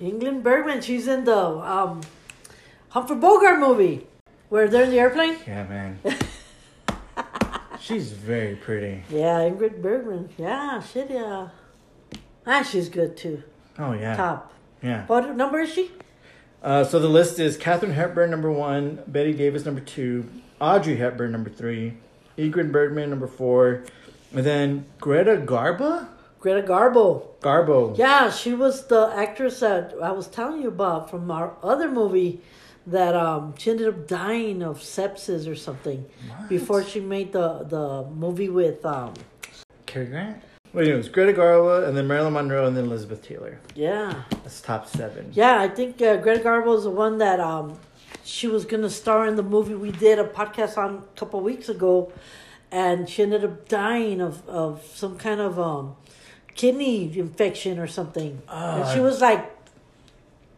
Ingrid 0.00 0.42
Bergman. 0.42 0.80
She's 0.80 1.06
in 1.08 1.24
the 1.24 1.36
um, 1.38 2.00
Humphrey 2.90 3.16
Bogart 3.16 3.58
movie 3.58 4.06
where 4.48 4.68
they're 4.68 4.84
in 4.84 4.90
the 4.90 4.98
airplane. 4.98 5.36
Yeah, 5.46 5.64
man. 5.64 5.98
She's 7.80 8.12
very 8.12 8.56
pretty. 8.56 9.02
Yeah, 9.10 9.40
Ingrid 9.40 9.82
Bergman. 9.82 10.30
Yeah, 10.38 10.80
shit, 10.82 11.10
yeah. 11.10 11.48
Ah, 12.46 12.62
she's 12.62 12.88
good 12.88 13.16
too. 13.16 13.42
Oh, 13.78 13.92
yeah. 13.92 14.16
Top. 14.16 14.52
Yeah. 14.82 15.06
What 15.06 15.36
number 15.36 15.60
is 15.60 15.72
she? 15.72 15.90
Uh, 16.62 16.84
so 16.84 16.98
the 16.98 17.08
list 17.08 17.38
is 17.38 17.58
Katharine 17.58 17.92
Hepburn, 17.92 18.30
number 18.30 18.50
one, 18.50 19.00
Bette 19.06 19.34
Davis, 19.34 19.66
number 19.66 19.82
two, 19.82 20.26
Audrey 20.60 20.96
Hepburn, 20.96 21.30
number 21.32 21.50
three, 21.50 21.94
Ingrid 22.38 22.72
Bergman, 22.72 23.10
number 23.10 23.26
four, 23.26 23.84
and 24.32 24.46
then 24.46 24.86
Greta 24.98 25.36
Garbo? 25.36 26.06
Greta 26.44 26.60
Garbo. 26.68 27.22
Garbo. 27.40 27.96
Yeah, 27.96 28.30
she 28.30 28.52
was 28.52 28.86
the 28.88 29.10
actress 29.16 29.60
that 29.60 29.94
I 30.02 30.12
was 30.12 30.26
telling 30.26 30.60
you 30.60 30.68
about 30.68 31.08
from 31.08 31.30
our 31.30 31.54
other 31.62 31.90
movie 31.90 32.42
that 32.86 33.16
um 33.16 33.54
she 33.56 33.70
ended 33.70 33.88
up 33.88 34.06
dying 34.06 34.62
of 34.62 34.78
sepsis 34.80 35.50
or 35.50 35.54
something 35.56 36.04
before 36.50 36.84
she 36.84 37.00
made 37.00 37.32
the 37.32 37.64
the 37.64 38.04
movie 38.10 38.50
with 38.50 38.84
um 38.84 39.14
Cary 39.86 40.04
Grant? 40.04 40.42
Wait, 40.74 40.88
it 40.88 40.94
was 40.94 41.08
Greta 41.08 41.32
Garbo, 41.32 41.88
and 41.88 41.96
then 41.96 42.06
Marilyn 42.06 42.34
Monroe, 42.34 42.66
and 42.66 42.76
then 42.76 42.84
Elizabeth 42.84 43.22
Taylor. 43.26 43.58
yeah. 43.74 44.24
That's 44.42 44.60
top 44.60 44.86
seven. 44.86 45.30
Yeah, 45.32 45.58
I 45.60 45.68
think 45.68 46.02
uh, 46.02 46.16
Greta 46.16 46.44
Garbo 46.44 46.76
is 46.76 46.84
the 46.84 46.90
one 46.90 47.16
that 47.18 47.40
um, 47.40 47.78
she 48.22 48.48
was 48.48 48.66
gonna 48.66 48.90
star 48.90 49.26
in 49.26 49.36
the 49.36 49.42
movie 49.42 49.74
we 49.74 49.92
did 49.92 50.18
a 50.18 50.24
podcast 50.24 50.76
on 50.76 50.90
a 50.96 51.18
couple 51.18 51.40
weeks 51.40 51.70
ago, 51.70 52.12
and 52.70 53.08
she 53.08 53.22
ended 53.22 53.44
up 53.46 53.66
dying 53.66 54.20
of, 54.20 54.46
of 54.46 54.84
some 54.94 55.16
kind 55.16 55.40
of 55.40 55.58
um, 55.58 55.96
kidney 56.54 57.16
infection 57.18 57.78
or 57.78 57.86
something. 57.86 58.40
and 58.48 58.88
she 58.92 59.00
Ah. 59.00 59.02
was 59.02 59.20
like 59.20 59.50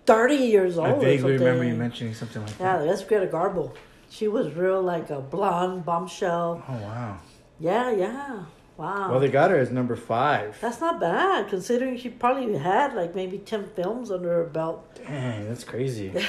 thirty 0.07 0.36
years 0.36 0.78
old. 0.78 0.86
I 0.88 0.90
or 0.92 1.01
vaguely 1.01 1.32
remember 1.38 1.64
you 1.64 1.74
mentioning 1.74 2.14
something 2.14 2.42
like 2.42 2.59
Yeah, 2.61 2.78
that. 2.78 2.84
Yeah, 2.86 2.90
that's 2.90 3.05
Greta 3.05 3.26
Garbo. 3.26 3.72
She 4.09 4.28
was 4.28 4.53
real 4.55 4.80
like 4.82 5.11
a 5.11 5.20
blonde 5.20 5.84
bombshell. 5.84 6.62
Oh, 6.68 6.72
wow. 6.74 7.16
Yeah, 7.59 7.90
yeah. 7.90 8.44
Wow. 8.76 9.11
Well, 9.11 9.20
they 9.20 9.28
got 9.28 9.51
her 9.51 9.57
as 9.59 9.70
number 9.70 9.97
five. 9.97 10.59
that's 10.61 10.80
not 10.80 11.01
bad 11.01 11.49
considering 11.49 11.97
she 11.99 12.11
probably 12.11 12.57
had 12.59 12.94
like 12.94 13.14
maybe 13.14 13.38
ten 13.38 13.64
films 13.64 14.11
under 14.11 14.28
her 14.32 14.44
belt. 14.44 14.84
Dang, 15.07 15.49
that's 15.49 15.64
crazy. 15.64 16.12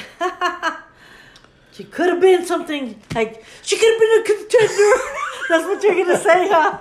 She 1.74 1.84
could 1.84 2.10
have 2.10 2.20
been 2.20 2.44
something 2.44 3.00
like 3.14 3.44
she 3.62 3.78
could 3.78 3.92
have 3.92 4.00
been 4.00 4.22
a 4.22 4.24
contender. 4.24 4.92
That's 5.50 5.66
what 5.68 5.84
you're 5.84 5.94
gonna 6.06 6.18
say, 6.18 6.48
huh? 6.50 6.80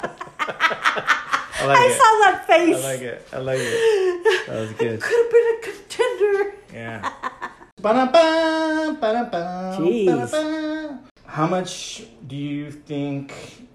I 1.66 1.74
like 1.74 1.78
I 1.78 1.92
saw 1.92 2.30
that 2.30 2.46
face. 2.46 2.84
I 2.84 2.92
like 2.92 3.00
it. 3.02 3.28
I 3.32 3.38
like 3.38 3.58
it. 3.60 4.46
That 4.46 4.60
was 4.60 4.72
good. 4.72 5.00
Could 5.00 5.22
have 5.22 5.30
been 5.30 5.54
a 5.54 5.60
contender. 5.62 6.54
Yeah. 6.72 7.12
Ba-da-ba, 7.82 8.96
ba-da-ba, 9.00 9.76
Jeez. 9.78 10.06
ba-da-ba. 10.06 10.98
How 11.26 11.46
much 11.46 12.04
do 12.26 12.36
you 12.36 12.70
think 12.70 13.32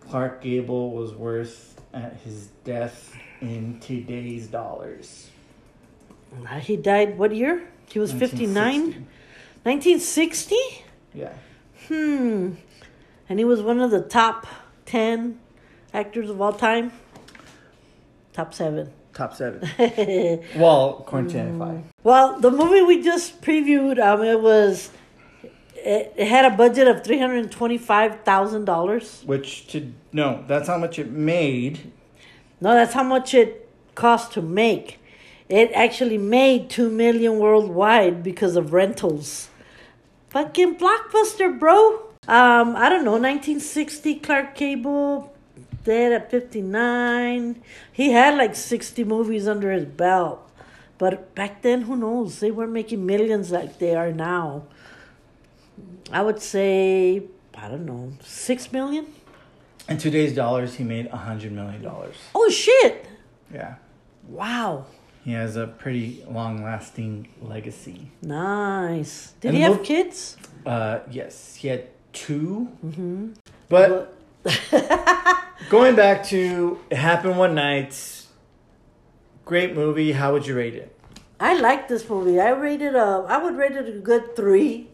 Clark 0.09 0.41
Gable 0.41 0.91
was 0.91 1.13
worth 1.13 1.79
at 1.93 2.17
his 2.23 2.47
death 2.63 3.13
in 3.41 3.79
today's 3.79 4.47
dollars? 4.47 5.29
He 6.61 6.77
died 6.77 7.17
what 7.17 7.35
year? 7.35 7.67
He 7.91 7.99
was 7.99 8.11
59? 8.11 9.07
1960. 9.63 10.55
1960? 10.55 10.55
Yeah. 11.13 11.33
Hmm. 11.87 12.53
And 13.29 13.39
he 13.39 13.45
was 13.45 13.61
one 13.61 13.79
of 13.79 13.91
the 13.91 14.01
top 14.01 14.47
10 14.85 15.39
actors 15.93 16.29
of 16.29 16.41
all 16.41 16.53
time. 16.53 16.91
Top 18.33 18.53
7. 18.53 18.91
Top 19.13 19.35
seven. 19.35 19.69
well, 20.55 20.99
according 20.99 21.59
five. 21.59 21.83
Well, 22.03 22.39
the 22.39 22.49
movie 22.49 22.81
we 22.81 23.03
just 23.03 23.41
previewed, 23.41 23.99
um, 23.99 24.23
it 24.23 24.39
was, 24.39 24.89
it, 25.75 26.13
it 26.15 26.27
had 26.27 26.45
a 26.45 26.55
budget 26.55 26.87
of 26.87 27.03
three 27.03 27.19
hundred 27.19 27.51
twenty-five 27.51 28.21
thousand 28.21 28.65
dollars. 28.65 29.21
Which 29.25 29.67
to 29.67 29.91
no, 30.13 30.45
that's 30.47 30.67
how 30.67 30.77
much 30.77 30.97
it 30.97 31.11
made. 31.11 31.91
No, 32.61 32.73
that's 32.73 32.93
how 32.93 33.03
much 33.03 33.33
it 33.33 33.69
cost 33.95 34.31
to 34.33 34.41
make. 34.41 34.99
It 35.49 35.71
actually 35.73 36.17
made 36.17 36.69
two 36.69 36.89
million 36.89 37.37
worldwide 37.37 38.23
because 38.23 38.55
of 38.55 38.71
rentals. 38.71 39.49
Fucking 40.29 40.77
blockbuster, 40.77 41.59
bro. 41.59 42.03
Um, 42.29 42.77
I 42.77 42.87
don't 42.87 43.03
know, 43.03 43.17
nineteen 43.17 43.59
sixty. 43.59 44.15
Clark 44.15 44.55
Gable, 44.55 45.30
dead 45.83 46.11
at 46.13 46.29
fifty 46.31 46.61
nine. 46.61 47.61
He 47.91 48.11
had 48.11 48.37
like 48.37 48.55
sixty 48.55 49.03
movies 49.03 49.47
under 49.47 49.71
his 49.71 49.85
belt. 49.85 50.47
But 50.97 51.33
back 51.35 51.61
then, 51.63 51.83
who 51.83 51.95
knows? 51.95 52.39
They 52.39 52.51
weren't 52.51 52.71
making 52.73 53.05
millions 53.05 53.51
like 53.51 53.79
they 53.79 53.95
are 53.95 54.11
now. 54.11 54.63
I 56.11 56.21
would 56.21 56.41
say, 56.41 57.23
I 57.55 57.67
don't 57.69 57.85
know, 57.85 58.13
six 58.21 58.71
million? 58.71 59.07
In 59.89 59.97
today's 59.97 60.35
dollars, 60.35 60.75
he 60.75 60.83
made 60.83 61.07
a 61.07 61.17
hundred 61.17 61.53
million 61.53 61.81
dollars. 61.81 62.15
Oh, 62.35 62.49
shit! 62.49 63.07
Yeah. 63.53 63.75
Wow. 64.27 64.85
He 65.23 65.33
has 65.33 65.55
a 65.55 65.67
pretty 65.67 66.23
long-lasting 66.29 67.27
legacy. 67.41 68.11
Nice. 68.21 69.33
Did 69.39 69.49
And 69.49 69.57
he 69.57 69.63
have 69.63 69.71
look- 69.73 69.83
kids? 69.83 70.37
Uh, 70.65 70.99
yes, 71.09 71.55
he 71.55 71.67
had 71.67 71.87
2 72.13 72.67
Mm-hmm. 72.85 73.31
But 73.69 74.13
going 75.69 75.95
back 75.95 76.23
to 76.25 76.79
it 76.89 76.97
happened 76.97 77.37
one 77.37 77.55
night. 77.55 78.25
Great 79.45 79.75
movie. 79.75 80.11
How 80.13 80.33
would 80.33 80.47
you 80.47 80.55
rate 80.55 80.75
it? 80.75 80.95
I 81.39 81.59
like 81.59 81.87
this 81.87 82.07
movie. 82.07 82.39
I 82.39 82.49
rated 82.49 82.95
a. 82.95 83.03
Uh, 83.03 83.21
I 83.23 83.37
would 83.43 83.55
rate 83.55 83.73
it 83.73 83.87
a 83.87 83.99
good 83.99 84.35
three. 84.35 84.89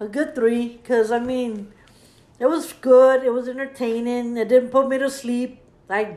A 0.00 0.08
good 0.08 0.34
three, 0.34 0.78
cause 0.84 1.10
I 1.10 1.18
mean, 1.18 1.72
it 2.38 2.46
was 2.46 2.72
good. 2.74 3.24
It 3.24 3.32
was 3.32 3.48
entertaining. 3.48 4.36
It 4.36 4.48
didn't 4.48 4.70
put 4.70 4.88
me 4.88 4.98
to 4.98 5.08
sleep. 5.10 5.60
I, 5.88 6.16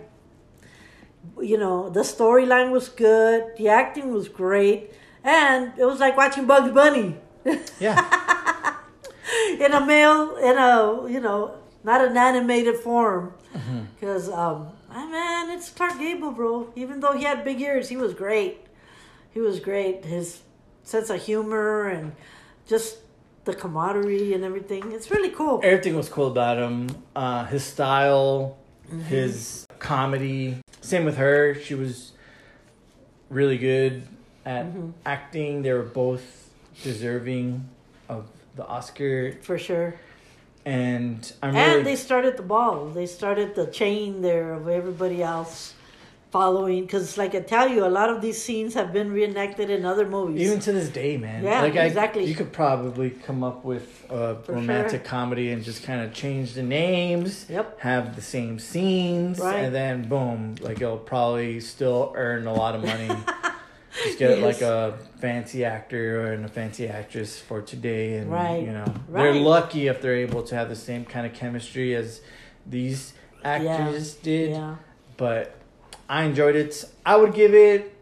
you 1.39 1.57
know, 1.57 1.89
the 1.89 2.01
storyline 2.01 2.71
was 2.71 2.89
good. 2.89 3.55
The 3.57 3.69
acting 3.69 4.11
was 4.11 4.27
great, 4.27 4.91
and 5.23 5.71
it 5.77 5.85
was 5.85 5.99
like 5.99 6.17
watching 6.17 6.45
Bugs 6.45 6.71
Bunny 6.73 7.15
Yeah. 7.79 7.95
in 9.59 9.71
a 9.73 9.85
male, 9.85 10.35
in 10.37 10.57
a 10.57 11.09
you 11.09 11.21
know, 11.21 11.55
not 11.83 12.03
an 12.05 12.17
animated 12.17 12.77
form. 12.77 13.33
Because 13.95 14.29
um, 14.29 14.69
ah, 14.91 15.07
man, 15.07 15.49
it's 15.57 15.69
Clark 15.69 15.99
Gable, 15.99 16.31
bro. 16.31 16.71
Even 16.75 16.99
though 16.99 17.13
he 17.13 17.23
had 17.23 17.43
big 17.43 17.59
ears, 17.61 17.89
he 17.89 17.97
was 17.97 18.13
great. 18.13 18.65
He 19.31 19.39
was 19.39 19.59
great. 19.59 20.05
His 20.05 20.41
sense 20.83 21.09
of 21.09 21.21
humor 21.21 21.87
and 21.87 22.13
just 22.67 22.97
the 23.45 23.53
camaraderie 23.53 24.33
and 24.33 24.43
everything. 24.43 24.91
It's 24.91 25.09
really 25.09 25.29
cool. 25.29 25.59
Everything 25.63 25.95
was 25.95 26.09
cool 26.09 26.27
about 26.27 26.57
him. 26.57 26.89
Uh, 27.15 27.45
his 27.45 27.63
style, 27.63 28.57
his 29.07 29.65
comedy. 29.79 30.57
Same 30.81 31.05
with 31.05 31.17
her. 31.17 31.55
She 31.55 31.75
was 31.75 32.11
really 33.29 33.57
good 33.57 34.03
at 34.45 34.67
acting. 35.05 35.61
They 35.61 35.73
were 35.73 35.83
both 35.83 36.51
deserving 36.83 37.67
of 38.07 38.27
the 38.55 38.65
Oscar. 38.65 39.37
For 39.41 39.57
sure. 39.57 39.95
And 40.69 41.33
I'm 41.41 41.55
And 41.55 41.71
really 41.71 41.83
they 41.83 41.95
started 41.95 42.37
the 42.37 42.43
ball. 42.43 42.85
They 42.99 43.07
started 43.07 43.55
the 43.55 43.65
chain 43.65 44.21
there 44.21 44.53
of 44.53 44.67
everybody 44.67 45.23
else 45.23 45.73
following. 46.31 46.81
Because, 46.85 47.17
like 47.17 47.33
I 47.33 47.39
tell 47.39 47.67
you, 47.67 47.83
a 47.85 47.89
lot 47.99 48.09
of 48.11 48.21
these 48.21 48.39
scenes 48.39 48.75
have 48.75 48.93
been 48.93 49.11
reenacted 49.11 49.71
in 49.71 49.83
other 49.83 50.05
movies. 50.07 50.39
even 50.45 50.59
to 50.59 50.71
this 50.71 50.89
day, 50.89 51.17
man. 51.17 51.43
Yeah, 51.43 51.61
like 51.63 51.75
I, 51.75 51.85
exactly. 51.85 52.25
You 52.25 52.35
could 52.35 52.53
probably 52.53 53.09
come 53.09 53.43
up 53.43 53.65
with 53.65 54.05
a 54.11 54.35
For 54.43 54.53
romantic 54.53 55.01
sure. 55.01 55.09
comedy 55.09 55.51
and 55.51 55.63
just 55.63 55.81
kind 55.81 56.01
of 56.05 56.13
change 56.13 56.53
the 56.53 56.61
names. 56.63 57.47
Yep. 57.49 57.79
Have 57.79 58.15
the 58.15 58.21
same 58.21 58.59
scenes, 58.59 59.39
Right. 59.39 59.55
and 59.63 59.73
then 59.73 60.07
boom, 60.07 60.53
like 60.61 60.79
it'll 60.81 60.97
probably 60.97 61.59
still 61.61 62.13
earn 62.15 62.45
a 62.45 62.53
lot 62.53 62.75
of 62.75 62.83
money. 62.83 63.09
just 64.03 64.19
get 64.19 64.37
Yes. 64.39 64.41
like 64.43 64.61
a 64.61 64.97
fancy 65.19 65.65
actor 65.65 66.31
and 66.33 66.45
a 66.45 66.47
fancy 66.47 66.87
actress 66.87 67.39
for 67.39 67.61
today, 67.61 68.17
and 68.17 68.31
Right. 68.31 68.61
you 68.63 68.71
know 68.71 68.85
they're 69.09 69.33
lucky 69.33 69.87
if 69.87 70.01
they're 70.01 70.15
able 70.15 70.43
to 70.43 70.55
have 70.55 70.69
the 70.69 70.75
same 70.75 71.05
kind 71.05 71.25
of 71.25 71.33
chemistry 71.33 71.95
as 71.95 72.21
these 72.65 73.13
actors 73.43 74.13
did. 74.15 74.51
Yeah. 74.51 74.75
But 75.17 75.55
I 76.07 76.23
enjoyed 76.23 76.55
it. 76.55 76.85
I 77.05 77.15
would 77.17 77.33
give 77.33 77.53
it 77.53 77.93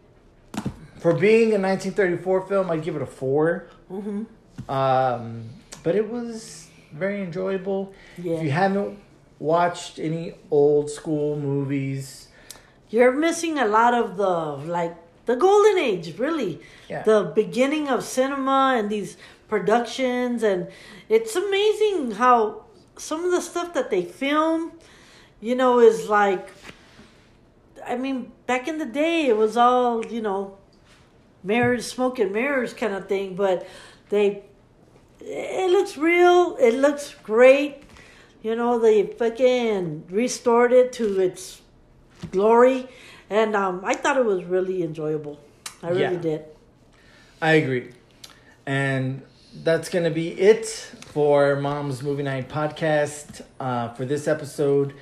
for 0.98 1.14
being 1.14 1.54
a 1.54 1.58
1934 1.58 2.42
film. 2.46 2.70
I'd 2.70 2.82
give 2.82 2.96
it 2.96 3.02
a 3.02 3.06
4 3.06 3.68
Mm-hmm. 3.90 4.70
Um, 4.70 5.44
but 5.82 5.94
it 5.94 6.10
was 6.10 6.68
very 6.92 7.22
enjoyable. 7.22 7.92
If 8.18 8.42
you 8.42 8.50
haven't 8.50 8.98
watched 9.38 9.98
any 9.98 10.34
old 10.50 10.90
school 10.90 11.36
movies, 11.38 12.28
You're 12.90 13.12
missing 13.12 13.58
a 13.58 13.66
lot 13.66 13.92
of 13.94 14.16
the, 14.16 14.28
like, 14.72 14.96
the 15.28 15.36
golden 15.36 15.76
age, 15.76 16.18
really. 16.18 16.58
Yeah. 16.88 17.02
The 17.02 17.30
beginning 17.34 17.86
of 17.88 18.02
cinema 18.02 18.76
and 18.78 18.88
these 18.88 19.18
productions. 19.46 20.42
And 20.42 20.68
it's 21.10 21.36
amazing 21.36 22.12
how 22.12 22.64
some 22.96 23.26
of 23.26 23.30
the 23.30 23.42
stuff 23.42 23.74
that 23.74 23.90
they 23.90 24.04
film, 24.06 24.72
you 25.38 25.54
know, 25.54 25.80
is 25.80 26.08
like, 26.08 26.48
I 27.86 27.96
mean, 27.96 28.32
back 28.46 28.68
in 28.68 28.78
the 28.78 28.86
day, 28.86 29.26
it 29.26 29.36
was 29.36 29.58
all, 29.58 30.02
you 30.06 30.22
know, 30.22 30.56
mirrors, 31.44 31.86
smoke 31.86 32.18
and 32.18 32.32
mirrors 32.32 32.72
kind 32.72 32.94
of 32.94 33.06
thing. 33.06 33.34
But 33.34 33.68
they, 34.08 34.44
it 35.20 35.70
looks 35.70 35.98
real. 35.98 36.56
It 36.58 36.72
looks 36.72 37.14
great. 37.22 37.82
You 38.42 38.56
know, 38.56 38.78
they 38.78 39.04
fucking 39.04 40.04
restored 40.08 40.72
it 40.72 40.90
to 40.94 41.20
its 41.20 41.60
glory. 42.30 42.88
And 43.30 43.54
um, 43.54 43.82
I 43.84 43.94
thought 43.94 44.16
it 44.16 44.24
was 44.24 44.44
really 44.44 44.82
enjoyable. 44.82 45.38
I 45.82 45.90
really 45.90 46.00
Yeah. 46.02 46.14
did. 46.20 46.44
I 47.40 47.52
agree. 47.52 47.90
And 48.66 49.22
that's 49.62 49.88
going 49.88 50.04
to 50.04 50.10
be 50.10 50.28
it 50.28 50.66
for 50.66 51.56
Mom's 51.56 52.02
Movie 52.02 52.22
Night 52.22 52.48
podcast 52.48 53.42
uh, 53.60 53.88
for 53.94 54.04
this 54.04 54.26
episode. 54.28 54.94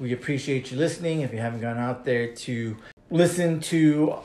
We 0.00 0.12
appreciate 0.12 0.70
you 0.72 0.78
listening. 0.78 1.20
If 1.20 1.32
you 1.32 1.38
haven't 1.38 1.60
gone 1.60 1.78
out 1.78 2.04
there 2.04 2.28
to 2.28 2.76
listen 3.10 3.60
to 3.60 4.16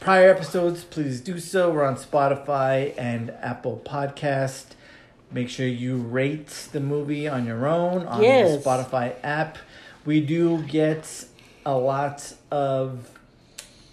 prior 0.00 0.30
episodes, 0.30 0.84
please 0.84 1.20
do 1.20 1.38
so. 1.38 1.70
We're 1.70 1.84
on 1.84 1.96
Spotify 1.96 2.92
and 2.98 3.30
Apple 3.40 3.80
Podcast. 3.84 4.66
Make 5.32 5.48
sure 5.48 5.66
you 5.66 5.96
rate 5.96 6.68
the 6.72 6.80
movie 6.80 7.26
on 7.26 7.46
your 7.46 7.66
own 7.66 8.06
on 8.06 8.22
Yes. 8.22 8.62
the 8.62 8.70
Spotify 8.70 9.14
app. 9.24 9.58
We 10.04 10.20
do 10.20 10.62
get 10.62 11.24
a 11.64 11.76
lot 11.76 12.34
of 12.54 13.10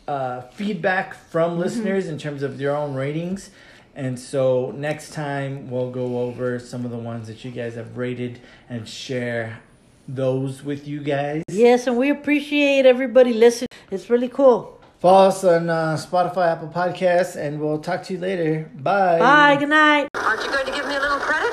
uh, 0.08 0.42
feedback 0.54 1.16
from 1.32 1.58
listeners 1.58 2.08
in 2.08 2.20
terms 2.20 2.44
of 2.44 2.60
their 2.60 2.76
own 2.76 2.94
ratings. 2.94 3.50
And 3.96 4.20
so 4.20 4.72
next 4.78 5.14
time 5.14 5.72
we'll 5.72 5.90
go 5.90 6.20
over 6.20 6.60
some 6.60 6.86
of 6.86 6.92
the 6.92 6.98
ones 6.98 7.28
that 7.28 7.44
you 7.44 7.50
guys 7.50 7.74
have 7.74 7.98
rated 7.98 8.40
and 8.70 8.88
share 8.88 9.60
those 10.08 10.64
with 10.64 10.88
you 10.88 11.00
guys. 11.02 11.44
Yes, 11.50 11.88
and 11.88 11.98
we 11.98 12.10
appreciate 12.12 12.86
everybody 12.86 13.34
listening. 13.34 13.70
It's 13.90 14.10
really 14.10 14.30
cool. 14.30 14.80
Follow 15.00 15.30
us 15.30 15.44
on 15.44 15.68
uh, 15.68 15.98
Spotify, 15.98 16.52
Apple 16.54 16.70
Podcasts, 16.70 17.36
and 17.36 17.60
we'll 17.60 17.80
talk 17.80 18.04
to 18.04 18.14
you 18.14 18.20
later. 18.20 18.70
Bye. 18.76 19.18
Bye. 19.18 19.56
Good 19.58 19.70
night. 19.70 20.08
Aren't 20.14 20.44
you 20.44 20.52
going 20.52 20.68
to 20.68 20.72
give 20.72 20.88
me 20.88 20.96
a 20.96 21.00
little 21.02 21.18
credit? 21.18 21.52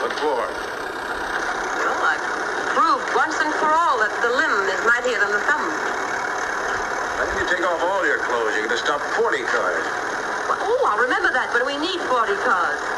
What 0.00 0.12
for? 0.16 0.40
Well, 1.84 2.00
I've 2.00 2.24
proved 2.72 3.08
once 3.14 3.36
and 3.44 3.52
for 3.60 3.68
all 3.68 4.00
that 4.00 4.12
the 4.24 4.32
limb 4.40 4.56
is 4.72 4.80
mightier 4.88 5.20
than 5.20 5.32
the 5.36 5.42
thumb. 5.44 5.68
Why 7.20 7.28
didn't 7.28 7.44
you 7.44 7.51
take 7.62 7.70
off 7.70 7.82
all 7.82 8.04
your 8.06 8.18
clothes? 8.18 8.54
You're 8.56 8.66
going 8.66 8.76
to 8.76 8.84
stop 8.84 9.00
40 9.14 9.38
cars. 9.42 9.84
Oh, 10.50 10.82
I'll 10.90 10.98
remember 10.98 11.30
that, 11.32 11.50
but 11.52 11.64
we 11.64 11.76
need 11.78 12.00
40 12.00 12.34
cars. 12.42 12.91